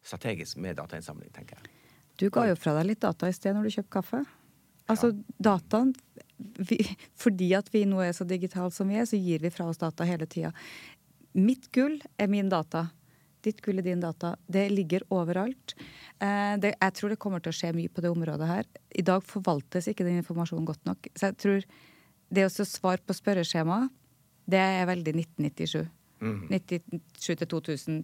strategisk 0.00 0.56
med 0.62 0.78
datainnsamling, 0.78 1.28
tenker 1.34 1.58
jeg. 1.58 1.72
Du 2.16 2.28
ga 2.32 2.46
jo 2.48 2.54
fra 2.56 2.72
deg 2.78 2.86
litt 2.92 3.02
data 3.02 3.28
i 3.28 3.34
sted 3.34 3.52
når 3.52 3.66
du 3.66 3.74
kjøpte 3.74 3.92
kaffe. 3.92 4.20
Altså 4.88 5.10
ja. 5.10 5.36
dataen 5.50 5.92
vi, 6.36 6.78
Fordi 7.22 7.52
at 7.58 7.70
vi 7.74 7.84
nå 7.88 8.02
er 8.04 8.14
så 8.16 8.26
digitale 8.28 8.72
som 8.74 8.90
vi 8.90 8.98
er, 9.00 9.08
så 9.08 9.20
gir 9.20 9.42
vi 9.42 9.52
fra 9.52 9.68
oss 9.70 9.80
data 9.80 10.06
hele 10.08 10.28
tida. 10.30 10.52
Mitt 11.34 11.70
gull 11.74 11.98
er 12.20 12.30
min 12.30 12.50
data. 12.52 12.88
Ditt 13.44 13.60
gull 13.64 13.80
er 13.80 13.86
din 13.86 14.02
data. 14.02 14.34
Det 14.46 14.66
ligger 14.72 15.04
overalt. 15.14 15.76
Eh, 16.18 16.54
det, 16.60 16.74
jeg 16.74 16.96
tror 16.98 17.12
det 17.12 17.20
kommer 17.22 17.42
til 17.44 17.52
å 17.52 17.58
skje 17.58 17.74
mye 17.76 17.92
på 17.92 18.04
det 18.04 18.12
området 18.12 18.48
her. 18.48 18.70
I 18.94 19.04
dag 19.06 19.24
forvaltes 19.28 19.90
ikke 19.90 20.06
den 20.06 20.22
informasjonen 20.22 20.68
godt 20.68 20.84
nok. 20.88 21.10
Så 21.14 21.30
jeg 21.30 21.40
tror 21.42 21.66
det 22.34 22.46
å 22.48 22.54
svare 22.54 23.04
på 23.04 23.16
spørreskjema, 23.16 23.84
det 24.50 24.60
er 24.60 24.88
veldig 24.88 25.14
1997. 25.20 25.84
Mm. 26.24 26.46
97 26.48 27.36
til 27.40 27.48
2000. 27.50 27.98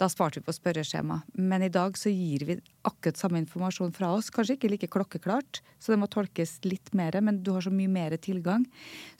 Da 0.00 0.08
sparte 0.08 0.40
vi 0.40 0.46
på 0.46 0.54
spørreskjema. 0.56 1.20
Men 1.36 1.64
i 1.66 1.72
dag 1.72 1.98
så 2.00 2.12
gir 2.12 2.46
vi 2.48 2.58
akkurat 2.88 3.20
samme 3.20 3.42
informasjon 3.42 3.92
fra 3.96 4.12
oss. 4.16 4.30
Kanskje 4.32 4.56
ikke 4.56 4.72
like 4.72 4.90
klokkeklart, 4.92 5.60
så 5.78 5.92
det 5.92 6.00
må 6.00 6.08
tolkes 6.10 6.58
litt 6.64 6.92
mer, 6.96 7.18
men 7.20 7.42
du 7.44 7.52
har 7.56 7.66
så 7.66 7.72
mye 7.74 7.90
mer 7.92 8.16
tilgang. 8.16 8.64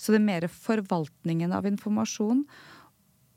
Så 0.00 0.14
det 0.14 0.22
er 0.22 0.28
mer 0.30 0.48
forvaltningen 0.52 1.52
av 1.52 1.68
informasjon 1.68 2.44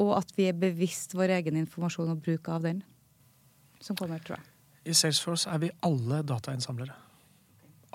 og 0.01 0.15
at 0.17 0.33
vi 0.37 0.47
er 0.49 0.57
bevisst 0.57 1.15
vår 1.17 1.37
egen 1.37 1.59
informasjon 1.61 2.11
og 2.13 2.23
bruk 2.25 2.49
av 2.51 2.65
den, 2.65 2.81
som 3.81 3.97
kommer, 3.97 4.21
tror 4.25 4.39
jeg. 4.39 4.47
I 4.91 4.97
Salesforce 4.97 5.49
er 5.51 5.61
vi 5.61 5.69
alle 5.85 6.21
datainnsamlere. 6.25 6.95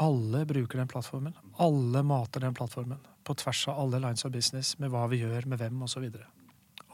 Alle 0.02 0.44
bruker 0.46 0.78
den 0.78 0.90
plattformen. 0.90 1.34
Alle 1.62 2.02
mater 2.06 2.44
den 2.44 2.54
plattformen. 2.54 3.00
På 3.26 3.34
tvers 3.34 3.64
av 3.72 3.80
alle 3.82 3.98
lines 4.02 4.24
of 4.28 4.32
business, 4.34 4.76
med 4.78 4.92
hva 4.92 5.06
vi 5.10 5.22
gjør, 5.22 5.48
med 5.50 5.58
hvem 5.58 5.82
osv. 5.86 6.04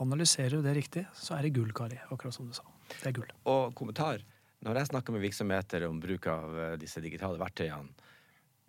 Analyserer 0.01 0.57
du 0.57 0.65
det 0.65 0.77
riktig, 0.79 1.05
så 1.19 1.37
er 1.37 1.45
det 1.45 1.53
gull, 1.57 1.75
Kari. 1.77 1.99
Akkurat 2.15 2.37
som 2.37 2.49
du 2.49 2.55
sa. 2.57 2.65
Det 2.95 3.11
er 3.11 3.17
gull. 3.19 3.35
Og 3.51 3.75
kommentar. 3.77 4.23
Når 4.63 4.79
jeg 4.79 4.93
snakker 4.93 5.15
med 5.15 5.25
virksomheter 5.27 5.89
om 5.89 5.99
bruk 6.01 6.29
av 6.31 6.57
eh, 6.57 6.75
disse 6.81 7.03
digitale 7.03 7.41
verktøyene, 7.41 8.09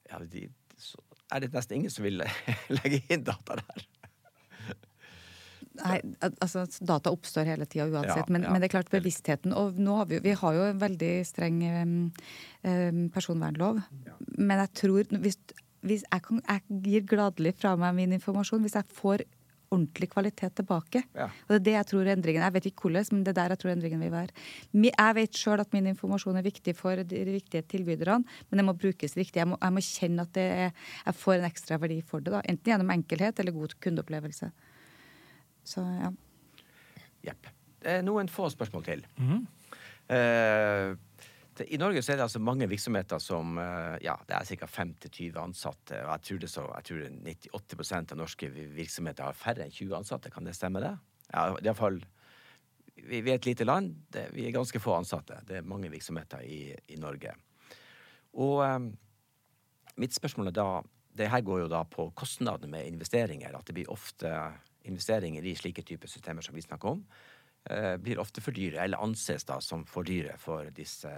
ja, 0.09 0.19
de, 0.27 0.47
er 1.31 1.43
det 1.43 1.53
nesten 1.53 1.77
ingen 1.77 1.93
som 1.93 2.05
vil 2.05 2.19
legge 2.79 3.03
inn 3.13 3.23
data 3.25 3.61
der. 3.61 3.85
Nei, 5.79 5.97
altså 6.21 6.67
Data 6.85 7.09
oppstår 7.09 7.47
hele 7.49 7.65
tida 7.65 7.87
uansett, 7.89 8.27
ja, 8.27 8.33
men, 8.33 8.45
ja. 8.45 8.51
men, 8.53 8.61
det 8.61 8.67
er 8.67 8.75
klart 8.75 8.91
bevisstheten 8.93 9.55
Og 9.57 9.79
har 9.87 10.09
vi, 10.11 10.19
vi 10.21 10.35
har 10.37 10.57
jo 10.57 10.67
en 10.69 10.81
veldig 10.81 11.13
streng 11.25 11.61
um, 11.65 13.05
personvernlov, 13.13 13.79
ja. 14.05 14.17
men 14.37 14.61
jeg 14.61 14.73
tror 14.83 15.15
hvis, 15.23 15.39
hvis 15.81 16.03
jeg, 16.05 16.25
kan, 16.27 16.43
jeg, 16.45 16.81
gir 16.85 17.07
gladelig 17.09 17.55
fra 17.57 17.73
meg 17.79 17.97
min 17.97 18.13
informasjon 18.19 18.61
hvis 18.61 18.77
jeg 18.77 18.99
får 18.99 19.25
ordentlig 19.73 20.09
kvalitet 20.11 20.53
tilbake. 20.59 21.01
Og 21.17 21.53
det 21.53 21.55
er 21.57 21.63
det 21.65 21.73
jeg 21.73 21.87
tror 21.89 22.09
endringen 22.11 22.43
Jeg 22.45 22.53
vet 22.53 22.67
ikke 22.69 22.87
hvordan, 22.87 23.07
men 23.11 23.23
det 23.25 23.31
er 23.33 23.39
der 23.39 23.55
jeg 23.55 23.61
tror 23.63 23.71
endringen 23.73 24.03
vil 24.03 24.11
være. 24.13 24.43
Jeg 24.85 25.15
vet 25.17 25.39
sjøl 25.39 25.63
at 25.63 25.73
min 25.73 25.89
informasjon 25.89 26.37
er 26.37 26.45
viktig 26.45 26.75
for 26.77 27.01
de 27.01 27.23
viktige 27.31 27.63
tilbyderne, 27.73 28.37
men 28.49 28.61
det 28.61 28.67
må 28.67 28.75
brukes 28.77 29.17
riktig. 29.17 29.41
Jeg 29.41 29.49
må, 29.49 29.57
jeg 29.61 29.73
må 29.73 29.85
kjenne 29.87 30.27
at 30.27 30.37
er, 30.37 30.85
jeg 31.07 31.19
får 31.23 31.39
en 31.39 31.49
ekstra 31.49 31.79
verdi 31.81 32.01
for 32.05 32.21
det. 32.21 32.35
da, 32.35 32.43
Enten 32.45 32.73
gjennom 32.73 32.93
enkelhet 32.93 33.41
eller 33.41 33.57
god 33.57 33.73
kundeopplevelse. 33.81 34.51
Så 35.63 35.83
ja. 35.99 36.11
Jepp. 37.23 37.47
Noen 38.03 38.29
få 38.31 38.49
spørsmål 38.49 38.83
til. 38.83 39.05
Mm 39.17 39.29
-hmm. 39.29 40.15
eh, 40.15 40.95
I 41.69 41.77
Norge 41.77 42.01
så 42.01 42.11
er 42.11 42.15
det 42.15 42.23
altså 42.23 42.39
mange 42.39 42.69
virksomheter 42.69 43.19
som 43.19 43.57
eh, 43.57 43.97
Ja, 44.01 44.15
det 44.27 44.35
er 44.35 44.55
ca. 44.55 44.65
5-20 44.65 45.39
ansatte. 45.39 46.05
Og 46.05 46.11
jeg 46.11 46.21
tror, 46.21 46.37
det 46.37 46.49
så, 46.49 46.61
jeg 46.75 46.83
tror 46.83 46.97
98% 46.97 48.11
av 48.11 48.17
norske 48.17 48.49
virksomheter 48.49 49.23
har 49.23 49.33
færre 49.33 49.63
enn 49.63 49.71
20 49.71 49.95
ansatte. 49.95 50.29
Kan 50.29 50.45
det 50.45 50.55
stemme, 50.55 50.79
det? 50.79 50.97
Ja, 51.33 51.55
iallfall 51.63 52.03
vi, 52.95 53.21
vi 53.21 53.31
er 53.31 53.35
et 53.35 53.45
lite 53.45 53.65
land. 53.65 53.95
Det, 54.13 54.27
vi 54.33 54.47
er 54.47 54.55
ganske 54.55 54.79
få 54.79 54.95
ansatte. 54.97 55.41
Det 55.47 55.57
er 55.57 55.67
mange 55.67 55.91
virksomheter 55.91 56.43
i, 56.45 56.75
i 56.87 56.99
Norge. 57.01 57.33
Og 58.33 58.63
um, 58.65 58.89
mitt 60.01 60.15
spørsmål 60.15 60.49
er 60.49 60.57
da 60.57 60.67
Det 61.13 61.27
her 61.29 61.43
går 61.45 61.59
jo 61.59 61.67
da 61.69 61.83
på 61.85 62.07
kostnadene 62.17 62.71
med 62.71 62.87
investeringer. 62.89 63.53
At 63.53 63.67
det 63.67 63.75
blir 63.77 63.91
ofte 63.93 64.29
investeringer 64.89 65.45
i 65.45 65.55
slike 65.55 65.85
typer 65.87 66.11
systemer 66.11 66.45
som 66.45 66.55
vi 66.55 66.61
snakker 66.61 66.95
om, 66.95 67.05
eh, 67.69 67.95
blir 67.97 68.19
ofte 68.19 68.41
for 68.41 68.51
dyre, 68.51 68.83
eller 68.83 69.03
anses 69.03 69.43
da 69.43 69.59
som 69.61 69.85
for 69.85 70.03
dyre 70.03 70.37
for 70.37 70.69
disse 70.71 71.11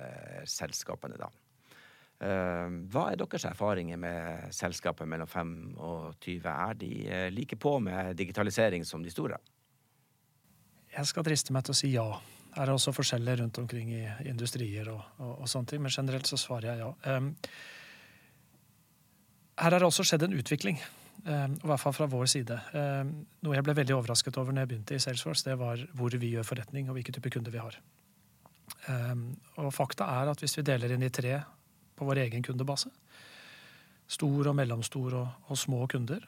selskapene. 0.46 1.18
da. 1.18 1.30
Eh, 2.24 2.70
hva 2.92 3.10
er 3.12 3.20
deres 3.20 3.44
erfaringer 3.44 3.98
med 4.00 4.54
selskaper 4.56 5.06
mellom 5.06 5.28
5 5.28 5.76
og 5.78 6.16
20? 6.22 6.48
Er 6.48 6.74
de 6.74 6.92
eh, 7.08 7.32
like 7.32 7.56
på 7.60 7.80
med 7.80 8.16
digitalisering 8.16 8.86
som 8.86 9.04
de 9.04 9.12
store? 9.12 9.38
Jeg 10.96 11.06
skal 11.06 11.24
driste 11.28 11.52
meg 11.52 11.66
til 11.66 11.76
å 11.76 11.76
si 11.76 11.92
ja. 11.92 12.08
Her 12.56 12.70
er 12.70 12.78
også 12.78 12.94
forskjeller 12.96 13.42
rundt 13.42 13.58
omkring 13.60 13.90
i 13.92 14.06
industrier 14.30 14.88
og, 14.94 15.02
og, 15.20 15.42
og 15.42 15.50
sånne 15.52 15.74
ting, 15.74 15.82
men 15.84 15.92
generelt 15.92 16.30
så 16.30 16.40
svarer 16.40 16.72
jeg 16.72 16.86
ja. 16.86 17.18
Um, 17.18 17.34
her 19.60 19.72
har 19.72 19.80
det 19.80 19.88
også 19.88 20.04
skjedd 20.08 20.24
en 20.24 20.36
utvikling. 20.36 20.80
Eh, 21.24 21.46
I 21.48 21.68
hvert 21.70 21.82
fall 21.82 21.96
fra 21.96 22.08
vår 22.10 22.28
side. 22.30 22.58
Eh, 22.78 23.04
noe 23.46 23.58
jeg 23.58 23.66
ble 23.66 23.78
veldig 23.80 23.96
overrasket 23.98 24.38
over 24.42 24.54
når 24.54 24.66
jeg 24.66 24.72
begynte 24.74 24.98
i 24.98 25.02
Salesforce, 25.02 25.48
det 25.48 25.58
var 25.62 25.82
hvor 25.98 26.14
vi 26.20 26.34
gjør 26.36 26.48
forretning 26.48 26.90
og 26.90 26.98
hvilke 26.98 27.16
typer 27.16 27.34
kunder 27.38 27.56
vi 27.56 27.64
har. 27.64 27.80
Eh, 28.92 29.16
og 29.64 29.74
fakta 29.74 30.10
er 30.20 30.34
at 30.34 30.44
hvis 30.44 30.58
vi 30.60 30.68
deler 30.68 30.94
inn 30.94 31.06
i 31.06 31.14
tre 31.14 31.40
på 31.96 32.06
vår 32.06 32.26
egen 32.28 32.46
kundebase, 32.46 32.92
stor 34.06 34.52
og 34.52 34.58
mellomstor 34.58 35.18
og, 35.18 35.50
og 35.50 35.58
små 35.58 35.86
kunder, 35.90 36.22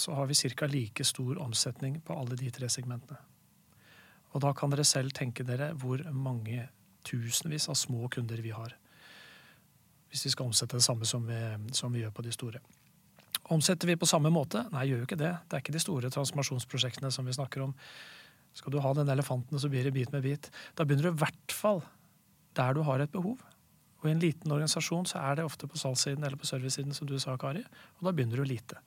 så 0.00 0.16
har 0.16 0.26
vi 0.26 0.34
ca. 0.34 0.66
like 0.66 1.04
stor 1.04 1.38
omsetning 1.38 2.00
på 2.00 2.16
alle 2.16 2.38
de 2.38 2.50
tre 2.50 2.68
segmentene. 2.72 3.18
Og 4.32 4.42
da 4.42 4.52
kan 4.54 4.70
dere 4.70 4.86
selv 4.86 5.12
tenke 5.14 5.44
dere 5.44 5.72
hvor 5.78 6.02
mange 6.14 6.68
tusenvis 7.06 7.68
av 7.68 7.78
små 7.78 8.08
kunder 8.08 8.40
vi 8.42 8.50
har. 8.54 8.74
Hvis 10.10 10.24
vi 10.26 10.30
skal 10.34 10.50
omsette 10.50 10.78
det 10.78 10.86
samme 10.86 11.06
som 11.06 11.26
vi, 11.26 11.40
som 11.74 11.92
vi 11.92 12.02
gjør 12.02 12.14
på 12.14 12.22
de 12.26 12.32
store. 12.34 12.62
Omsetter 13.50 13.90
vi 13.90 13.98
på 13.98 14.06
samme 14.06 14.30
måte? 14.30 14.62
Nei, 14.70 14.86
gjør 14.90 15.02
jo 15.02 15.08
ikke 15.08 15.18
det. 15.18 15.32
Det 15.50 15.56
er 15.56 15.62
ikke 15.64 15.74
de 15.74 15.82
store 15.82 16.10
transformasjonsprosjektene 16.14 17.10
som 17.14 17.26
vi 17.26 17.34
snakker 17.34 17.64
om. 17.64 17.74
Skal 18.54 18.74
du 18.74 18.80
ha 18.82 18.92
den 18.94 19.10
elefanten, 19.10 19.58
så 19.58 19.70
blir 19.70 19.86
det 19.86 19.94
bit 19.94 20.12
med 20.14 20.22
bit. 20.22 20.50
Da 20.78 20.86
begynner 20.86 21.08
du 21.08 21.14
i 21.14 21.22
hvert 21.22 21.54
fall 21.54 21.82
der 22.58 22.76
du 22.76 22.84
har 22.86 23.02
et 23.02 23.12
behov. 23.12 23.38
Og 24.00 24.08
i 24.08 24.14
en 24.14 24.22
liten 24.22 24.52
organisasjon 24.54 25.08
så 25.10 25.20
er 25.20 25.38
det 25.38 25.44
ofte 25.44 25.68
på 25.68 25.78
salgssiden 25.78 26.24
eller 26.24 26.40
på 26.40 26.48
servicesiden, 26.48 26.94
som 26.96 27.08
du 27.08 27.18
sa, 27.20 27.36
Kari. 27.40 27.62
Og 27.98 28.06
da 28.06 28.14
begynner 28.16 28.40
du 28.40 28.48
lite. 28.48 28.78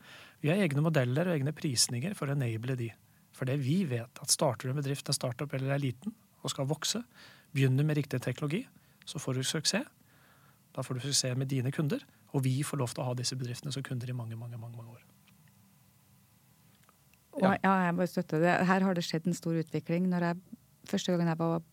Vi 0.42 0.50
har 0.50 0.62
egne 0.64 0.84
modeller 0.86 1.30
og 1.30 1.38
egne 1.38 1.54
prisninger 1.56 2.16
for 2.18 2.32
å 2.32 2.38
enable 2.38 2.78
de. 2.80 2.90
For 3.34 3.50
det 3.50 3.60
vi 3.62 3.82
vet, 3.90 4.22
at 4.22 4.34
starter 4.34 4.68
du 4.68 4.74
en 4.74 4.80
bedrift, 4.82 5.10
en 5.10 5.18
startup 5.18 5.54
eller 5.54 5.76
er 5.76 5.84
liten 5.84 6.16
og 6.44 6.52
skal 6.52 6.68
vokse, 6.68 7.04
begynner 7.56 7.86
med 7.88 8.00
riktig 8.00 8.20
teknologi, 8.24 8.64
så 9.06 9.22
får 9.22 9.38
du 9.38 9.46
suksess. 9.48 9.88
Da 10.74 10.82
får 10.84 10.98
du 10.98 11.06
suksess 11.06 11.38
med 11.38 11.52
dine 11.52 11.72
kunder, 11.72 12.02
og 12.34 12.44
vi 12.46 12.56
får 12.66 12.82
lov 12.82 12.94
til 12.94 13.04
å 13.04 13.10
ha 13.12 13.18
disse 13.18 13.38
bedriftene 13.38 13.74
som 13.74 13.86
kunder 13.86 14.10
i 14.10 14.16
mange, 14.18 14.38
mange, 14.40 14.58
mange, 14.58 14.78
mange 14.78 14.96
år. 14.98 15.04
Ja. 17.42 17.56
ja, 17.64 17.74
jeg 17.88 17.96
bare 17.98 18.10
støtter 18.10 18.44
det. 18.44 18.52
Her 18.70 18.86
har 18.86 18.98
det 18.98 19.06
skjedd 19.06 19.30
en 19.30 19.38
stor 19.38 19.56
utvikling. 19.58 20.06
Når 20.12 20.28
jeg, 20.28 20.60
første 20.90 21.14
gangen 21.14 21.32
jeg 21.32 21.40
var 21.40 21.64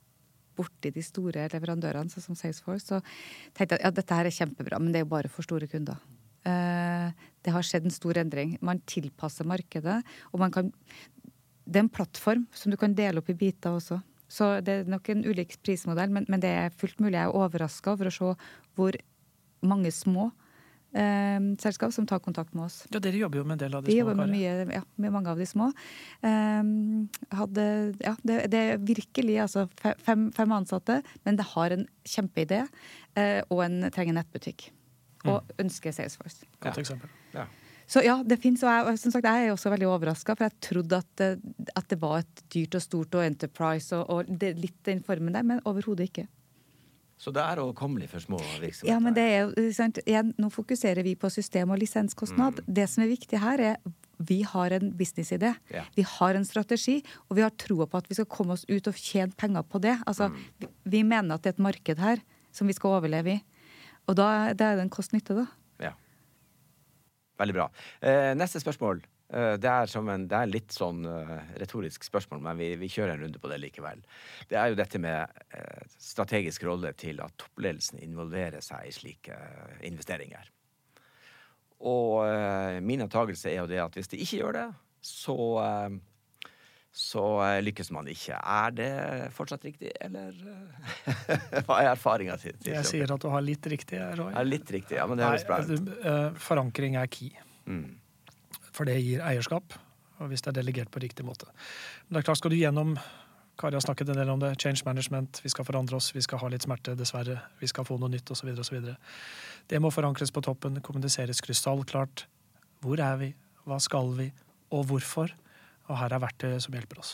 borti 0.60 0.92
de 0.92 1.02
store 1.04 1.46
leverandørene, 1.52 2.12
sånn 2.12 2.30
som 2.30 2.38
Salesforce, 2.38 2.86
så 2.88 3.00
tenkte 3.56 3.76
jeg 3.76 3.80
at 3.80 3.86
ja, 3.86 3.92
dette 4.00 4.16
her 4.16 4.28
er 4.28 4.36
kjempebra, 4.36 4.80
men 4.80 4.92
det 4.92 5.00
er 5.00 5.06
jo 5.06 5.12
bare 5.12 5.32
for 5.32 5.46
store 5.46 5.68
kunder. 5.70 6.00
Uh, 6.40 7.12
det 7.44 7.52
har 7.52 7.64
skjedd 7.66 7.88
en 7.88 7.94
stor 7.94 8.20
endring. 8.20 8.54
Man 8.64 8.80
tilpasser 8.88 9.48
markedet, 9.48 10.00
og 10.32 10.40
man 10.40 10.52
kan 10.54 10.72
Det 11.70 11.78
er 11.78 11.84
en 11.84 11.92
plattform 11.92 12.46
som 12.56 12.72
du 12.72 12.76
kan 12.76 12.94
dele 12.96 13.20
opp 13.20 13.28
i 13.30 13.36
biter 13.36 13.70
også. 13.70 14.00
Så 14.26 14.60
det 14.64 14.72
er 14.72 14.88
nok 14.90 15.08
en 15.12 15.22
ulik 15.22 15.54
prismodell, 15.62 16.10
men, 16.10 16.24
men 16.26 16.40
det 16.42 16.50
er 16.50 16.74
fullt 16.74 16.98
mulig. 16.98 17.14
Jeg 17.14 17.28
er 17.28 17.36
overraska 17.36 17.92
over 17.92 18.08
å 18.08 18.14
se 18.14 18.32
hvor 18.74 18.96
mange 19.62 19.92
små 19.94 20.30
selskap 21.62 21.92
som 21.94 22.06
tar 22.06 22.18
kontakt 22.18 22.54
med 22.54 22.64
oss. 22.66 22.80
Ja, 22.90 22.98
Dere 23.02 23.20
jobber 23.20 23.38
jo 23.40 23.44
med 23.46 23.58
en 23.58 23.62
del 23.62 23.76
av 23.78 23.84
de, 23.84 23.92
de 23.92 23.94
små? 23.94 24.00
jobber 24.00 24.18
med, 24.18 24.32
mye, 24.34 24.74
ja, 24.74 24.82
med 24.96 25.14
mange 25.14 25.30
av 25.30 25.38
de 25.38 25.46
små. 25.46 25.70
Eh, 26.26 26.72
hadde, 27.38 27.68
ja, 28.02 28.16
det, 28.26 28.40
det, 28.50 28.64
er 28.72 28.82
virkelig 28.82 29.38
altså 29.46 29.68
fem, 29.78 30.28
fem, 30.34 30.56
ansatte, 30.56 31.00
men 31.28 31.38
det 31.38 31.46
har 31.52 31.76
en 31.76 31.86
kjempeidé 32.02 32.64
eh, 33.14 33.40
og 33.48 33.64
en 33.68 33.86
trenger 33.94 34.18
nettbutikk. 34.18 34.70
Og 35.28 35.40
mm. 35.44 35.56
ønsker 35.66 35.94
Salesforce. 35.94 36.48
Godt 36.58 36.80
ja. 36.80 36.84
eksempel. 36.84 37.12
Ja. 37.36 37.46
Så 37.90 38.04
ja, 38.06 38.20
det 38.22 38.38
fins. 38.38 38.62
Og 38.62 38.70
jeg, 38.70 38.98
som 39.02 39.12
sagt, 39.14 39.26
jeg 39.26 39.46
er 39.46 39.54
også 39.54 39.72
veldig 39.72 39.88
overraska, 39.90 40.36
for 40.38 40.46
jeg 40.46 40.60
trodde 40.62 41.00
at, 41.02 41.22
at, 41.74 41.86
det 41.90 41.98
var 42.00 42.20
et 42.22 42.44
dyrt 42.54 42.76
og 42.78 42.84
stort 42.84 43.16
og 43.18 43.24
Enterprise 43.26 43.98
og, 43.98 44.10
og 44.10 44.30
det, 44.30 44.52
litt 44.62 44.78
den 44.86 45.02
formen 45.06 45.34
der, 45.34 45.46
men 45.46 45.62
overhodet 45.66 46.06
ikke. 46.10 46.28
Så 47.20 47.32
det 47.36 47.42
er 47.44 47.60
overkommelig 47.60 48.08
for 48.08 48.24
små 48.24 48.38
virksomheter? 48.40 48.88
Ja, 48.88 48.98
men 49.02 49.16
det 49.16 49.24
er 49.28 49.42
jo, 49.42 49.64
sant, 49.76 49.98
Nå 50.40 50.48
fokuserer 50.54 51.04
vi 51.04 51.12
på 51.20 51.28
system 51.28 51.74
og 51.74 51.80
lisenskostnad. 51.82 52.62
Mm. 52.62 52.70
Det 52.80 52.86
som 52.88 53.04
er 53.04 53.10
viktig 53.10 53.40
her, 53.42 53.60
er 53.72 53.98
vi 54.20 54.38
har 54.44 54.72
en 54.76 54.90
businessidé. 54.96 55.52
Ja. 55.72 55.84
Vi 55.96 56.04
har 56.04 56.36
en 56.36 56.44
strategi, 56.48 56.98
og 57.28 57.36
vi 57.36 57.44
har 57.44 57.52
troa 57.60 57.86
på 57.88 58.00
at 58.00 58.08
vi 58.08 58.16
skal 58.16 58.28
komme 58.28 58.56
oss 58.56 58.64
ut 58.68 58.88
og 58.88 58.96
tjene 58.96 59.36
penger 59.36 59.64
på 59.68 59.80
det. 59.84 59.98
Altså, 60.08 60.30
mm. 60.32 60.40
vi, 60.60 60.70
vi, 60.96 61.04
mener 61.04 61.36
at 61.36 61.44
det 61.44 61.52
er 61.52 61.58
et 61.58 61.64
marked 61.68 62.00
her 62.00 62.24
som 62.56 62.68
vi 62.68 62.76
skal 62.76 62.98
overleve 62.98 63.36
i. 63.36 63.38
Og 64.08 64.16
da, 64.16 64.26
da 64.56 64.72
er 64.72 64.80
det 64.80 64.88
en 64.88 64.92
kost-nytte, 64.92 65.36
da. 65.36 65.46
Ja. 65.80 65.94
Veldig 67.40 67.56
bra. 67.56 67.68
Eh, 68.00 68.32
neste 68.36 68.60
spørsmål. 68.64 69.04
Eh, 69.30 69.54
det 69.62 69.70
er, 69.70 69.90
en, 70.00 70.26
det 70.26 70.36
er 70.36 70.50
litt 70.50 70.74
sånn 70.74 71.04
uh, 71.06 71.36
retorisk 71.60 72.02
spørsmål, 72.06 72.42
men 72.48 72.58
vi, 72.58 72.72
vi, 72.80 72.88
kjører 72.90 73.14
en 73.14 73.24
runde 73.24 73.42
på 73.42 73.50
det 73.52 73.60
likevel. 73.62 74.02
Det 74.50 74.58
er 74.58 74.72
jo 74.72 74.78
dette 74.80 74.98
med 75.02 75.42
uh, 75.54 75.82
strategisk 76.02 76.66
rolle 76.66 76.90
til 76.98 77.22
at 77.22 77.36
toppledelsen 77.38 78.02
involverer 78.02 78.64
seg 78.64 78.88
i 78.88 78.94
slike 78.94 79.38
investeringer. 79.86 80.50
Og 81.80 82.26
min 82.84 83.00
antakelse 83.00 83.48
er 83.48 83.62
jo 83.62 83.68
det 83.70 83.78
at 83.80 83.94
hvis 83.96 84.10
de 84.12 84.18
ikke 84.20 84.42
gjør 84.42 84.52
det, 84.52 84.64
så, 85.00 85.36
så 86.92 87.22
lykkes 87.64 87.88
man 87.96 88.10
ikke. 88.12 88.36
Er 88.36 88.74
det 88.76 88.90
fortsatt 89.32 89.64
riktig, 89.64 89.94
eller 89.96 90.36
hva 91.64 91.78
er 91.78 91.88
erfaringa 91.94 92.36
til, 92.42 92.58
til 92.60 92.74
Jeg 92.74 92.84
sier 92.90 93.14
at 93.16 93.24
du 93.24 93.30
har 93.32 93.46
litt 93.46 93.70
riktig, 93.72 93.96
Roy. 94.20 94.28
Ja, 94.34 94.44
litt 94.44 94.74
riktig, 94.76 94.98
ja, 95.00 95.08
men 95.08 95.22
det 95.22 95.30
høres 95.30 95.48
bra 95.48 95.62
ut. 95.64 96.36
Forankring 96.50 97.00
er 97.00 97.08
key. 97.08 97.32
Mm. 97.64 97.99
For 98.80 98.88
det 98.88 98.96
gir 99.04 99.20
eierskap, 99.20 99.74
og 100.24 100.30
hvis 100.30 100.40
det 100.40 100.54
er 100.54 100.62
delegert 100.62 100.88
på 100.88 101.02
riktig 101.04 101.20
måte. 101.28 101.50
Men 102.06 102.16
det 102.16 102.22
er 102.22 102.30
klart, 102.30 102.40
skal 102.40 102.54
du 102.54 102.56
gjennom 102.56 102.94
Kari 103.60 103.76
har 103.76 103.82
snakket 103.84 104.08
en 104.08 104.16
del 104.16 104.30
om 104.32 104.40
det. 104.40 104.54
Change 104.56 104.86
management. 104.86 105.42
Vi 105.44 105.50
skal 105.52 105.66
forandre 105.68 105.98
oss, 105.98 106.14
vi 106.16 106.22
skal 106.24 106.40
ha 106.40 106.48
litt 106.48 106.64
smerte, 106.64 106.94
dessverre. 106.96 107.34
Vi 107.60 107.68
skal 107.68 107.84
få 107.84 107.98
noe 108.00 108.08
nytt, 108.08 108.30
osv. 108.32 108.48
osv. 108.56 108.86
Det 109.68 109.80
må 109.84 109.90
forankres 109.92 110.32
på 110.32 110.40
toppen, 110.46 110.78
kommuniseres 110.80 111.42
krystallklart. 111.44 112.24
Hvor 112.80 113.02
er 113.04 113.20
vi? 113.20 113.28
Hva 113.68 113.76
skal 113.84 114.14
vi? 114.16 114.30
Og 114.72 114.88
hvorfor? 114.88 115.36
Og 115.90 116.00
her 116.00 116.16
er 116.16 116.24
verktøyet 116.24 116.64
som 116.64 116.78
hjelper 116.78 117.04
oss. 117.04 117.12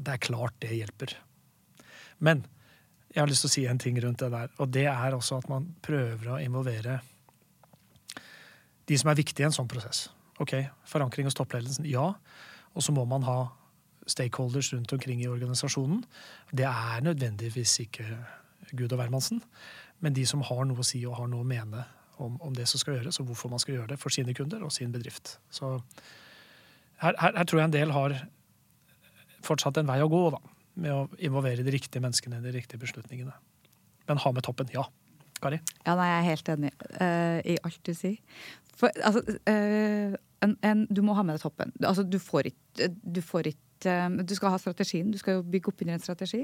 Det 0.00 0.16
er 0.16 0.24
klart 0.30 0.56
det 0.64 0.72
hjelper. 0.78 1.12
Men 2.24 2.46
jeg 3.12 3.20
har 3.20 3.28
lyst 3.28 3.44
til 3.44 3.52
å 3.52 3.56
si 3.58 3.68
en 3.68 3.84
ting 3.84 4.00
rundt 4.00 4.24
det 4.24 4.32
der, 4.32 4.56
og 4.56 4.72
det 4.72 4.88
er 4.88 5.12
også 5.12 5.42
at 5.42 5.52
man 5.52 5.74
prøver 5.84 6.32
å 6.32 6.40
involvere 6.40 7.02
de 8.88 8.96
som 8.96 9.12
er 9.12 9.20
viktige 9.20 9.44
i 9.44 9.50
en 9.50 9.60
sånn 9.60 9.68
prosess. 9.68 10.06
Ok, 10.42 10.52
forankring 10.84 11.28
hos 11.28 11.36
toppledelsen, 11.38 11.86
ja. 11.88 12.10
Og 12.76 12.84
så 12.84 12.92
må 12.92 13.06
man 13.08 13.24
ha 13.24 13.38
stakeholders 14.06 14.72
rundt 14.74 14.92
omkring 14.92 15.22
i 15.22 15.28
organisasjonen. 15.30 16.04
Det 16.52 16.66
er 16.68 17.04
nødvendigvis 17.04 17.78
ikke 17.86 18.04
Gud 18.76 18.92
og 18.92 19.00
hvermannsen, 19.00 19.42
men 20.00 20.14
de 20.14 20.26
som 20.26 20.42
har 20.44 20.64
noe 20.66 20.82
å 20.82 20.86
si 20.86 21.00
og 21.06 21.16
har 21.18 21.30
noe 21.30 21.44
å 21.44 21.48
mene 21.48 21.86
om, 22.22 22.36
om, 22.40 22.52
det 22.56 22.66
som 22.68 22.80
skal 22.80 22.98
gjøres, 22.98 23.20
og 23.20 23.30
hvorfor 23.30 23.52
man 23.52 23.62
skal 23.62 23.78
gjøre 23.78 23.94
det 23.94 24.00
for 24.00 24.12
sine 24.12 24.34
kunder 24.36 24.64
og 24.64 24.72
sin 24.74 24.92
bedrift. 24.92 25.36
Så 25.52 25.76
her, 27.02 27.14
her, 27.20 27.32
her 27.36 27.44
tror 27.44 27.60
jeg 27.60 27.70
en 27.70 27.76
del 27.76 27.94
har 27.94 28.16
fortsatt 29.46 29.80
en 29.80 29.88
vei 29.88 29.98
å 30.02 30.10
gå 30.10 30.22
da, 30.34 30.40
med 30.82 30.92
å 30.92 31.02
involvere 31.22 31.64
de 31.64 31.74
riktige 31.74 32.02
menneskene 32.04 32.40
i 32.40 32.46
de 32.46 32.54
riktige 32.56 32.82
beslutningene. 32.82 33.34
Men 34.08 34.22
ha 34.22 34.32
med 34.32 34.46
toppen, 34.46 34.70
ja. 34.74 34.86
Kari? 35.42 35.58
Ja, 35.84 35.94
nei, 35.98 36.06
Jeg 36.08 36.16
er 36.16 36.28
helt 36.30 36.48
enig 36.54 36.70
uh, 36.96 37.38
i 37.44 37.56
alt 37.66 37.80
du 37.84 37.92
sier. 37.96 38.16
For, 38.76 38.92
altså, 39.04 39.22
uh, 39.48 40.16
en, 40.44 40.56
en, 40.66 40.82
du 40.92 41.02
må 41.04 41.16
ha 41.16 41.24
med 41.24 41.38
deg 41.38 41.46
toppen. 41.46 41.72
Altså, 41.82 42.04
du 42.04 42.18
får 42.22 42.50
ikke 42.52 42.90
du, 43.02 43.22
får 43.24 43.50
ikke, 43.52 43.92
uh, 43.92 44.18
du 44.20 44.34
skal 44.36 44.52
ha 44.52 44.60
strategien, 44.60 45.12
du 45.12 45.20
skal 45.20 45.38
jo 45.38 45.46
bygge 45.46 45.72
opp 45.72 45.84
under 45.84 45.96
en 45.96 46.04
strategi. 46.04 46.42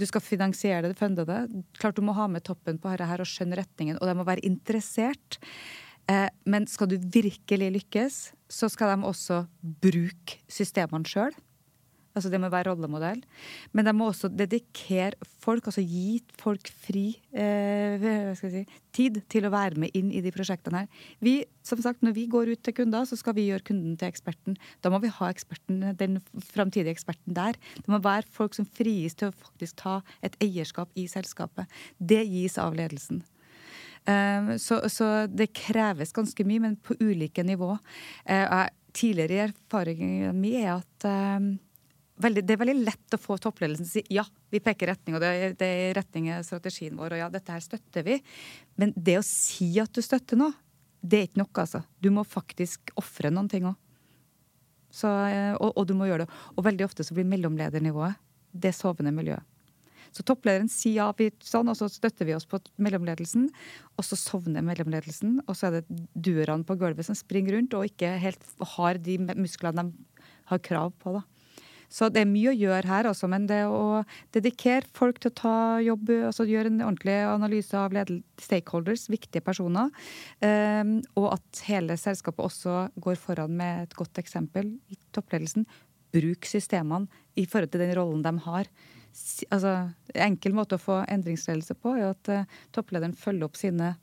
Du 0.00 0.06
skal 0.08 0.24
finansiere 0.24 0.88
det, 0.88 0.98
funde 0.98 1.26
det. 1.28 1.44
Klart 1.78 1.98
Du 1.98 2.02
må 2.06 2.16
ha 2.18 2.26
med 2.30 2.44
toppen 2.46 2.80
på 2.80 2.90
dette 2.90 3.08
her 3.10 3.22
og 3.22 3.30
skjønne 3.30 3.60
retningen, 3.60 4.00
og 4.00 4.10
de 4.10 4.16
må 4.18 4.26
være 4.28 4.46
interessert. 4.46 5.38
Men 6.42 6.64
skal 6.66 6.88
du 6.90 6.96
virkelig 6.98 7.68
lykkes, 7.76 8.16
så 8.50 8.66
skal 8.72 8.96
de 8.96 9.06
også 9.06 9.44
bruke 9.62 10.40
systemene 10.50 11.06
sjøl. 11.06 11.36
Altså 12.16 12.30
det 12.32 12.40
må 12.42 12.50
være 12.50 12.72
rollemodell. 12.72 13.20
Men 13.76 13.86
de 13.86 13.94
må 13.94 14.08
også 14.10 14.30
dedikere 14.32 15.14
folk, 15.40 15.68
altså 15.70 15.84
gi 15.84 16.18
folk 16.40 16.70
fri 16.82 17.04
eh, 17.30 18.34
si, 18.38 18.64
tid 18.96 19.20
til 19.30 19.46
å 19.46 19.52
være 19.54 19.78
med 19.80 19.94
inn 19.96 20.10
i 20.10 20.22
de 20.24 20.32
prosjektene 20.34 20.82
her. 20.82 21.06
Vi, 21.22 21.36
som 21.66 21.80
sagt, 21.82 22.02
Når 22.02 22.16
vi 22.16 22.26
går 22.26 22.50
ut 22.54 22.62
til 22.66 22.74
kunder, 22.74 23.06
så 23.06 23.18
skal 23.18 23.36
vi 23.38 23.46
gjøre 23.46 23.66
kunden 23.70 23.96
til 23.96 24.10
eksperten. 24.10 24.58
Da 24.82 24.90
må 24.90 24.98
vi 25.02 25.12
ha 25.14 25.30
eksperten, 25.30 25.82
den 25.96 26.20
framtidige 26.50 26.96
eksperten 26.96 27.36
der. 27.36 27.58
Det 27.78 27.88
må 27.88 28.02
være 28.02 28.26
folk 28.30 28.58
som 28.58 28.66
frigis 28.66 29.14
til 29.14 29.30
å 29.30 29.36
faktisk 29.36 29.78
ta 29.84 30.00
et 30.26 30.36
eierskap 30.42 30.90
i 30.98 31.06
selskapet. 31.10 31.70
Det 31.98 32.24
gis 32.26 32.58
av 32.58 32.74
ledelsen. 32.74 33.22
Um, 34.08 34.54
så, 34.58 34.80
så, 34.88 35.26
det 35.28 35.52
kreves 35.54 36.14
ganske 36.16 36.44
mye, 36.48 36.62
men 36.64 36.76
på 36.80 36.96
ulike 37.00 37.44
nivå. 37.44 37.74
Uh, 38.24 38.66
tidligere 38.96 39.50
erfaringen 39.50 40.38
min 40.40 40.62
er 40.64 40.78
at 40.78 41.06
um, 41.06 41.52
veldig, 42.22 42.44
det 42.46 42.54
er 42.54 42.62
veldig 42.62 42.78
lett 42.86 43.16
å 43.16 43.20
få 43.20 43.36
toppledelsen 43.42 43.86
til 43.86 43.90
å 43.90 43.94
si 43.94 44.16
ja, 44.16 44.24
vi 44.52 44.62
peker 44.64 44.92
retning, 44.92 45.16
og 45.16 45.24
det, 45.24 45.52
det 45.60 45.68
er 45.68 45.94
retning 45.98 46.30
i 46.30 46.40
strategien 46.46 46.98
vår, 46.98 47.16
og 47.16 47.22
ja, 47.22 47.28
dette 47.32 47.54
her 47.54 47.64
støtter 47.64 48.06
vi. 48.06 48.18
Men 48.80 48.94
det 48.96 49.18
å 49.20 49.26
si 49.26 49.72
at 49.82 49.92
du 49.96 50.02
støtter 50.04 50.40
noe, 50.40 50.54
det 51.00 51.18
er 51.18 51.28
ikke 51.28 51.40
nok, 51.40 51.62
altså. 51.62 51.80
Du 52.02 52.10
må 52.12 52.26
faktisk 52.28 52.92
ofre 53.00 53.32
noen 53.32 53.48
ting 53.50 53.68
òg. 53.68 53.78
Eh, 54.90 55.54
og, 55.54 55.70
og, 55.70 55.84
du 55.86 55.94
må 55.96 56.08
gjøre 56.10 56.26
det. 56.26 56.40
Og 56.56 56.66
veldig 56.66 56.86
ofte 56.88 57.06
så 57.06 57.14
blir 57.16 57.28
mellomledernivået 57.30 58.18
det 58.50 58.74
sovende 58.76 59.14
miljøet. 59.14 59.46
Så 60.10 60.24
topplederen 60.26 60.66
sier 60.70 61.04
ja, 61.04 61.06
vi, 61.14 61.28
sånn, 61.46 61.70
og 61.70 61.76
så 61.78 61.86
støtter 61.90 62.26
vi 62.26 62.34
oss 62.34 62.48
på 62.50 62.58
mellomledelsen. 62.82 63.46
Og 63.94 64.06
så 64.06 64.18
sovner 64.18 64.64
mellomledelsen, 64.66 65.38
og 65.46 65.54
så 65.54 65.68
er 65.68 65.78
det 65.78 66.00
duerne 66.14 66.66
på 66.66 66.74
gulvet 66.80 67.06
som 67.06 67.18
springer 67.18 67.56
rundt 67.56 67.76
og 67.78 67.86
ikke 67.86 68.16
helt 68.18 68.42
har 68.74 68.98
de 68.98 69.20
musklene 69.38 69.86
de 69.86 70.26
har 70.50 70.62
krav 70.66 70.90
på. 70.98 71.14
da. 71.14 71.22
Så 71.90 72.06
det 72.12 72.22
er 72.22 72.30
mye 72.30 72.52
å 72.52 72.54
gjøre 72.54 72.86
her 72.86 73.08
også, 73.10 73.26
men 73.30 73.48
det 73.50 73.64
å 73.66 74.02
dedikere 74.34 74.86
folk 74.94 75.18
til 75.18 75.32
å 75.32 75.38
ta 75.40 75.54
jobb, 75.82 76.12
altså 76.28 76.46
gjøre 76.46 76.70
en 76.70 76.84
ordentlig 76.86 77.16
analyse 77.26 77.74
av 77.74 77.96
stakeholders, 78.38 79.08
viktige 79.10 79.42
personer, 79.42 79.90
um, 80.38 80.92
og 81.18 81.26
at 81.32 81.64
hele 81.66 81.98
selskapet 81.98 82.46
også 82.46 82.76
går 83.02 83.18
foran 83.18 83.58
med 83.58 83.88
et 83.88 83.98
godt 83.98 84.22
eksempel 84.22 84.70
i 84.90 85.00
toppledelsen. 85.16 85.66
Bruk 86.14 86.46
systemene 86.46 87.10
i 87.38 87.44
forhold 87.46 87.74
til 87.74 87.82
den 87.82 87.92
rollen 87.98 88.22
de 88.22 88.32
har. 88.46 88.70
Altså, 89.50 89.74
enkel 90.14 90.54
måte 90.54 90.78
å 90.78 90.82
få 90.82 91.00
endringsledelse 91.10 91.74
på 91.78 91.96
er 91.98 92.12
at 92.12 92.30
uh, 92.30 92.56
topplederen 92.74 93.18
følger 93.18 93.50
opp 93.50 93.58
sine 93.58 93.96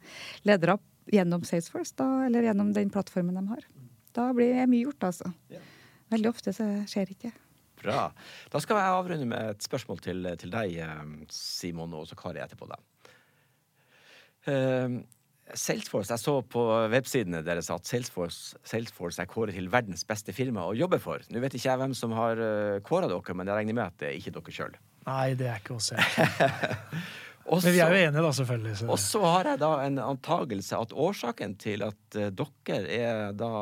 ledere 0.48 0.76
gjennom 1.08 1.48
Salesforce, 1.48 1.96
da, 1.96 2.28
eller 2.28 2.50
gjennom 2.50 2.76
den 2.76 2.92
plattformen 2.92 3.40
de 3.40 3.48
har. 3.48 3.68
da 4.12 4.32
blir 4.36 4.58
det 4.60 4.68
mye 4.68 4.90
gjort, 4.90 5.08
altså. 5.08 5.32
Veldig 6.12 6.36
ofte 6.36 6.52
så 6.56 6.68
skjer 6.88 7.16
ikke 7.16 7.30
det. 7.30 7.47
Bra. 7.84 8.08
Da 8.52 8.62
skal 8.64 8.80
jeg 8.80 8.96
avrunde 8.96 9.28
med 9.30 9.52
et 9.54 9.66
spørsmål 9.66 10.02
til, 10.04 10.32
til 10.42 10.54
deg, 10.54 10.80
eh, 10.82 11.04
Simon, 11.34 11.94
og 11.98 12.08
så 12.10 12.18
Kari 12.18 12.42
etterpå. 12.44 12.70
da. 12.72 12.80
Uh, 14.48 15.04
Salesforce, 15.56 16.12
Jeg 16.12 16.20
så 16.20 16.34
på 16.44 16.62
websidene 16.92 17.40
deres 17.44 17.70
at 17.72 17.88
Salesforce, 17.88 18.58
Salesforce 18.68 19.22
er 19.22 19.30
kåret 19.32 19.56
til 19.56 19.70
verdens 19.72 20.04
beste 20.08 20.34
firma 20.36 20.66
å 20.68 20.76
jobbe 20.76 21.00
for. 21.00 21.24
Nå 21.32 21.40
vet 21.40 21.56
ikke 21.56 21.70
jeg 21.70 21.80
hvem 21.80 21.94
som 21.96 22.16
har 22.18 22.42
uh, 22.42 22.80
kåra 22.84 23.08
dere, 23.08 23.36
men 23.38 23.48
jeg 23.48 23.62
regner 23.62 23.78
med 23.78 23.86
at 23.86 24.02
det 24.02 24.10
er 24.10 24.20
ikke 24.20 24.36
dere 24.36 24.56
sjøl. 24.58 24.76
Nei, 25.08 25.30
det 25.40 25.48
er 25.48 25.62
ikke 25.62 25.78
oss. 25.78 25.94
men 27.54 27.64
vi 27.72 27.80
er 27.80 27.96
jo 27.96 28.02
enige, 28.02 28.26
da, 28.26 28.34
selvfølgelig. 28.42 28.76
Så. 28.82 28.90
Og 28.92 29.00
så 29.00 29.24
har 29.24 29.52
jeg 29.54 29.62
da 29.64 29.72
en 29.86 30.02
antagelse 30.04 30.82
at 30.84 30.96
årsaken 31.08 31.56
til 31.64 31.86
at 31.88 32.20
dere 32.36 32.82
er 32.98 33.38
da 33.40 33.54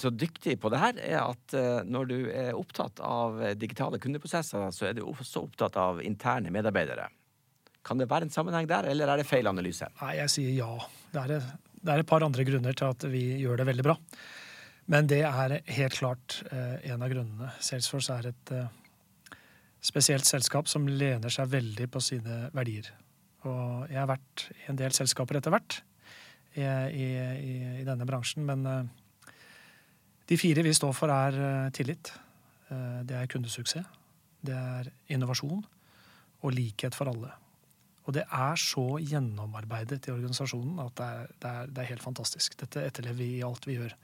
så 0.00 0.08
dyktig 0.08 0.54
på 0.62 0.70
det 0.72 0.78
her, 0.80 0.98
er 1.04 1.18
at 1.20 1.52
når 1.84 2.06
du 2.08 2.16
er 2.32 2.56
opptatt 2.56 3.02
av 3.04 3.36
digitale 3.60 4.00
kundeprosesser, 4.00 4.70
så 4.72 4.86
er 4.88 4.96
du 4.96 5.02
også 5.04 5.42
opptatt 5.44 5.76
av 5.76 6.00
interne 6.00 6.52
medarbeidere. 6.54 7.10
Kan 7.86 8.00
det 8.00 8.08
være 8.10 8.26
en 8.26 8.34
sammenheng 8.34 8.66
der, 8.70 8.88
eller 8.90 9.12
er 9.12 9.20
det 9.20 9.28
feil 9.28 9.46
analyse? 9.46 9.86
Nei, 10.00 10.16
jeg 10.18 10.32
sier 10.32 10.54
ja. 10.56 10.72
Det 11.12 11.22
er, 11.22 11.44
det 11.86 11.92
er 11.92 12.02
et 12.02 12.08
par 12.08 12.24
andre 12.26 12.46
grunner 12.48 12.74
til 12.76 12.88
at 12.90 13.06
vi 13.12 13.22
gjør 13.42 13.60
det 13.60 13.68
veldig 13.68 13.86
bra. 13.86 13.94
Men 14.90 15.08
det 15.10 15.22
er 15.26 15.56
helt 15.76 15.98
klart 15.98 16.40
eh, 16.50 16.90
en 16.92 17.02
av 17.02 17.10
grunnene. 17.10 17.52
Salesforce 17.62 18.18
er 18.18 18.30
et 18.30 18.52
eh, 18.54 19.38
spesielt 19.82 20.26
selskap 20.26 20.70
som 20.70 20.86
lener 20.86 21.32
seg 21.32 21.50
veldig 21.54 21.88
på 21.90 22.02
sine 22.02 22.46
verdier. 22.54 22.90
Og 23.46 23.86
jeg 23.90 24.00
har 24.00 24.10
vært 24.10 24.48
i 24.54 24.68
en 24.70 24.78
del 24.78 24.94
selskaper 24.94 25.38
etter 25.38 25.54
hvert 25.54 25.80
i, 26.58 26.62
i, 26.64 27.08
i 27.82 27.86
denne 27.86 28.06
bransjen, 28.08 28.46
men 28.46 28.66
eh, 28.70 28.86
de 30.26 30.38
fire 30.38 30.64
vi 30.66 30.74
står 30.74 30.94
for, 30.96 31.12
er 31.12 31.38
eh, 31.38 31.72
tillit. 31.76 32.12
Eh, 32.70 33.02
det 33.06 33.18
er 33.18 33.30
kundesuksess. 33.30 33.86
Det 34.46 34.54
er 34.54 34.90
innovasjon 35.10 35.64
og 36.44 36.54
likhet 36.54 36.94
for 36.94 37.10
alle. 37.10 37.32
Og 38.06 38.14
det 38.14 38.22
er 38.22 38.58
så 38.60 38.84
gjennomarbeidet 39.02 40.06
i 40.06 40.12
organisasjonen 40.14 40.78
at 40.84 40.94
det 40.98 41.06
er, 41.06 41.30
det 41.42 41.52
er, 41.52 41.70
det 41.74 41.82
er 41.82 41.90
helt 41.90 42.04
fantastisk. 42.04 42.54
Dette 42.60 42.84
etterlever 42.86 43.18
vi 43.18 43.30
i 43.40 43.46
alt 43.46 43.66
vi 43.66 43.78
gjør. 43.80 43.94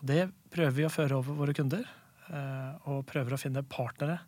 Og 0.00 0.08
det 0.10 0.26
prøver 0.52 0.76
vi 0.76 0.84
å 0.88 0.92
føre 0.92 1.20
over 1.20 1.38
våre 1.38 1.56
kunder, 1.56 1.86
eh, 2.28 2.72
og 2.92 3.06
prøver 3.08 3.36
å 3.36 3.40
finne 3.40 3.64
partnere 3.64 4.18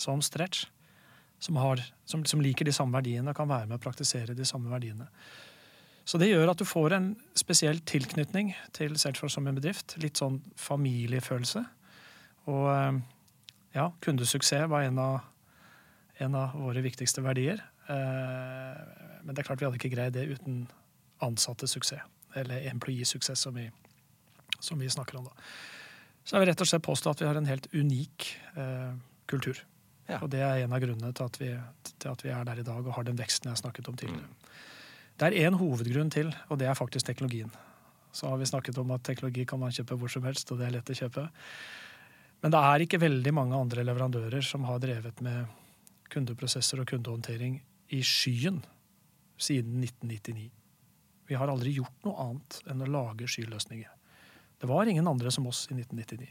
som 0.00 0.22
Stretch, 0.24 0.64
som, 1.42 1.58
har, 1.60 1.82
som, 2.08 2.24
som 2.24 2.40
liker 2.40 2.68
de 2.68 2.74
samme 2.74 2.94
verdiene 2.96 3.32
og 3.32 3.36
kan 3.36 3.50
være 3.50 3.68
med 3.68 3.80
å 3.80 3.82
praktisere 3.82 4.36
de 4.38 4.46
samme 4.48 4.70
verdiene. 4.72 5.08
Så 6.04 6.18
det 6.18 6.32
gjør 6.32 6.50
at 6.50 6.58
du 6.58 6.66
får 6.66 6.96
en 6.96 7.10
spesiell 7.38 7.78
tilknytning 7.86 8.52
til 8.74 8.96
Salesforce 8.98 9.36
som 9.36 9.46
en 9.46 9.58
bedrift. 9.58 9.94
Litt 10.02 10.18
sånn 10.18 10.40
familiefølelse. 10.58 11.62
Og 12.50 12.66
eh, 12.72 12.98
ja, 13.76 13.86
kundesuksess 14.02 14.66
var 14.70 14.86
en 14.88 14.98
av, 14.98 15.20
en 16.22 16.38
av 16.38 16.56
våre 16.58 16.82
viktigste 16.84 17.22
verdier. 17.24 17.62
Eh, 17.86 18.82
men 19.22 19.34
det 19.34 19.42
er 19.42 19.48
klart 19.48 19.62
vi 19.62 19.68
hadde 19.68 19.78
ikke 19.78 19.94
greid 19.94 20.16
det 20.16 20.26
uten 20.34 20.64
ansattes 21.22 21.76
suksess. 21.76 22.02
eller 22.34 22.66
employee-suksess, 22.70 23.38
som, 23.38 23.58
som, 24.58 24.78
vi 24.78 24.90
snakker 24.90 25.18
om 25.18 25.24
da. 25.24 25.34
Så 26.24 26.36
jeg 26.36 26.42
vil 26.42 26.48
rett 26.48 26.62
og 26.64 26.68
slett 26.70 26.86
påstå 26.86 27.10
at 27.12 27.20
vi 27.20 27.26
har 27.28 27.36
en 27.36 27.46
helt 27.46 27.66
unik 27.74 28.28
eh, 28.56 28.94
kultur. 29.28 29.58
Ja. 30.08 30.18
Og 30.22 30.30
det 30.32 30.40
er 30.42 30.62
en 30.64 30.72
av 30.72 30.80
grunnene 30.82 31.12
til 31.12 31.28
at, 31.28 31.36
vi, 31.40 31.50
til 31.92 32.10
at, 32.10 32.24
vi, 32.24 32.30
er 32.32 32.46
der 32.48 32.62
i 32.62 32.66
dag 32.66 32.80
og 32.80 32.94
har 32.96 33.06
den 33.06 33.18
veksten 33.20 33.50
jeg 33.50 33.56
har 33.56 33.60
snakket 33.60 33.90
om 33.92 33.98
tidligere. 34.00 34.26
Mm. 34.26 34.41
Det 35.18 35.28
er 35.28 35.46
én 35.46 35.58
hovedgrunn 35.58 36.10
til, 36.10 36.32
og 36.48 36.58
det 36.58 36.68
er 36.68 36.78
faktisk 36.78 37.06
teknologien. 37.06 37.52
Så 38.12 38.28
har 38.28 38.40
vi 38.40 38.48
snakket 38.48 38.78
om 38.78 38.90
at 38.92 39.04
teknologi 39.06 39.44
kan 39.48 39.60
man 39.60 39.72
kjøpe 39.72 39.96
hvor 39.96 40.10
som 40.12 40.24
helst, 40.28 40.50
og 40.52 40.60
det 40.60 40.68
er 40.68 40.76
lett 40.76 40.92
å 40.92 40.96
kjøpe. 40.96 41.26
Men 42.42 42.54
det 42.54 42.60
er 42.68 42.84
ikke 42.84 43.00
veldig 43.00 43.32
mange 43.34 43.56
andre 43.56 43.84
leverandører 43.86 44.44
som 44.44 44.66
har 44.68 44.80
drevet 44.82 45.20
med 45.24 45.46
kundeprosesser 46.12 46.82
og 46.82 46.90
kundehåndtering 46.90 47.60
i 47.94 48.02
skyen 48.04 48.60
siden 49.40 49.80
1999. 49.84 50.50
Vi 51.30 51.38
har 51.38 51.48
aldri 51.48 51.72
gjort 51.76 52.04
noe 52.04 52.18
annet 52.26 52.58
enn 52.68 52.84
å 52.84 52.90
lage 52.90 53.28
skyløsninger. 53.30 53.90
Det 54.60 54.68
var 54.70 54.90
ingen 54.90 55.08
andre 55.08 55.30
som 55.32 55.46
oss 55.48 55.64
i 55.70 55.76
1999. 55.78 56.28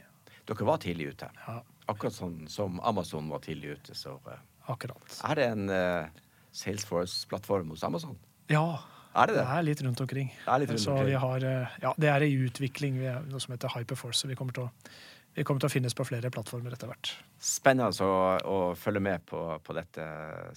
Dere 0.48 0.66
var 0.66 0.78
tidlig 0.82 1.12
ute. 1.14 1.28
Ja. 1.46 1.58
Akkurat 1.90 2.14
sånn 2.14 2.44
som 2.50 2.78
Amazon 2.86 3.28
var 3.30 3.42
tidlig 3.44 3.78
ute. 3.78 3.96
Så, 3.98 4.14
uh, 4.26 4.38
Akkurat. 4.70 5.02
Er 5.26 5.38
det 5.38 5.48
en 5.52 5.72
uh, 5.72 6.22
Salesforce-plattform 6.54 7.72
hos 7.74 7.82
Amazon? 7.86 8.16
Ja. 8.50 8.66
Er 9.12 9.28
det, 9.28 9.36
det? 9.36 9.44
det 9.44 9.54
er 9.54 9.64
litt 9.66 9.80
rundt 9.84 10.00
omkring. 10.00 10.28
Det 10.32 10.48
er 10.48 10.62
litt 10.62 10.70
rundt 10.72 10.88
omkring. 10.88 11.16
Har, 11.20 11.44
uh, 11.44 11.80
ja, 11.82 11.90
det 12.00 12.08
er 12.08 12.24
i 12.24 12.30
utvikling. 12.46 12.96
Vi 13.02 13.10
er 13.12 13.26
noe 13.28 13.42
som 13.44 13.52
heter 13.52 13.74
Hyperforce. 13.76 14.30
vi 14.30 14.38
kommer 14.38 14.56
til 14.56 14.70
å 14.70 14.92
vi 15.32 15.44
kommer 15.48 15.62
til 15.62 15.70
å 15.70 15.72
finnes 15.72 15.94
på 15.96 16.04
flere 16.04 16.28
plattformer 16.32 16.74
etter 16.76 16.90
hvert. 16.90 17.10
Spennende 17.40 18.04
å, 18.04 18.16
å 18.44 18.56
følge 18.76 19.00
med 19.00 19.22
på, 19.28 19.38
på, 19.64 19.76
dette, 19.76 20.04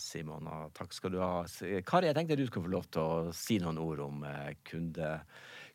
Simon. 0.02 0.50
Og 0.52 0.74
takk 0.76 0.92
skal 0.96 1.14
du 1.14 1.22
ha. 1.24 1.46
Kari, 1.88 2.10
jeg 2.10 2.18
tenkte 2.18 2.36
du 2.36 2.44
skulle 2.50 2.68
få 2.68 2.74
lov 2.74 2.90
til 2.92 3.04
å 3.04 3.36
si 3.36 3.56
noen 3.64 3.80
ord 3.80 4.04
om 4.04 4.26
eh, 4.28 4.52
kunde, 4.68 5.14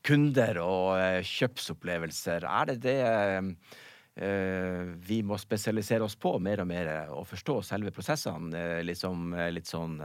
kunder 0.05 0.61
og 0.61 0.91
eh, 0.99 1.23
kjøpsopplevelser. 1.25 2.45
Er 2.45 2.69
det 2.69 2.77
det 2.85 2.99
eh, 3.09 4.93
vi 5.09 5.23
må 5.25 5.41
spesialisere 5.41 6.05
oss 6.05 6.19
på 6.21 6.35
mer 6.45 6.61
og 6.61 6.69
mer, 6.69 6.93
og 7.17 7.25
forstå 7.31 7.57
selve 7.71 7.95
prosessene? 7.97 8.83
Liksom, 8.85 9.33
litt 9.57 9.71
sånn 9.71 9.97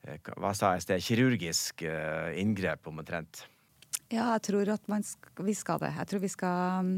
Hva 0.00 0.52
sa 0.56 0.74
jeg 0.74 0.80
i 0.80 0.84
sted? 0.86 1.04
Kirurgisk 1.04 1.82
inngrep, 2.40 2.88
omtrent. 2.88 3.44
Ja, 4.10 4.32
jeg 4.34 4.42
tror 4.48 4.70
at 4.72 4.86
skal, 5.06 5.44
vi 5.46 5.54
skal 5.54 5.82
det. 5.82 5.92
Jeg 5.98 6.10
tror 6.10 6.22
vi 6.24 6.30
skal 6.32 6.92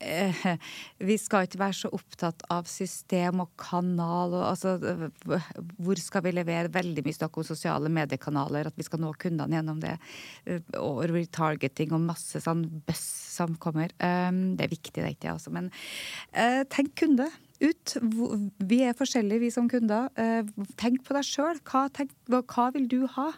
Eh, 0.00 0.46
vi 1.08 1.16
skal 1.20 1.46
ikke 1.46 1.60
være 1.60 1.76
så 1.76 1.90
opptatt 1.94 2.44
av 2.52 2.68
system 2.70 3.42
og 3.44 3.52
kanal. 3.60 4.34
Og, 4.34 4.44
altså, 4.48 4.76
hvor 5.78 6.00
skal 6.00 6.24
vi 6.26 6.34
levere 6.34 6.72
veldig 6.74 7.04
mye 7.04 7.18
snakk 7.18 7.38
om 7.40 7.46
sosiale 7.46 7.92
mediekanaler, 7.92 8.70
at 8.70 8.78
vi 8.78 8.86
skal 8.86 9.02
nå 9.04 9.12
kundene 9.20 9.58
gjennom 9.58 9.82
det. 9.82 9.96
Eh, 10.48 10.62
og 10.80 11.04
retargeting 11.12 11.94
og 11.94 12.04
masse 12.08 12.42
sånn 12.44 12.66
bøss 12.86 13.04
som 13.34 13.56
kommer. 13.58 13.90
Det 13.98 14.62
er 14.62 14.70
viktig, 14.70 15.00
det 15.00 15.08
er 15.08 15.14
ikke 15.16 15.24
det, 15.26 15.32
altså. 15.32 15.50
Men 15.50 15.72
tenk 16.70 16.92
kunde. 17.00 17.26
Ut. 17.62 17.96
Vi 18.58 18.80
er 18.82 18.96
forskjellige, 18.98 19.44
vi 19.44 19.50
som 19.54 19.70
kunder. 19.70 20.10
Uh, 20.18 20.66
tenk 20.80 21.04
på 21.06 21.14
deg 21.16 21.26
sjøl. 21.28 21.60
Hva, 21.68 21.86
hva, 22.42 22.68
vil 22.74 22.88
du 22.90 23.04
ha? 23.14 23.30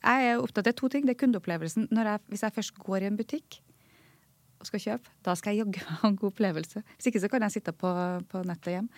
Jeg 0.00 0.30
er 0.30 0.42
opptatt 0.42 0.70
av 0.70 0.78
to 0.78 0.90
ting. 0.90 1.06
Det 1.06 1.14
er 1.14 1.22
kundeopplevelsen. 1.22 1.90
Jeg, 1.94 2.22
hvis 2.32 2.46
jeg 2.46 2.56
først 2.56 2.80
går 2.82 3.04
i 3.04 3.10
en 3.10 3.18
butikk, 3.20 3.60
og 4.60 4.68
skal 4.68 4.82
kjøpe, 4.82 5.12
da 5.24 5.34
skal 5.38 5.56
jeg 5.56 5.64
jaggu 5.64 5.80
ha 5.88 6.08
en 6.10 6.16
god 6.20 6.32
opplevelse. 6.34 6.82
Hvis 6.96 7.08
ikke 7.08 7.22
så 7.22 7.30
kan 7.32 7.44
jeg 7.46 7.56
sitte 7.56 7.72
på, 7.72 7.90
på 8.28 8.42
nettet 8.48 8.74
hjem. 8.74 8.88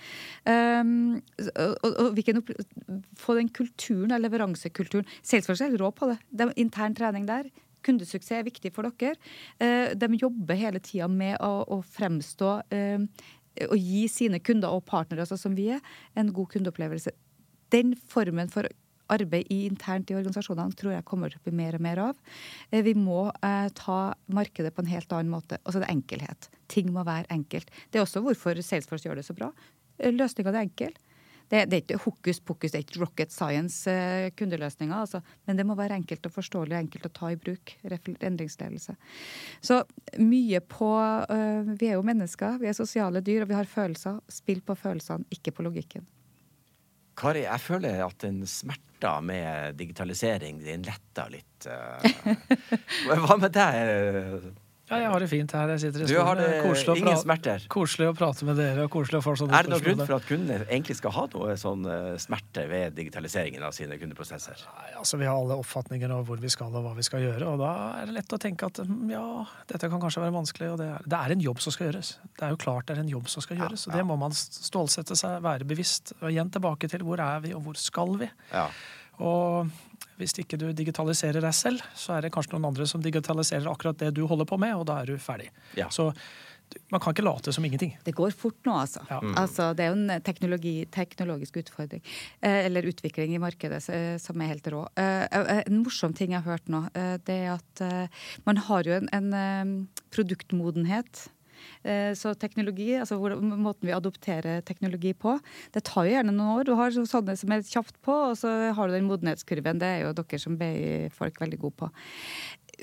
Um, 0.48 1.20
og, 1.52 1.76
og, 1.86 2.16
og 2.18 3.18
få 3.18 3.36
den 3.38 3.50
kulturen, 3.54 4.14
leveransekulturen. 4.22 5.06
Salesforce 5.22 5.68
er 5.68 5.76
rå 5.78 5.92
på 5.94 6.10
det. 6.10 6.18
det 6.30 6.48
er 6.48 6.58
intern 6.64 6.96
trening 6.98 7.28
der. 7.30 7.46
Kundesuksess 7.86 8.40
er 8.40 8.46
viktig 8.46 8.72
for 8.74 8.90
dere. 8.90 9.14
Uh, 9.62 9.94
de 9.94 10.18
jobber 10.18 10.58
hele 10.58 10.82
tida 10.82 11.06
med 11.10 11.38
å, 11.42 11.52
å 11.78 11.80
fremstå 11.94 12.52
uh, 12.74 13.06
og 13.68 13.76
gi 13.76 14.06
sine 14.10 14.40
kunder 14.44 14.72
og 14.72 14.84
partnere, 14.88 15.24
altså 15.26 15.38
som 15.40 15.56
vi 15.58 15.68
er, 15.74 15.82
en 16.16 16.32
god 16.34 16.52
kundeopplevelse. 16.54 17.12
Den 17.72 17.94
formen 18.08 18.50
for 18.52 18.68
arbeid 19.12 19.50
internt 19.52 20.10
i 20.10 20.16
organisasjonene 20.16 20.76
tror 20.78 20.94
jeg 20.94 21.06
kommer 21.08 21.32
til 21.32 21.40
å 21.40 21.46
bli 21.46 21.54
mer 21.58 21.76
og 21.76 21.84
mer 21.84 22.00
av. 22.00 22.18
Eh, 22.70 22.82
vi 22.86 22.94
må 22.98 23.26
eh, 23.44 23.68
ta 23.76 24.00
markedet 24.32 24.72
på 24.74 24.84
en 24.84 24.92
helt 24.92 25.12
annen 25.12 25.32
måte. 25.32 25.60
Og 25.62 25.72
så 25.72 25.80
er 25.80 25.86
det 25.86 25.92
enkelhet. 25.94 26.50
Ting 26.72 26.92
må 26.94 27.04
være 27.08 27.28
enkelt. 27.34 27.70
Det 27.90 28.00
er 28.00 28.06
også 28.06 28.24
hvorfor 28.24 28.60
Salesforce 28.64 29.08
gjør 29.08 29.20
det 29.20 29.26
så 29.28 29.36
bra. 29.36 29.50
Eh, 29.98 30.12
Løsninga 30.14 30.54
er 30.54 30.62
enkel. 30.64 30.96
Det, 31.52 31.66
det, 31.68 31.76
er 31.76 31.82
ikke 31.82 32.00
hokus 32.06 32.38
pokus, 32.40 32.72
det 32.72 32.78
er 32.78 32.84
ikke 32.86 33.00
rocket 33.02 33.32
science 33.34 33.90
eh. 33.92 34.30
Altså. 34.96 35.20
Men 35.44 35.58
det 35.58 35.66
må 35.68 35.76
være 35.76 35.98
enkelt 36.00 36.24
og 36.24 36.32
forståelig 36.32 36.72
og 36.72 36.78
enkelt 36.78 37.08
å 37.10 37.12
ta 37.12 37.28
i 37.28 37.36
bruk. 37.36 37.74
Endringsledelse. 37.84 38.94
Så 39.60 39.82
mye 40.16 40.62
på 40.64 40.88
uh, 40.96 41.68
Vi 41.76 41.90
er 41.90 41.98
jo 41.98 42.06
mennesker, 42.08 42.56
vi 42.62 42.70
er 42.70 42.78
sosiale 42.78 43.20
dyr, 43.20 43.44
og 43.44 43.52
vi 43.52 43.58
har 43.58 43.68
følelser. 43.68 44.22
Spill 44.32 44.64
på 44.64 44.78
følelsene, 44.80 45.28
ikke 45.34 45.52
på 45.52 45.68
logikken. 45.68 46.08
Kari, 47.20 47.44
jeg 47.44 47.60
føler 47.60 48.00
at 48.00 48.24
den 48.24 48.40
smerta 48.48 49.18
med 49.20 49.76
digitalisering, 49.76 50.64
den 50.64 50.88
letta 50.88 51.28
litt. 51.28 51.68
Uh, 51.68 52.32
hva 53.26 53.36
med 53.36 53.52
deg? 53.52 54.52
Ja, 54.90 54.98
jeg 54.98 55.10
har 55.12 55.22
det 55.22 55.28
fint 55.30 55.52
her. 55.56 55.70
Jeg 55.72 55.80
sitter 55.84 56.02
i 56.04 56.06
stolen. 56.10 56.40
Det 56.42 56.94
ingen 56.98 57.18
smerter? 57.20 57.64
Koselig 57.72 58.08
å 58.10 58.14
prate 58.18 58.46
med 58.48 58.58
dere. 58.58 58.84
og 58.84 58.90
koselig 58.92 59.20
å 59.20 59.24
få 59.24 59.34
sånne 59.38 59.56
Er 59.56 59.68
det 59.68 59.72
noen 59.72 59.84
grunn 59.86 60.02
for 60.02 60.16
at 60.18 60.26
kundene 60.28 60.66
egentlig 60.66 60.96
skal 60.98 61.14
ha 61.16 61.24
noe 61.32 61.54
sånn 61.60 61.86
uh, 61.86 62.14
smerte 62.20 62.66
ved 62.68 62.96
digitaliseringen 62.98 63.62
av 63.64 63.72
sine 63.76 63.96
kundeprosesser? 64.00 64.64
Nei, 64.66 64.90
altså 64.98 65.20
Vi 65.20 65.28
har 65.28 65.38
alle 65.38 65.56
oppfatninger 65.62 66.12
av 66.12 66.26
hvor 66.28 66.42
vi 66.42 66.50
skal 66.52 66.74
og 66.74 66.84
hva 66.84 66.94
vi 66.98 67.06
skal 67.06 67.24
gjøre. 67.24 67.54
Og 67.54 67.62
da 67.62 67.72
er 68.02 68.10
det 68.10 68.18
lett 68.18 68.36
å 68.36 68.40
tenke 68.42 68.68
at 68.68 68.82
mm, 68.84 69.04
ja, 69.14 69.26
dette 69.70 69.92
kan 69.92 70.02
kanskje 70.02 70.24
være 70.26 70.36
vanskelig. 70.36 70.72
og 70.74 70.80
det 70.82 70.88
er, 70.96 71.10
det 71.14 71.20
er 71.20 71.36
en 71.36 71.44
jobb 71.46 71.62
som 71.64 71.76
skal 71.76 71.88
gjøres. 71.88 72.14
Det 72.36 72.48
er 72.48 72.56
jo 72.56 72.62
klart 72.66 72.90
det 72.90 72.98
er 72.98 73.04
en 73.04 73.14
jobb 73.14 73.30
som 73.32 73.46
skal 73.46 73.62
gjøres. 73.62 73.86
Ja, 73.86 73.92
ja. 73.92 73.92
Og 73.94 74.02
det 74.02 74.08
må 74.10 74.18
man 74.20 74.34
stålsette 74.36 75.16
seg, 75.18 75.38
være 75.46 75.68
bevisst. 75.68 76.16
Og 76.20 76.32
igjen 76.34 76.50
tilbake 76.52 76.90
til 76.90 77.06
hvor 77.06 77.22
er 77.22 77.46
vi, 77.46 77.54
og 77.56 77.64
hvor 77.68 77.78
skal 77.80 78.18
vi? 78.20 78.28
Ja. 78.50 78.66
Og 79.20 79.72
hvis 80.20 80.36
ikke 80.38 80.58
du 80.60 80.68
digitaliserer 80.76 81.42
deg 81.42 81.56
selv, 81.56 81.82
så 81.98 82.16
er 82.16 82.26
det 82.26 82.32
kanskje 82.34 82.54
noen 82.54 82.70
andre 82.70 82.86
som 82.88 83.02
digitaliserer 83.02 83.68
akkurat 83.70 83.98
det 83.98 84.12
du 84.16 84.24
holder 84.30 84.48
på 84.48 84.58
med, 84.60 84.74
og 84.78 84.86
da 84.88 85.00
er 85.02 85.12
du 85.12 85.20
ferdig. 85.20 85.50
Ja. 85.78 85.90
Så 85.92 86.12
man 86.92 87.00
kan 87.00 87.12
ikke 87.12 87.24
late 87.24 87.52
som 87.52 87.64
ingenting. 87.64 87.92
Det 88.04 88.14
går 88.16 88.32
fort 88.36 88.56
nå, 88.64 88.74
altså. 88.84 89.02
Ja. 89.10 89.18
altså 89.36 89.70
det 89.76 89.84
er 89.84 89.92
jo 89.92 89.98
en 89.98 90.24
teknologi, 90.24 90.74
teknologisk 90.92 91.58
utfordring. 91.60 92.00
Eh, 92.40 92.66
eller 92.66 92.88
utvikling 92.88 93.34
i 93.36 93.42
markedet 93.42 93.82
eh, 93.92 94.16
som 94.22 94.40
er 94.40 94.54
helt 94.54 94.70
rå. 94.72 94.86
Eh, 94.96 95.26
eh, 95.26 95.62
en 95.66 95.82
morsom 95.82 96.16
ting 96.16 96.32
jeg 96.32 96.40
har 96.40 96.56
hørt 96.56 96.72
nå, 96.72 96.84
eh, 96.96 97.14
det 97.26 97.38
er 97.44 97.54
at 97.58 97.84
eh, 97.84 98.24
man 98.48 98.62
har 98.68 98.88
jo 98.88 98.96
en, 98.96 99.10
en 99.12 99.30
eh, 99.36 100.02
produktmodenhet. 100.14 101.26
Eh, 101.84 102.12
Så 102.14 102.34
teknologi, 102.38 102.92
altså 102.98 103.18
måten 103.18 103.86
vi 103.88 103.94
adopterer 103.94 104.62
teknologi 104.62 105.12
på, 105.14 105.38
det 105.74 105.84
tar 105.84 106.06
jo 106.06 106.14
gjerne 106.14 106.34
noen 106.34 106.58
år. 106.60 106.64
Du 106.64 106.74
har 106.78 106.90
sånne 106.90 107.36
som 107.36 107.52
er 107.52 107.62
kjapt 107.62 107.96
på, 108.02 108.12
og 108.30 108.36
så 108.38 108.72
har 108.74 108.88
du 108.88 108.94
den 108.94 109.08
modenhetskurven. 109.08 109.80
Det 109.80 109.88
er 109.88 110.04
jo 110.06 110.12
dere 110.12 110.38
som 110.38 110.58
BI-folk 110.58 111.40
veldig 111.40 111.58
gode 111.58 111.78
på. 111.82 111.90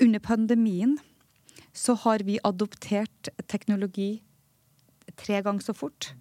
Under 0.00 0.20
pandemien 0.20 0.98
så 1.72 1.94
har 1.94 2.24
vi 2.26 2.40
adoptert 2.44 3.30
teknologi 3.46 4.22
tre 5.16 5.42
ganger 5.42 5.64
så 5.64 5.74
fort 5.76 6.12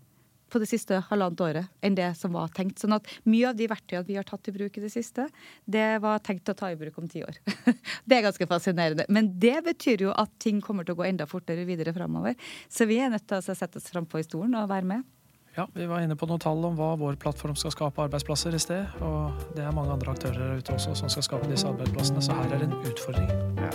på 0.52 0.62
det 0.62 0.70
siste 0.70 1.00
halvannet 1.10 1.44
året 1.46 1.86
enn 1.86 1.98
det 1.98 2.10
som 2.20 2.34
var 2.36 2.52
tenkt. 2.56 2.82
Sånn 2.82 2.96
at 2.98 3.08
mye 3.30 3.52
av 3.52 3.60
de 3.60 3.70
verktøyene 3.70 4.08
vi 4.08 4.18
har 4.20 4.28
tatt 4.28 4.50
i 4.52 4.56
bruk 4.56 4.80
i 4.80 4.84
det 4.84 4.92
siste, 4.94 5.28
det 5.66 5.88
var 6.04 6.24
tenkt 6.26 6.50
å 6.52 6.58
ta 6.58 6.72
i 6.72 6.80
bruk 6.80 6.98
om 7.02 7.10
ti 7.10 7.24
år. 7.26 7.40
det 8.08 8.18
er 8.18 8.26
ganske 8.28 8.50
fascinerende. 8.50 9.08
Men 9.10 9.32
det 9.40 9.60
betyr 9.68 10.08
jo 10.08 10.16
at 10.16 10.34
ting 10.42 10.64
kommer 10.66 10.88
til 10.88 10.98
å 10.98 11.02
gå 11.02 11.08
enda 11.10 11.30
fortere 11.30 11.68
videre 11.70 11.94
framover. 11.96 12.36
Så 12.70 12.90
vi 12.90 13.00
er 13.02 13.14
nødt 13.14 13.28
til 13.30 13.40
å 13.40 13.56
sette 13.56 13.80
oss 13.80 13.90
frampå 13.94 14.22
i 14.22 14.28
stolen 14.28 14.58
og 14.60 14.70
være 14.72 14.94
med. 14.96 15.08
Ja, 15.60 15.68
Vi 15.74 15.86
var 15.86 16.00
inne 16.00 16.16
på 16.16 16.28
noen 16.30 16.40
tall 16.40 16.62
om 16.64 16.76
hva 16.78 16.94
vår 16.96 17.18
plattform 17.20 17.56
skal 17.58 17.74
skape 17.74 18.06
arbeidsplasser 18.06 18.56
i 18.56 18.62
sted. 18.62 19.00
Og 19.04 19.42
det 19.58 19.66
er 19.66 19.74
mange 19.76 19.92
andre 19.92 20.14
aktører 20.14 20.60
ute 20.62 20.76
også 20.78 20.96
som 20.96 21.12
skal 21.12 21.26
skape 21.26 21.50
disse 21.52 21.68
arbeidsplassene, 21.68 22.24
så 22.24 22.38
her 22.38 22.54
er 22.56 22.64
det 22.64 22.70
en 22.70 22.78
utfordring. 22.92 23.34
Ja. 23.60 23.72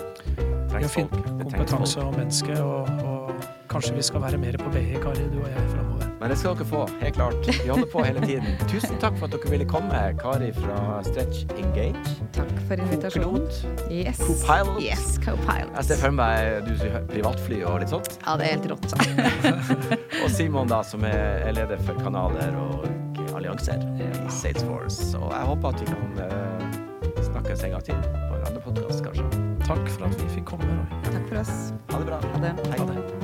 Vi 0.75 0.83
har 0.83 0.89
fin 0.89 1.11
folk. 1.11 1.12
Det 1.12 1.27
trengs 1.27 1.59
kompetanse 1.59 2.07
og 2.07 2.16
menneske, 2.16 2.57
og, 2.62 2.89
og 3.05 3.45
kanskje 3.70 3.99
vi 3.99 4.07
skal 4.09 4.25
være 4.25 4.41
mer 4.43 4.59
på 4.64 4.72
BI, 4.75 4.87
Kari, 5.03 5.29
du 5.29 5.43
og 5.43 5.51
jeg, 5.51 5.68
framover. 5.75 5.93
Men 6.25 6.31
det 6.33 6.39
skal 6.41 6.55
dere 6.57 6.64
få, 6.64 6.83
helt 7.03 7.14
klart. 7.14 7.49
Vi 7.64 7.68
holder 7.68 7.89
på 7.93 8.03
hele 8.03 8.20
tiden. 8.25 8.47
Tusen 8.72 8.97
takk 8.97 9.18
for 9.18 9.29
at 9.29 9.35
dere 9.35 9.51
ville 9.53 9.64
komme, 9.68 9.99
Kari 10.16 10.47
fra 10.57 11.03
Stretch 11.05 11.43
Engage. 11.61 12.14
Takk 12.33 12.53
for 12.64 12.81
invitasjonen. 12.81 13.45
Pilot. 13.45 13.91
Yes. 13.93 14.22
Co-pilot. 14.22 14.79
Yes, 14.81 15.18
co-pilot. 15.20 15.75
Jeg 15.77 15.85
ser 15.91 16.01
for 16.01 16.16
meg 16.16 16.64
du 16.64 16.72
som 16.81 16.97
privatfly 17.11 17.59
og 17.68 17.77
litt 17.83 17.93
sånt. 17.93 18.09
Ja, 18.22 18.39
det 18.41 18.47
er 18.47 18.55
helt 18.55 18.70
rått. 18.72 18.97
Og 20.25 20.33
Simon, 20.33 20.72
da, 20.72 20.81
som 20.81 21.05
er 21.05 21.45
er 21.45 21.59
leder 21.59 21.85
for 21.85 22.01
kanaler 22.01 22.57
og 22.57 22.89
allianser 23.37 23.85
i 24.01 24.09
Salesforce. 24.33 25.11
Og 25.20 25.29
jeg 25.29 25.51
håper 25.51 25.75
at 25.75 25.85
vi 25.85 25.91
kan 25.93 26.25
eh, 26.25 27.20
snakkes 27.29 27.66
en 27.68 27.77
gang 27.77 27.85
til 27.91 28.01
på 28.01 28.39
en 28.39 28.49
annen 28.49 28.64
podkast, 28.64 29.05
kanskje. 29.05 29.29
Takk 29.68 29.85
for 29.93 30.09
at 30.09 30.16
vi 30.25 30.33
fikk 30.39 30.49
komme. 30.55 30.72
Roy. 30.72 31.05
Takk 31.11 31.29
for 31.29 31.45
oss. 31.45 31.55
Ha 31.93 32.01
det 32.01 32.11
bra. 32.14 32.25
Ha 32.33 32.45
det. 32.49 32.57
Hei. 32.72 32.81
Ha 32.81 32.91
det. 32.95 33.24